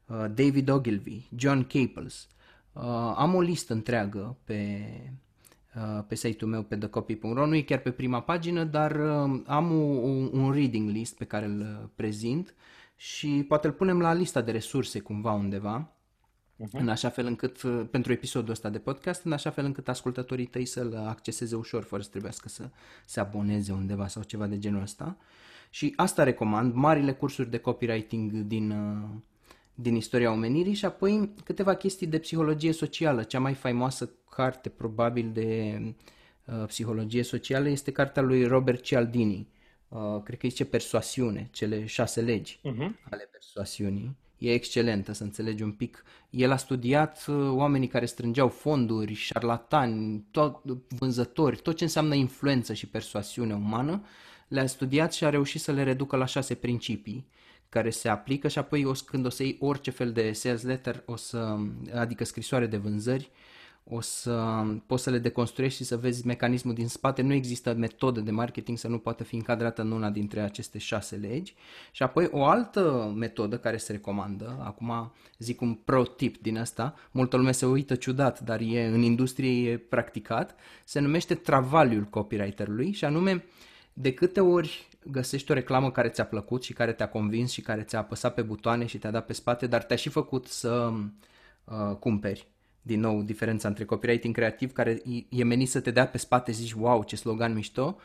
uh, 0.07 0.25
David 0.35 0.69
Ogilvy, 0.69 1.29
John 1.37 1.61
Caples. 1.61 2.29
Uh, 2.73 2.83
am 3.17 3.35
o 3.35 3.41
listă 3.41 3.73
întreagă 3.73 4.37
pe, 4.45 4.87
pe 6.09 6.15
site-ul 6.15 6.51
meu 6.51 6.63
pe 6.63 6.77
thecopy.ro, 6.77 7.47
nu 7.47 7.55
e 7.55 7.63
chiar 7.63 7.79
pe 7.79 7.91
prima 7.91 8.21
pagină, 8.21 8.65
dar 8.65 9.01
am 9.47 9.71
un, 10.03 10.31
un 10.33 10.53
reading 10.53 10.91
list 10.91 11.17
pe 11.17 11.25
care 11.25 11.47
îl 11.47 11.91
prezint 11.95 12.55
și 12.97 13.45
poate 13.49 13.67
îl 13.67 13.73
punem 13.73 14.01
la 14.01 14.13
lista 14.13 14.41
de 14.41 14.51
resurse 14.51 15.01
cumva 15.01 15.33
undeva 15.33 15.96
uh-huh. 16.65 16.81
în 16.81 16.89
așa 16.89 17.09
fel 17.09 17.27
încât, 17.27 17.63
uh, 17.63 17.83
pentru 17.91 18.13
episodul 18.13 18.51
ăsta 18.51 18.69
de 18.69 18.79
podcast, 18.79 19.25
în 19.25 19.33
așa 19.33 19.51
fel 19.51 19.65
încât 19.65 19.89
ascultătorii 19.89 20.47
tăi 20.47 20.65
să-l 20.65 20.97
acceseze 21.07 21.57
ușor, 21.57 21.83
fără 21.83 22.03
să 22.03 22.09
trebuiască 22.09 22.49
să 22.49 22.69
se 23.05 23.21
aboneze 23.21 23.73
undeva 23.73 24.07
sau 24.07 24.23
ceva 24.23 24.47
de 24.47 24.59
genul 24.59 24.83
ăsta. 24.83 25.17
Și 25.71 25.93
asta 25.97 26.23
recomand, 26.23 26.75
marile 26.75 27.13
cursuri 27.13 27.51
de 27.51 27.59
copywriting 27.59 28.33
din, 28.33 28.71
uh, 28.71 29.09
din 29.75 29.95
istoria 29.95 30.33
omenirii 30.33 30.75
și 30.75 30.85
apoi 30.85 31.35
câteva 31.45 31.75
chestii 31.75 32.07
de 32.07 32.19
psihologie 32.19 32.73
socială. 32.73 33.23
Cea 33.23 33.39
mai 33.39 33.55
faimoasă 33.55 34.11
carte 34.31 34.69
probabil 34.69 35.31
de 35.33 35.81
uh, 36.45 36.65
psihologie 36.67 37.23
socială 37.23 37.69
este 37.69 37.93
cartea 37.93 38.23
lui 38.23 38.45
Robert 38.45 38.83
Cialdini, 38.83 39.49
uh, 39.89 40.23
cred 40.25 40.39
că 40.39 40.49
zice 40.49 40.65
persoasiune, 40.65 41.49
cele 41.53 41.87
șase 41.87 42.21
legi 42.21 42.59
uh-huh. 42.59 42.91
ale 43.11 43.29
persoasiunii. 43.33 44.17
E 44.39 44.53
excelentă 44.53 45.13
să 45.13 45.23
înțelegi 45.23 45.63
un 45.63 45.73
pic. 45.73 46.05
El 46.31 46.51
a 46.51 46.57
studiat 46.57 47.25
uh, 47.29 47.35
oamenii 47.51 47.89
care 47.89 48.07
strângeau 48.07 48.49
fonduri, 48.49 49.13
șarlatani, 49.13 50.25
tot, 50.31 50.65
vânzători, 50.89 51.57
tot 51.57 51.77
ce 51.77 51.85
înseamnă 51.85 52.15
influență 52.15 52.73
și 52.73 52.87
persoasiune 52.87 53.55
umană, 53.55 54.05
le-a 54.49 54.67
studiat 54.67 55.13
și 55.13 55.25
a 55.25 55.31
reușit 55.31 55.61
să 55.61 55.73
le 55.73 55.83
reducă 55.83 56.17
la 56.17 56.27
șase 56.27 56.55
principii 56.55 57.27
care 57.69 57.91
se 57.91 58.09
aplică 58.09 58.49
și 58.49 58.59
apoi 58.59 58.85
o, 58.85 58.93
când 59.05 59.27
o 59.27 59.29
să 59.29 59.43
iei 59.43 59.57
orice 59.61 59.91
fel 59.91 60.13
de 60.13 60.33
sales 60.33 60.63
letter, 60.63 61.03
o 61.07 61.17
să, 61.17 61.57
adică 61.95 62.25
scrisoare 62.25 62.67
de 62.67 62.77
vânzări, 62.77 63.31
o 63.89 64.01
să 64.01 64.65
poți 64.87 65.03
să 65.03 65.11
le 65.11 65.19
deconstruiești 65.19 65.79
și 65.79 65.85
să 65.85 65.97
vezi 65.97 66.27
mecanismul 66.27 66.75
din 66.75 66.89
spate. 66.89 67.23
Nu 67.23 67.33
există 67.33 67.75
metodă 67.75 68.21
de 68.21 68.31
marketing 68.31 68.79
să 68.79 68.89
nu 68.89 68.99
poată 68.99 69.25
fi 69.25 69.35
încadrată 69.35 69.83
în 69.83 69.91
una 69.91 70.11
dintre 70.11 70.41
aceste 70.41 70.79
șase 70.79 71.17
legi. 71.17 71.55
Și 71.91 72.03
apoi 72.03 72.29
o 72.33 72.45
altă 72.45 73.13
metodă 73.17 73.59
care 73.59 73.77
se 73.77 73.93
recomandă, 73.93 74.57
acum 74.63 75.13
zic 75.39 75.61
un 75.61 75.75
pro 75.75 76.03
tip 76.03 76.43
din 76.43 76.59
asta, 76.59 76.95
multă 77.11 77.37
lume 77.37 77.53
se 77.53 77.67
uită 77.67 77.95
ciudat, 77.95 78.41
dar 78.41 78.61
e 78.61 78.87
în 78.87 79.03
industrie 79.03 79.71
e 79.71 79.79
practicat, 79.79 80.55
se 80.85 81.01
numește 81.01 81.35
travaliul 81.35 82.05
copywriterului 82.05 82.93
și 82.93 83.05
anume 83.05 83.45
de 83.93 84.15
câte 84.15 84.41
ori 84.41 84.89
găsești 85.11 85.51
o 85.51 85.55
reclamă 85.55 85.91
care 85.91 86.09
ți-a 86.09 86.27
plăcut 86.27 86.63
și 86.63 86.73
care 86.73 86.93
te-a 86.93 87.09
convins 87.09 87.51
și 87.51 87.61
care 87.61 87.83
ți-a 87.83 87.99
apăsat 87.99 88.35
pe 88.35 88.43
butoane 88.43 88.87
și 88.87 88.99
te-a 88.99 89.11
dat 89.11 89.27
pe 89.27 89.33
spate, 89.33 89.67
dar 89.67 89.83
te-a 89.83 89.97
și 89.97 90.09
făcut 90.09 90.47
să 90.47 90.93
uh, 91.65 91.97
cumperi 91.99 92.47
din 92.87 93.01
nou 93.01 93.23
diferența 93.23 93.69
între 93.69 93.85
copywriting 93.85 94.35
creativ 94.35 94.73
care 94.73 95.03
e 95.29 95.45
menit 95.45 95.69
să 95.69 95.81
te 95.81 95.91
dea 95.91 96.07
pe 96.07 96.19
spate 96.19 96.53
zici 96.53 96.73
wow 96.73 97.03
ce 97.03 97.17
slogan 97.17 97.55
mișto, 97.55 97.99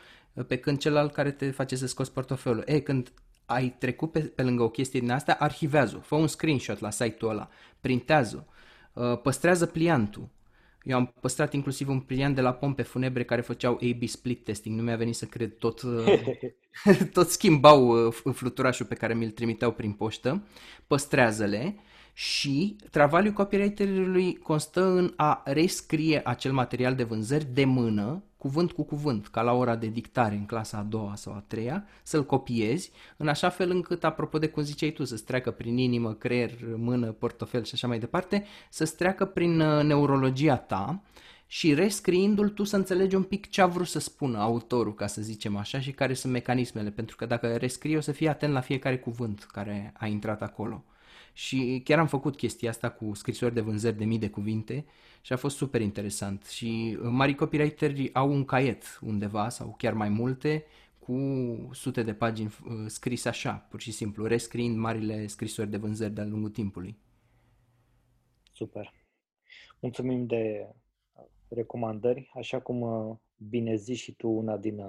pe 0.47 0.57
când 0.57 0.77
celălalt 0.77 1.13
care 1.13 1.31
te 1.31 1.51
face 1.51 1.75
să 1.75 1.87
scoți 1.87 2.13
portofelul. 2.13 2.63
E, 2.65 2.79
când 2.79 3.11
ai 3.45 3.75
trecut 3.79 4.11
pe, 4.11 4.19
pe 4.19 4.43
lângă 4.43 4.63
o 4.63 4.69
chestie 4.69 4.99
din 4.99 5.11
asta, 5.11 5.31
arhivează 5.39 5.97
fă 5.97 6.15
un 6.15 6.27
screenshot 6.27 6.79
la 6.79 6.89
site-ul 6.89 7.31
ăla, 7.31 7.49
printează 7.81 8.47
uh, 8.93 9.21
păstrează 9.21 9.65
pliantul. 9.65 10.29
Eu 10.83 10.97
am 10.97 11.13
păstrat 11.19 11.53
inclusiv 11.53 11.89
un 11.89 11.99
pliant 11.99 12.35
de 12.35 12.41
la 12.41 12.53
pompe 12.53 12.81
funebre 12.81 13.23
care 13.23 13.41
făceau 13.41 13.73
A-B 13.73 14.07
split 14.07 14.43
testing, 14.43 14.77
nu 14.77 14.83
mi-a 14.83 14.95
venit 14.95 15.15
să 15.15 15.25
cred, 15.25 15.57
tot, 15.57 15.81
uh, 15.81 16.21
tot 17.13 17.29
schimbau 17.29 18.05
uh, 18.05 18.13
fluturașul 18.33 18.85
pe 18.85 18.95
care 18.95 19.13
mi-l 19.13 19.31
trimiteau 19.31 19.71
prin 19.71 19.91
poștă, 19.91 20.43
păstrează-le 20.87 21.75
și 22.13 22.75
travaliul 22.91 23.33
copywriterului 23.33 24.35
constă 24.35 24.83
în 24.83 25.13
a 25.15 25.41
rescrie 25.45 26.21
acel 26.23 26.51
material 26.51 26.95
de 26.95 27.03
vânzări 27.03 27.47
de 27.53 27.65
mână, 27.65 28.23
cuvânt 28.37 28.71
cu 28.71 28.83
cuvânt, 28.83 29.27
ca 29.27 29.41
la 29.41 29.53
ora 29.53 29.75
de 29.75 29.87
dictare 29.87 30.35
în 30.35 30.45
clasa 30.45 30.77
a 30.77 30.81
doua 30.81 31.15
sau 31.15 31.33
a 31.33 31.43
treia, 31.47 31.85
să-l 32.03 32.25
copiezi, 32.25 32.91
în 33.17 33.27
așa 33.27 33.49
fel 33.49 33.69
încât, 33.69 34.03
apropo 34.03 34.37
de 34.37 34.47
cum 34.47 34.63
ziceai 34.63 34.91
tu, 34.91 35.03
să-ți 35.03 35.23
treacă 35.23 35.51
prin 35.51 35.77
inimă, 35.77 36.13
creier, 36.13 36.51
mână, 36.75 37.11
portofel 37.11 37.63
și 37.63 37.71
așa 37.73 37.87
mai 37.87 37.99
departe, 37.99 38.45
să-ți 38.69 38.95
treacă 38.95 39.25
prin 39.25 39.59
uh, 39.59 39.83
neurologia 39.83 40.57
ta 40.57 41.01
și 41.47 41.73
rescriindu-l 41.73 42.49
tu 42.49 42.63
să 42.63 42.75
înțelegi 42.75 43.15
un 43.15 43.23
pic 43.23 43.49
ce 43.49 43.61
a 43.61 43.65
vrut 43.67 43.87
să 43.87 43.99
spună 43.99 44.37
autorul, 44.37 44.93
ca 44.93 45.07
să 45.07 45.21
zicem 45.21 45.57
așa, 45.57 45.79
și 45.79 45.91
care 45.91 46.13
sunt 46.13 46.33
mecanismele, 46.33 46.89
pentru 46.89 47.15
că 47.15 47.25
dacă 47.25 47.55
rescrii 47.55 47.97
o 47.97 48.01
să 48.01 48.11
fii 48.11 48.27
atent 48.27 48.53
la 48.53 48.61
fiecare 48.61 48.97
cuvânt 48.97 49.43
care 49.43 49.93
a 49.97 50.07
intrat 50.07 50.41
acolo. 50.41 50.83
Și 51.41 51.81
chiar 51.83 51.99
am 51.99 52.07
făcut 52.07 52.35
chestia 52.35 52.69
asta 52.69 52.89
cu 52.89 53.13
scrisori 53.13 53.53
de 53.53 53.61
vânzări 53.61 53.97
de 53.97 54.05
mii 54.05 54.19
de 54.19 54.29
cuvinte 54.29 54.85
și 55.21 55.33
a 55.33 55.37
fost 55.37 55.55
super 55.55 55.81
interesant. 55.81 56.45
Și 56.45 56.97
uh, 57.01 57.07
mari 57.11 57.35
copywriteri 57.35 58.13
au 58.13 58.31
un 58.31 58.45
caiet 58.45 58.99
undeva 59.01 59.49
sau 59.49 59.75
chiar 59.77 59.93
mai 59.93 60.09
multe 60.09 60.65
cu 60.99 61.15
sute 61.73 62.03
de 62.03 62.13
pagini 62.13 62.47
uh, 62.47 62.73
scrise 62.87 63.29
așa, 63.29 63.51
pur 63.53 63.81
și 63.81 63.91
simplu, 63.91 64.25
rescriind 64.25 64.77
marile 64.77 65.27
scrisori 65.27 65.69
de 65.69 65.77
vânzări 65.77 66.13
de-a 66.13 66.25
lungul 66.25 66.49
timpului. 66.49 66.97
Super. 68.51 68.93
Mulțumim 69.79 70.25
de 70.25 70.67
recomandări. 71.47 72.31
Așa 72.33 72.59
cum 72.59 72.81
uh, 72.81 73.15
bine 73.37 73.75
zici 73.75 73.99
și 73.99 74.15
tu, 74.15 74.29
una 74.29 74.57
din 74.57 74.81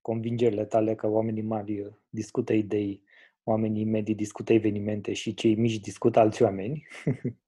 convingerile 0.00 0.64
tale 0.64 0.94
că 0.94 1.06
oamenii 1.06 1.42
mari 1.42 1.92
discută 2.08 2.52
idei 2.52 3.02
oamenii 3.44 3.84
medii 3.84 4.14
discută 4.14 4.52
evenimente 4.52 5.12
și 5.12 5.34
cei 5.34 5.54
mici 5.54 5.80
discută 5.80 6.18
alți 6.18 6.42
oameni. 6.42 6.86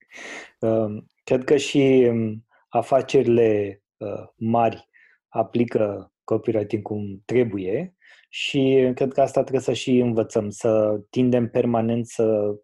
Um, 0.61 1.11
cred 1.25 1.45
că 1.45 1.57
și 1.57 2.07
um, 2.09 2.47
afacerile 2.69 3.83
uh, 3.97 4.29
mari 4.37 4.89
aplică 5.29 6.13
copywriting 6.25 6.83
cum 6.83 7.23
trebuie 7.25 7.97
și 8.29 8.91
cred 8.95 9.13
că 9.13 9.21
asta 9.21 9.41
trebuie 9.41 9.63
să 9.63 9.73
și 9.73 9.99
învățăm, 9.99 10.51
să 10.51 11.01
tindem 11.11 11.49
permanent 11.49 12.07
să 12.07 12.55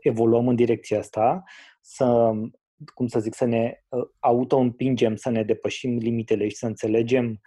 evoluăm 0.00 0.48
în 0.48 0.54
direcția 0.54 0.98
asta, 0.98 1.42
să, 1.80 2.30
cum 2.94 3.06
să 3.06 3.20
zic, 3.20 3.34
să 3.34 3.44
ne 3.44 3.84
uh, 3.88 4.06
auto-împingem, 4.18 5.16
să 5.16 5.30
ne 5.30 5.42
depășim 5.42 5.96
limitele 5.96 6.48
și 6.48 6.56
să 6.56 6.66
înțelegem 6.66 7.40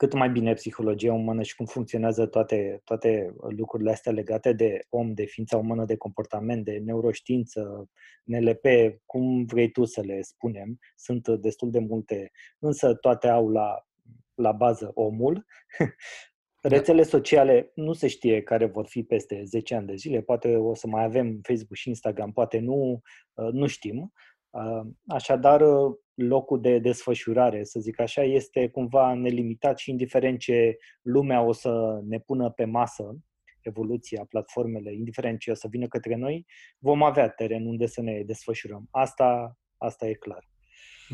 cât 0.00 0.12
mai 0.12 0.30
bine 0.30 0.54
psihologia 0.54 1.12
umană 1.12 1.42
și 1.42 1.56
cum 1.56 1.66
funcționează 1.66 2.26
toate, 2.26 2.80
toate 2.84 3.34
lucrurile 3.48 3.90
astea 3.90 4.12
legate 4.12 4.52
de 4.52 4.86
om, 4.88 5.14
de 5.14 5.24
ființa 5.24 5.56
umană, 5.56 5.84
de 5.84 5.96
comportament, 5.96 6.64
de 6.64 6.80
neuroștiință, 6.84 7.88
NLP, 8.24 8.64
cum 9.06 9.44
vrei 9.44 9.70
tu 9.70 9.84
să 9.84 10.00
le 10.00 10.22
spunem, 10.22 10.78
sunt 10.96 11.28
destul 11.28 11.70
de 11.70 11.78
multe, 11.78 12.30
însă 12.58 12.94
toate 12.94 13.28
au 13.28 13.48
la, 13.48 13.86
la 14.34 14.52
bază 14.52 14.90
omul. 14.94 15.46
Rețele 16.62 17.02
sociale 17.02 17.70
nu 17.74 17.92
se 17.92 18.06
știe 18.06 18.42
care 18.42 18.66
vor 18.66 18.86
fi 18.86 19.02
peste 19.02 19.42
10 19.44 19.74
ani 19.74 19.86
de 19.86 19.94
zile, 19.94 20.20
poate 20.20 20.56
o 20.56 20.74
să 20.74 20.86
mai 20.86 21.04
avem 21.04 21.40
Facebook 21.42 21.74
și 21.74 21.88
Instagram, 21.88 22.32
poate 22.32 22.58
nu, 22.58 23.00
nu 23.52 23.66
știm. 23.66 24.12
Așadar, 25.06 25.62
locul 26.14 26.60
de 26.60 26.78
desfășurare, 26.78 27.64
să 27.64 27.80
zic 27.80 28.00
așa, 28.00 28.22
este 28.22 28.68
cumva 28.68 29.14
nelimitat 29.14 29.78
și 29.78 29.90
indiferent 29.90 30.38
ce 30.38 30.76
lumea 31.02 31.42
o 31.42 31.52
să 31.52 32.00
ne 32.04 32.18
pună 32.18 32.50
pe 32.50 32.64
masă, 32.64 33.18
evoluția, 33.60 34.24
platformele, 34.28 34.94
indiferent 34.94 35.38
ce 35.38 35.50
o 35.50 35.54
să 35.54 35.68
vină 35.70 35.86
către 35.86 36.14
noi, 36.14 36.46
vom 36.78 37.02
avea 37.02 37.28
teren 37.28 37.66
unde 37.66 37.86
să 37.86 38.02
ne 38.02 38.22
desfășurăm. 38.22 38.88
Asta, 38.90 39.58
asta 39.76 40.06
e 40.06 40.12
clar. 40.12 40.48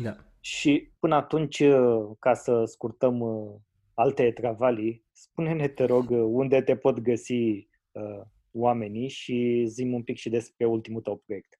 Da. 0.03 0.17
Și 0.39 0.91
până 0.99 1.15
atunci, 1.15 1.63
ca 2.19 2.33
să 2.33 2.63
scurtăm 2.65 3.19
uh, 3.19 3.55
alte 3.93 4.31
travalii, 4.31 5.05
spune-ne, 5.11 5.67
te 5.67 5.83
rog, 5.83 6.09
unde 6.09 6.61
te 6.61 6.75
pot 6.75 6.99
găsi 6.99 7.67
uh, 7.91 8.21
oamenii 8.51 9.07
și 9.07 9.65
zim 9.67 9.93
un 9.93 10.03
pic 10.03 10.17
și 10.17 10.29
despre 10.29 10.65
ultimul 10.65 11.01
tău 11.01 11.17
proiect. 11.25 11.56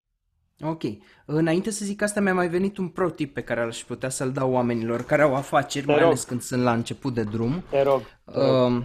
Ok. 0.62 0.84
Înainte 1.26 1.72
să 1.72 1.86
zic 1.86 2.02
asta, 2.02 2.20
mi-a 2.20 2.34
mai 2.34 2.50
venit 2.50 2.78
un 2.78 2.88
pro 2.88 3.10
tip 3.10 3.34
pe 3.34 3.42
care 3.42 3.62
aș 3.62 3.84
putea 3.84 4.10
să-l 4.10 4.32
dau 4.32 4.52
oamenilor 4.52 5.04
care 5.04 5.22
au 5.22 5.36
afaceri, 5.36 5.86
Te 5.86 5.92
mai 5.92 6.00
rog. 6.00 6.10
ales 6.10 6.24
când 6.24 6.42
sunt 6.42 6.62
la 6.64 6.74
început 6.74 7.14
de 7.14 7.24
drum. 7.24 7.64
Te 7.70 7.82
rog. 7.84 8.02
Te 8.32 8.40
rog. 8.40 8.74
Uh, 8.78 8.84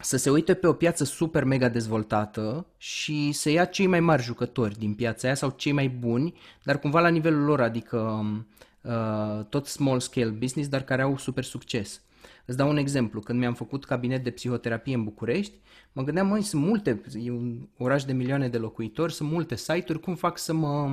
să 0.00 0.16
se 0.16 0.30
uite 0.30 0.54
pe 0.54 0.66
o 0.66 0.72
piață 0.72 1.04
super 1.04 1.44
mega 1.44 1.68
dezvoltată 1.68 2.66
și 2.76 3.32
să 3.32 3.50
ia 3.50 3.64
cei 3.64 3.86
mai 3.86 4.00
mari 4.00 4.22
jucători 4.22 4.78
din 4.78 4.94
piața 4.94 5.26
aia 5.26 5.36
sau 5.36 5.50
cei 5.56 5.72
mai 5.72 5.88
buni, 5.88 6.34
dar 6.62 6.78
cumva 6.78 7.00
la 7.00 7.08
nivelul 7.08 7.44
lor, 7.44 7.60
adică 7.60 8.24
uh, 8.80 9.44
tot 9.48 9.66
small 9.66 10.00
scale 10.00 10.30
business, 10.30 10.68
dar 10.68 10.82
care 10.82 11.02
au 11.02 11.16
super 11.18 11.44
succes. 11.44 12.00
Îți 12.46 12.56
dau 12.56 12.68
un 12.68 12.76
exemplu. 12.76 13.20
Când 13.20 13.38
mi-am 13.38 13.54
făcut 13.54 13.84
cabinet 13.84 14.24
de 14.24 14.30
psihoterapie 14.30 14.94
în 14.94 15.04
București, 15.04 15.54
mă 15.92 16.02
gândeam, 16.02 16.26
măi, 16.26 16.42
sunt 16.42 16.62
multe, 16.62 17.02
e 17.22 17.30
un 17.30 17.68
oraș 17.76 18.04
de 18.04 18.12
milioane 18.12 18.48
de 18.48 18.58
locuitori, 18.58 19.12
sunt 19.12 19.30
multe 19.30 19.56
site-uri, 19.56 20.00
cum 20.00 20.14
fac 20.14 20.38
să 20.38 20.52
mă, 20.52 20.90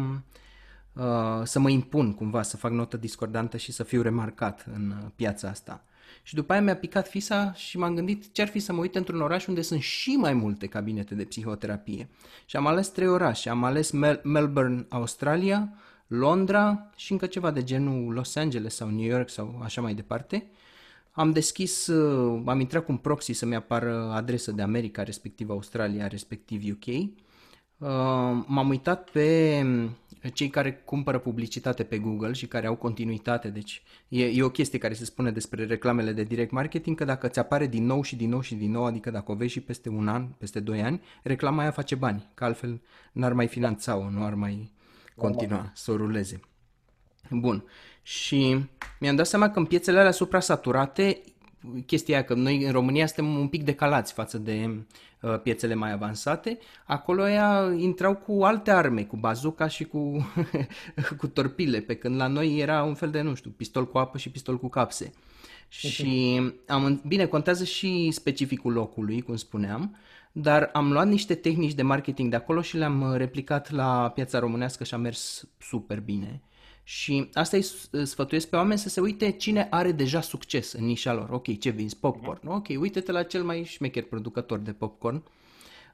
uh, 0.94 1.42
să 1.44 1.60
mă 1.60 1.70
impun 1.70 2.14
cumva, 2.14 2.42
să 2.42 2.58
fac 2.58 2.72
notă 2.72 2.98
discordantă 2.98 3.58
și 3.58 3.72
să 3.72 3.84
fiu 3.84 4.02
remarcat 4.02 4.66
în 4.74 4.90
uh, 4.90 5.10
piața 5.16 5.48
asta. 5.48 5.84
Și 6.24 6.36
după 6.36 6.52
aia 6.52 6.62
mi-a 6.62 6.76
picat 6.76 7.08
fisa 7.08 7.54
și 7.54 7.78
m-am 7.78 7.96
gândit 7.96 8.34
ce 8.34 8.42
ar 8.42 8.48
fi 8.48 8.60
să 8.60 8.74
mă 8.74 8.80
uit 8.80 8.96
într-un 8.96 9.22
oraș 9.22 9.48
unde 9.48 9.62
sunt 9.62 9.82
și 9.82 10.10
mai 10.10 10.34
multe 10.34 10.68
cabinete 10.68 11.16
de 11.16 11.24
psihoterapie. 11.24 12.10
Și 12.46 12.56
am 12.56 12.68
ales 12.68 12.88
trei 12.88 13.08
orașe. 13.08 13.50
Am 13.50 13.64
ales 13.64 13.92
Mel- 13.92 14.22
Melbourne, 14.24 14.86
Australia, 14.90 15.74
Londra 16.08 16.90
și 16.96 17.12
încă 17.12 17.26
ceva 17.26 17.52
de 17.52 17.64
genul 17.64 18.14
Los 18.14 18.36
Angeles 18.36 18.76
sau 18.76 18.90
New 18.90 19.06
York 19.06 19.30
sau 19.30 19.60
așa 19.64 19.82
mai 19.82 19.94
departe. 19.94 20.48
Am 21.16 21.32
deschis, 21.32 21.88
uh, 21.88 22.42
am 22.46 22.60
intrat 22.60 22.86
cu 22.86 22.92
un 22.92 22.98
proxy 22.98 23.34
să-mi 23.34 23.56
apară 23.56 24.12
adresă 24.14 24.52
de 24.52 24.62
America, 24.62 25.04
respectiv 25.04 25.50
Australia, 25.50 26.08
respectiv 26.08 26.74
UK. 26.74 26.86
Uh, 26.86 27.10
m-am 28.46 28.70
uitat 28.70 29.10
pe 29.10 29.62
mm, 29.64 29.98
cei 30.34 30.50
care 30.50 30.74
cumpără 30.74 31.20
publicitate 31.20 31.84
pe 31.84 31.98
Google 31.98 32.32
și 32.32 32.48
care 32.48 32.68
au 32.68 32.76
continuitate, 32.76 33.50
deci 33.50 33.84
e, 34.08 34.26
e 34.26 34.44
o 34.44 34.50
chestie 34.50 34.80
care 34.80 34.94
se 34.94 35.06
spune 35.06 35.32
despre 35.32 35.66
reclamele 35.66 36.12
de 36.12 36.24
direct 36.24 36.52
marketing, 36.52 36.98
că 36.98 37.06
dacă 37.06 37.28
ți 37.28 37.40
apare 37.40 37.68
din 37.68 37.86
nou 37.86 38.02
și 38.02 38.16
din 38.16 38.30
nou 38.30 38.42
și 38.42 38.56
din 38.56 38.72
nou, 38.72 38.86
adică 38.86 39.12
dacă 39.12 39.32
o 39.32 39.36
vezi 39.36 39.52
și 39.52 39.60
peste 39.60 39.90
un 39.90 40.08
an, 40.08 40.26
peste 40.38 40.60
doi 40.60 40.82
ani, 40.82 41.02
reclama 41.24 41.62
aia 41.62 41.72
face 41.72 41.96
bani, 41.96 42.30
că 42.34 42.44
altfel 42.44 42.82
n-ar 43.12 43.34
mai 43.34 43.48
finanța-o, 43.48 44.10
nu 44.10 44.24
ar 44.24 44.34
mai 44.34 44.72
continua 45.16 45.72
să 45.74 45.92
o 45.92 45.96
ruleze. 45.96 46.40
Bun. 47.30 47.64
Și 48.04 48.66
mi-am 49.00 49.16
dat 49.16 49.28
seama 49.28 49.50
că 49.50 49.60
în 49.60 49.66
piețele 49.66 50.00
alea 50.00 50.12
suprasaturate 50.12 51.22
chestia 51.86 52.16
aia 52.16 52.26
că 52.26 52.34
noi 52.34 52.64
în 52.64 52.72
România 52.72 53.06
suntem 53.06 53.36
un 53.36 53.48
pic 53.48 53.64
decalați 53.64 54.14
față 54.14 54.38
de 54.38 54.86
uh, 55.22 55.40
piețele 55.40 55.74
mai 55.74 55.92
avansate, 55.92 56.58
acolo 56.86 57.30
ea 57.30 57.74
intrau 57.78 58.16
cu 58.16 58.44
alte 58.44 58.72
arme, 58.72 59.04
cu 59.04 59.16
bazuca 59.16 59.68
și 59.68 59.84
cu, 59.84 60.34
cu 61.18 61.28
torpile, 61.28 61.80
pe 61.80 61.96
când 61.96 62.16
la 62.16 62.28
noi 62.28 62.58
era 62.60 62.84
un 62.84 62.94
fel 62.94 63.10
de, 63.10 63.22
nu 63.22 63.34
știu, 63.34 63.50
pistol 63.50 63.88
cu 63.88 63.98
apă 63.98 64.18
și 64.18 64.30
pistol 64.30 64.58
cu 64.60 64.70
capse. 64.70 65.14
Și 65.68 66.42
am, 66.68 67.02
bine, 67.08 67.26
contează 67.26 67.64
și 67.64 68.12
specificul 68.12 68.74
locului, 68.74 69.22
cum 69.22 69.36
spuneam, 69.36 69.98
dar 70.32 70.70
am 70.74 70.92
luat 70.92 71.08
niște 71.08 71.36
tehnici 71.36 71.74
de 71.74 71.82
marketing 71.82 72.30
de 72.30 72.36
acolo 72.36 72.62
și 72.62 72.78
le-am 72.78 73.02
uh, 73.02 73.18
replicat 73.18 73.72
la 73.72 74.12
piața 74.16 74.40
românească 74.40 74.84
și 74.84 74.94
a 74.94 74.98
mers 74.98 75.48
super 75.58 76.00
bine. 76.00 76.42
Și 76.84 77.30
asta 77.34 77.58
îi 77.58 78.06
sfătuiesc 78.06 78.48
pe 78.50 78.56
oameni 78.56 78.80
să 78.80 78.90
se 78.90 79.02
uite 79.02 79.32
cine 79.32 79.68
are 79.70 79.92
deja 79.92 80.22
succes 80.22 80.72
în 80.72 80.86
nișa 80.86 81.14
lor. 81.14 81.30
Ok, 81.30 81.60
ce 81.60 81.70
vinzi? 81.70 81.98
Popcorn. 81.98 82.40
Mhm. 82.44 82.56
Ok, 82.56 82.68
uite-te 82.80 83.12
la 83.12 83.24
cel 83.24 83.44
mai 83.44 83.64
șmecher 83.64 84.04
producător 84.04 84.60
de 84.60 84.72
popcorn 84.72 85.24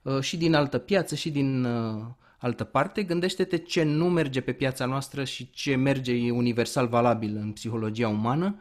uh, 0.02 0.20
și 0.20 0.38
din 0.38 0.54
altă 0.54 0.78
piață 0.78 1.16
și 1.16 1.30
din 1.32 1.64
uh, 1.64 2.02
altă 2.38 2.64
parte. 2.64 3.04
Gândește-te 3.04 3.58
ce 3.58 3.84
nu 3.84 4.10
merge 4.10 4.42
pe 4.42 4.52
piața 4.52 4.86
noastră 4.86 5.24
și 5.24 5.50
ce 5.52 5.76
merge 5.76 6.32
universal 6.32 6.88
valabil 6.88 7.36
în 7.36 7.52
psihologia 7.52 8.08
umană 8.08 8.60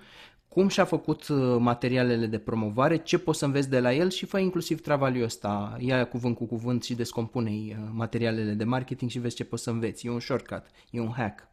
cum 0.48 0.68
și-a 0.68 0.84
făcut 0.84 1.28
uh, 1.28 1.56
materialele 1.58 2.26
de 2.26 2.38
promovare, 2.38 2.96
ce 2.96 3.18
poți 3.18 3.38
să 3.38 3.44
înveți 3.44 3.70
de 3.70 3.80
la 3.80 3.94
el 3.94 4.10
și 4.10 4.26
fă 4.26 4.38
inclusiv 4.38 4.80
travaliul 4.80 5.24
ăsta, 5.24 5.76
ia 5.80 6.04
cuvânt 6.04 6.36
cu 6.36 6.46
cuvânt 6.46 6.82
și 6.84 6.94
descompune 6.94 7.50
uh, 7.50 7.76
materialele 7.92 8.52
de 8.52 8.64
marketing 8.64 9.10
și 9.10 9.18
vezi 9.18 9.36
ce 9.36 9.44
poți 9.44 9.62
să 9.62 9.70
înveți. 9.70 10.06
E 10.06 10.10
un 10.10 10.20
shortcut, 10.20 10.62
e 10.90 11.00
un 11.00 11.12
hack. 11.16 11.47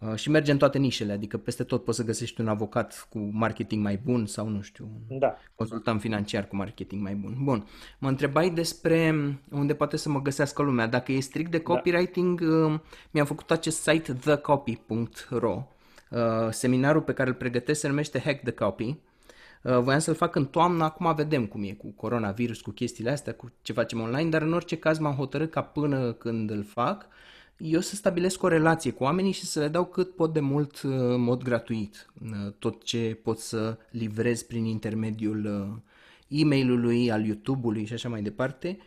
Uh, 0.00 0.14
și 0.14 0.30
merge 0.30 0.52
în 0.52 0.58
toate 0.58 0.78
nișele, 0.78 1.12
adică 1.12 1.38
peste 1.38 1.64
tot 1.64 1.84
poți 1.84 1.96
să 1.96 2.04
găsești 2.04 2.40
un 2.40 2.48
avocat 2.48 3.06
cu 3.10 3.18
marketing 3.32 3.82
mai 3.82 4.00
bun 4.04 4.26
sau, 4.26 4.48
nu 4.48 4.60
știu, 4.60 4.88
un 5.08 5.18
da. 5.18 5.36
consultant 5.54 6.00
financiar 6.00 6.48
cu 6.48 6.56
marketing 6.56 7.02
mai 7.02 7.14
bun. 7.14 7.36
Bun, 7.42 7.66
mă 7.98 8.08
întrebai 8.08 8.50
despre 8.50 9.14
unde 9.50 9.74
poate 9.74 9.96
să 9.96 10.08
mă 10.08 10.22
găsească 10.22 10.62
lumea. 10.62 10.86
Dacă 10.86 11.12
e 11.12 11.20
strict 11.20 11.50
de 11.50 11.56
da. 11.56 11.62
copywriting, 11.62 12.40
da. 12.40 12.82
mi-am 13.10 13.26
făcut 13.26 13.50
acest 13.50 13.82
site 13.82 14.12
thecopy.ro 14.12 15.66
Uh, 16.10 16.48
seminarul 16.50 17.02
pe 17.02 17.12
care 17.12 17.28
îl 17.28 17.34
pregătesc 17.34 17.80
se 17.80 17.88
numește 17.88 18.20
Hack 18.20 18.42
the 18.42 18.52
Copy. 18.52 18.84
Uh, 19.62 19.78
voiam 19.78 19.98
să-l 19.98 20.14
fac 20.14 20.34
în 20.34 20.46
toamnă, 20.46 20.84
acum 20.84 21.14
vedem 21.14 21.46
cum 21.46 21.62
e 21.62 21.72
cu 21.72 21.92
coronavirus, 21.96 22.60
cu 22.60 22.70
chestiile 22.70 23.10
astea, 23.10 23.34
cu 23.34 23.52
ce 23.62 23.72
facem 23.72 24.00
online, 24.00 24.28
dar 24.30 24.42
în 24.42 24.52
orice 24.52 24.76
caz 24.76 24.98
m-am 24.98 25.14
hotărât 25.14 25.50
ca 25.50 25.62
până 25.62 26.12
când 26.12 26.50
îl 26.50 26.64
fac, 26.64 27.06
eu 27.62 27.80
să 27.80 27.94
stabilesc 27.94 28.42
o 28.42 28.48
relație 28.48 28.90
cu 28.90 29.02
oamenii 29.02 29.32
și 29.32 29.44
să 29.44 29.60
le 29.60 29.68
dau 29.68 29.84
cât 29.84 30.14
pot 30.14 30.32
de 30.32 30.40
mult 30.40 30.82
uh, 30.82 30.90
în 30.90 31.20
mod 31.20 31.42
gratuit. 31.42 32.06
Tot 32.58 32.82
ce 32.82 33.18
pot 33.22 33.38
să 33.38 33.78
livrez 33.90 34.42
prin 34.42 34.64
intermediul 34.64 35.68
e-mailului, 36.28 37.10
al 37.10 37.24
YouTube-ului 37.24 37.84
și 37.84 37.92
așa 37.92 38.08
mai 38.08 38.22
departe. 38.22 38.78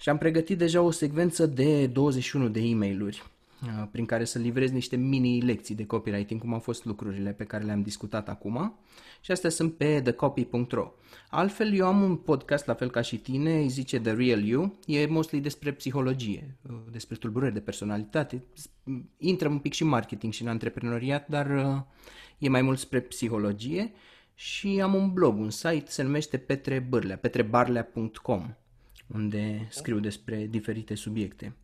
Și 0.00 0.08
am 0.08 0.18
pregătit 0.18 0.58
deja 0.58 0.80
o 0.80 0.90
secvență 0.90 1.46
de 1.46 1.86
21 1.86 2.48
de 2.48 2.60
e-mailuri 2.60 3.22
Uh, 3.22 3.39
prin 3.90 4.06
care 4.06 4.24
să 4.24 4.38
livrez 4.38 4.70
niște 4.70 4.96
mini-lecții 4.96 5.74
de 5.74 5.86
copywriting, 5.86 6.40
cum 6.40 6.52
au 6.52 6.58
fost 6.58 6.84
lucrurile 6.84 7.32
pe 7.32 7.44
care 7.44 7.64
le-am 7.64 7.82
discutat 7.82 8.28
acum. 8.28 8.78
Și 9.20 9.30
astea 9.30 9.50
sunt 9.50 9.74
pe 9.74 10.00
thecopy.ro. 10.00 10.92
Altfel, 11.30 11.72
eu 11.72 11.86
am 11.86 12.02
un 12.02 12.16
podcast, 12.16 12.66
la 12.66 12.74
fel 12.74 12.90
ca 12.90 13.00
și 13.00 13.16
tine, 13.16 13.58
îi 13.58 13.68
zice 13.68 14.00
The 14.00 14.12
Real 14.12 14.44
You, 14.44 14.78
e 14.86 15.06
mostly 15.06 15.40
despre 15.40 15.72
psihologie, 15.72 16.56
uh, 16.70 16.76
despre 16.90 17.16
tulburări 17.16 17.52
de 17.52 17.60
personalitate, 17.60 18.44
intră 19.16 19.48
un 19.48 19.58
pic 19.58 19.72
și 19.72 19.82
în 19.82 19.88
marketing 19.88 20.32
și 20.32 20.42
în 20.42 20.48
antreprenoriat, 20.48 21.28
dar 21.28 21.50
uh, 21.50 21.80
e 22.38 22.48
mai 22.48 22.62
mult 22.62 22.78
spre 22.78 23.00
psihologie 23.00 23.92
și 24.34 24.80
am 24.82 24.94
un 24.94 25.12
blog, 25.12 25.38
un 25.38 25.50
site, 25.50 25.84
se 25.86 26.02
numește 26.02 26.36
Petre 26.36 26.78
Bârlea, 26.78 27.16
petrebarlea.com, 27.16 28.54
unde 29.06 29.66
scriu 29.70 29.98
despre 29.98 30.46
diferite 30.46 30.94
subiecte. 30.94 31.54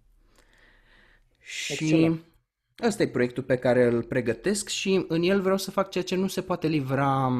Și 1.46 1.72
Excelent. 1.72 2.24
ăsta 2.82 3.02
e 3.02 3.08
proiectul 3.08 3.42
pe 3.42 3.56
care 3.56 3.84
îl 3.84 4.02
pregătesc 4.02 4.68
și 4.68 5.04
în 5.08 5.22
el 5.22 5.40
vreau 5.40 5.56
să 5.56 5.70
fac 5.70 5.90
ceea 5.90 6.04
ce 6.04 6.14
nu 6.16 6.26
se 6.26 6.40
poate 6.40 6.66
livra 6.66 7.32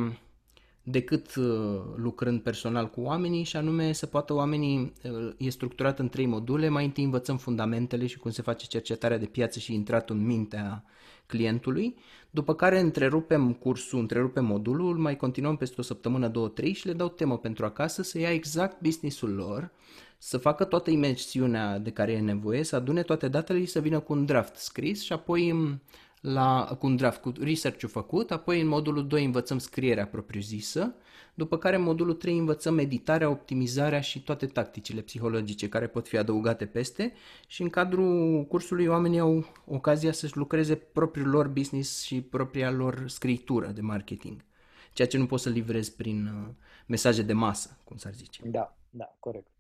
decât 0.83 1.35
uh, 1.35 1.81
lucrând 1.97 2.41
personal 2.41 2.91
cu 2.91 3.01
oamenii 3.01 3.45
și 3.45 3.57
anume 3.57 3.93
să 3.93 4.07
poată 4.07 4.35
oamenii, 4.35 4.93
uh, 5.03 5.35
e 5.39 5.51
structurat 5.51 5.99
în 5.99 6.09
trei 6.09 6.27
module, 6.27 6.69
mai 6.69 6.85
întâi 6.85 7.05
învățăm 7.05 7.37
fundamentele 7.37 8.07
și 8.07 8.19
cum 8.19 8.31
se 8.31 8.43
face 8.43 8.67
cercetarea 8.67 9.19
de 9.19 9.27
piață 9.27 9.59
și 9.59 9.75
intratul 9.75 10.17
în 10.17 10.27
mintea 10.27 10.85
clientului, 11.27 11.97
după 12.31 12.55
care 12.55 12.81
întrerupem 12.81 13.53
cursul, 13.53 13.99
întrerupem 13.99 14.45
modulul, 14.45 14.97
mai 14.97 15.17
continuăm 15.17 15.57
peste 15.57 15.75
o 15.79 15.85
săptămână, 15.85 16.29
două, 16.29 16.49
trei 16.49 16.73
și 16.73 16.87
le 16.87 16.93
dau 16.93 17.09
temă 17.09 17.39
pentru 17.39 17.65
acasă 17.65 18.03
să 18.03 18.19
ia 18.19 18.33
exact 18.33 18.81
businessul 18.81 19.35
lor, 19.35 19.71
să 20.19 20.39
facă 20.39 20.65
toată 20.65 20.91
imersiunea 20.91 21.79
de 21.79 21.91
care 21.91 22.13
e 22.13 22.21
nevoie, 22.21 22.63
să 22.63 22.77
adune 22.77 23.03
toate 23.03 23.29
datele 23.29 23.61
și 23.61 23.67
să 23.67 23.81
vină 23.81 24.01
cu 24.01 24.13
un 24.13 24.25
draft 24.25 24.57
scris 24.57 25.03
și 25.03 25.13
apoi 25.13 25.53
mm, 25.53 25.83
la, 26.21 26.77
cu 26.79 26.87
un 26.87 26.97
draft, 26.97 27.21
cu 27.21 27.33
research-ul 27.41 27.89
făcut, 27.89 28.31
apoi 28.31 28.61
în 28.61 28.67
modulul 28.67 29.07
2 29.07 29.25
învățăm 29.25 29.59
scrierea 29.59 30.07
propriu-zisă, 30.07 30.95
după 31.37 31.59
care 31.59 31.77
în 31.77 31.83
modulul 31.83 32.15
3 32.15 32.39
învățăm 32.39 32.75
meditarea, 32.75 33.31
optimizarea 33.31 34.01
și 34.01 34.23
toate 34.23 34.47
tacticile 34.47 35.01
psihologice 35.01 35.69
care 35.69 35.87
pot 35.87 36.09
fi 36.09 36.17
adăugate 36.17 36.67
peste 36.67 37.13
și 37.47 37.63
în 37.63 37.69
cadrul 37.69 38.45
cursului 38.45 38.87
oamenii 38.87 39.19
au 39.19 39.45
ocazia 39.67 40.13
să-și 40.13 40.37
lucreze 40.37 40.75
propriul 40.75 41.29
lor 41.29 41.49
business 41.49 42.03
și 42.03 42.23
propria 42.23 42.71
lor 42.71 43.09
scritură 43.09 43.67
de 43.67 43.81
marketing, 43.81 44.45
ceea 44.93 45.09
ce 45.09 45.19
nu 45.19 45.27
poți 45.27 45.43
să 45.43 45.49
livrezi 45.49 45.97
prin 45.97 46.27
uh, 46.27 46.55
mesaje 46.87 47.23
de 47.23 47.33
masă, 47.33 47.79
cum 47.85 47.97
s-ar 47.97 48.13
zice. 48.13 48.49
Da, 48.49 48.77
da, 48.91 49.17
corect. 49.21 49.51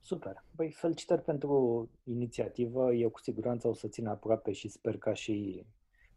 Super. 0.00 0.44
Băi, 0.50 0.70
felicitări 0.70 1.22
pentru 1.22 1.88
inițiativă. 2.04 2.92
Eu 2.92 3.10
cu 3.10 3.20
siguranță 3.20 3.68
o 3.68 3.72
să 3.72 3.88
țin 3.88 4.06
aproape 4.06 4.52
și 4.52 4.68
sper 4.68 4.98
ca 4.98 5.14
și 5.14 5.64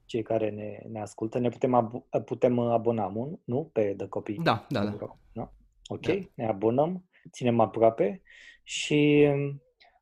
cei 0.08 0.22
care 0.22 0.50
ne, 0.50 0.80
ne 0.90 1.02
ascultă. 1.02 1.40
Ne 1.40 1.50
putem, 1.50 1.74
ab- 1.74 2.24
putem 2.26 2.60
abona, 2.60 3.12
nu? 3.44 3.70
Pe 3.74 3.94
The 3.98 4.08
Copy. 4.08 4.36
Da, 4.44 4.66
da, 4.70 4.84
da. 4.84 5.18
da? 5.34 5.52
Ok, 5.88 6.06
da. 6.06 6.14
ne 6.34 6.48
abonăm, 6.48 7.06
ținem 7.32 7.60
aproape 7.60 8.22
și 8.64 9.28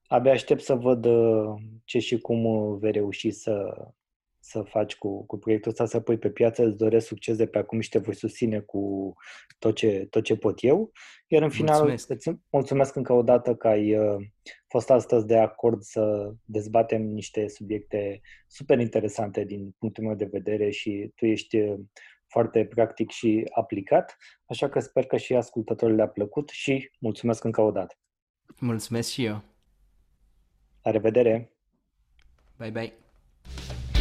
abia 0.08 0.32
aștept 0.32 0.62
să 0.62 0.76
văd 0.76 1.06
uh, 1.06 1.56
ce 1.84 2.00
și 2.00 2.20
cum 2.20 2.46
uh, 2.46 2.78
vei 2.80 2.92
reuși 2.92 3.32
să, 3.32 3.86
să 4.48 4.62
faci 4.62 4.96
cu, 4.96 5.26
cu 5.26 5.38
proiectul 5.38 5.72
ăsta, 5.72 5.86
să 5.86 6.00
pui 6.00 6.18
pe 6.18 6.30
piață, 6.30 6.64
îți 6.64 6.78
doresc 6.78 7.08
succes 7.08 7.38
de 7.38 7.48
pe 7.48 7.58
acum 7.58 7.80
și 7.80 7.90
te 7.90 8.00
voi 8.00 8.16
susține 8.16 8.60
cu 8.60 9.14
tot 9.60 9.76
ce, 9.76 10.08
tot 10.10 10.24
ce 10.24 10.38
pot 10.38 10.64
eu. 10.64 10.92
Iar 11.28 11.42
în 11.42 11.50
final, 11.50 11.74
mulțumesc. 11.74 12.10
îți 12.10 12.30
mulțumesc 12.50 12.96
încă 12.96 13.14
o 13.14 13.22
dată 13.22 13.56
că 13.56 13.68
ai 13.68 13.98
uh, 13.98 14.26
fost 14.68 14.90
astăzi 14.90 15.26
de 15.26 15.38
acord 15.38 15.82
să 15.82 16.34
dezbatem 16.44 17.02
niște 17.02 17.48
subiecte 17.48 18.22
super 18.48 18.80
interesante 18.80 19.44
din 19.44 19.76
punctul 19.80 20.04
meu 20.04 20.16
de 20.16 20.30
vedere 20.32 20.70
și 20.70 21.12
tu 21.16 21.26
ești 21.26 21.60
uh, 21.60 21.80
foarte 22.28 22.66
practic 22.66 23.10
și 23.10 23.50
aplicat, 23.54 24.18
așa 24.46 24.70
că 24.70 24.80
sper 24.80 25.06
că 25.06 25.18
și 25.18 25.36
ascultătorii 25.36 25.96
le-a 25.96 26.08
plăcut 26.08 26.50
și 26.50 26.92
mulțumesc 27.00 27.44
încă 27.44 27.62
o 27.62 27.72
dată. 27.72 27.96
Mulțumesc 28.60 29.10
și 29.10 29.26
eu. 29.26 29.42
La 30.82 30.92
revedere! 30.92 31.52
Bye 32.58 32.70
bye! 32.70 33.05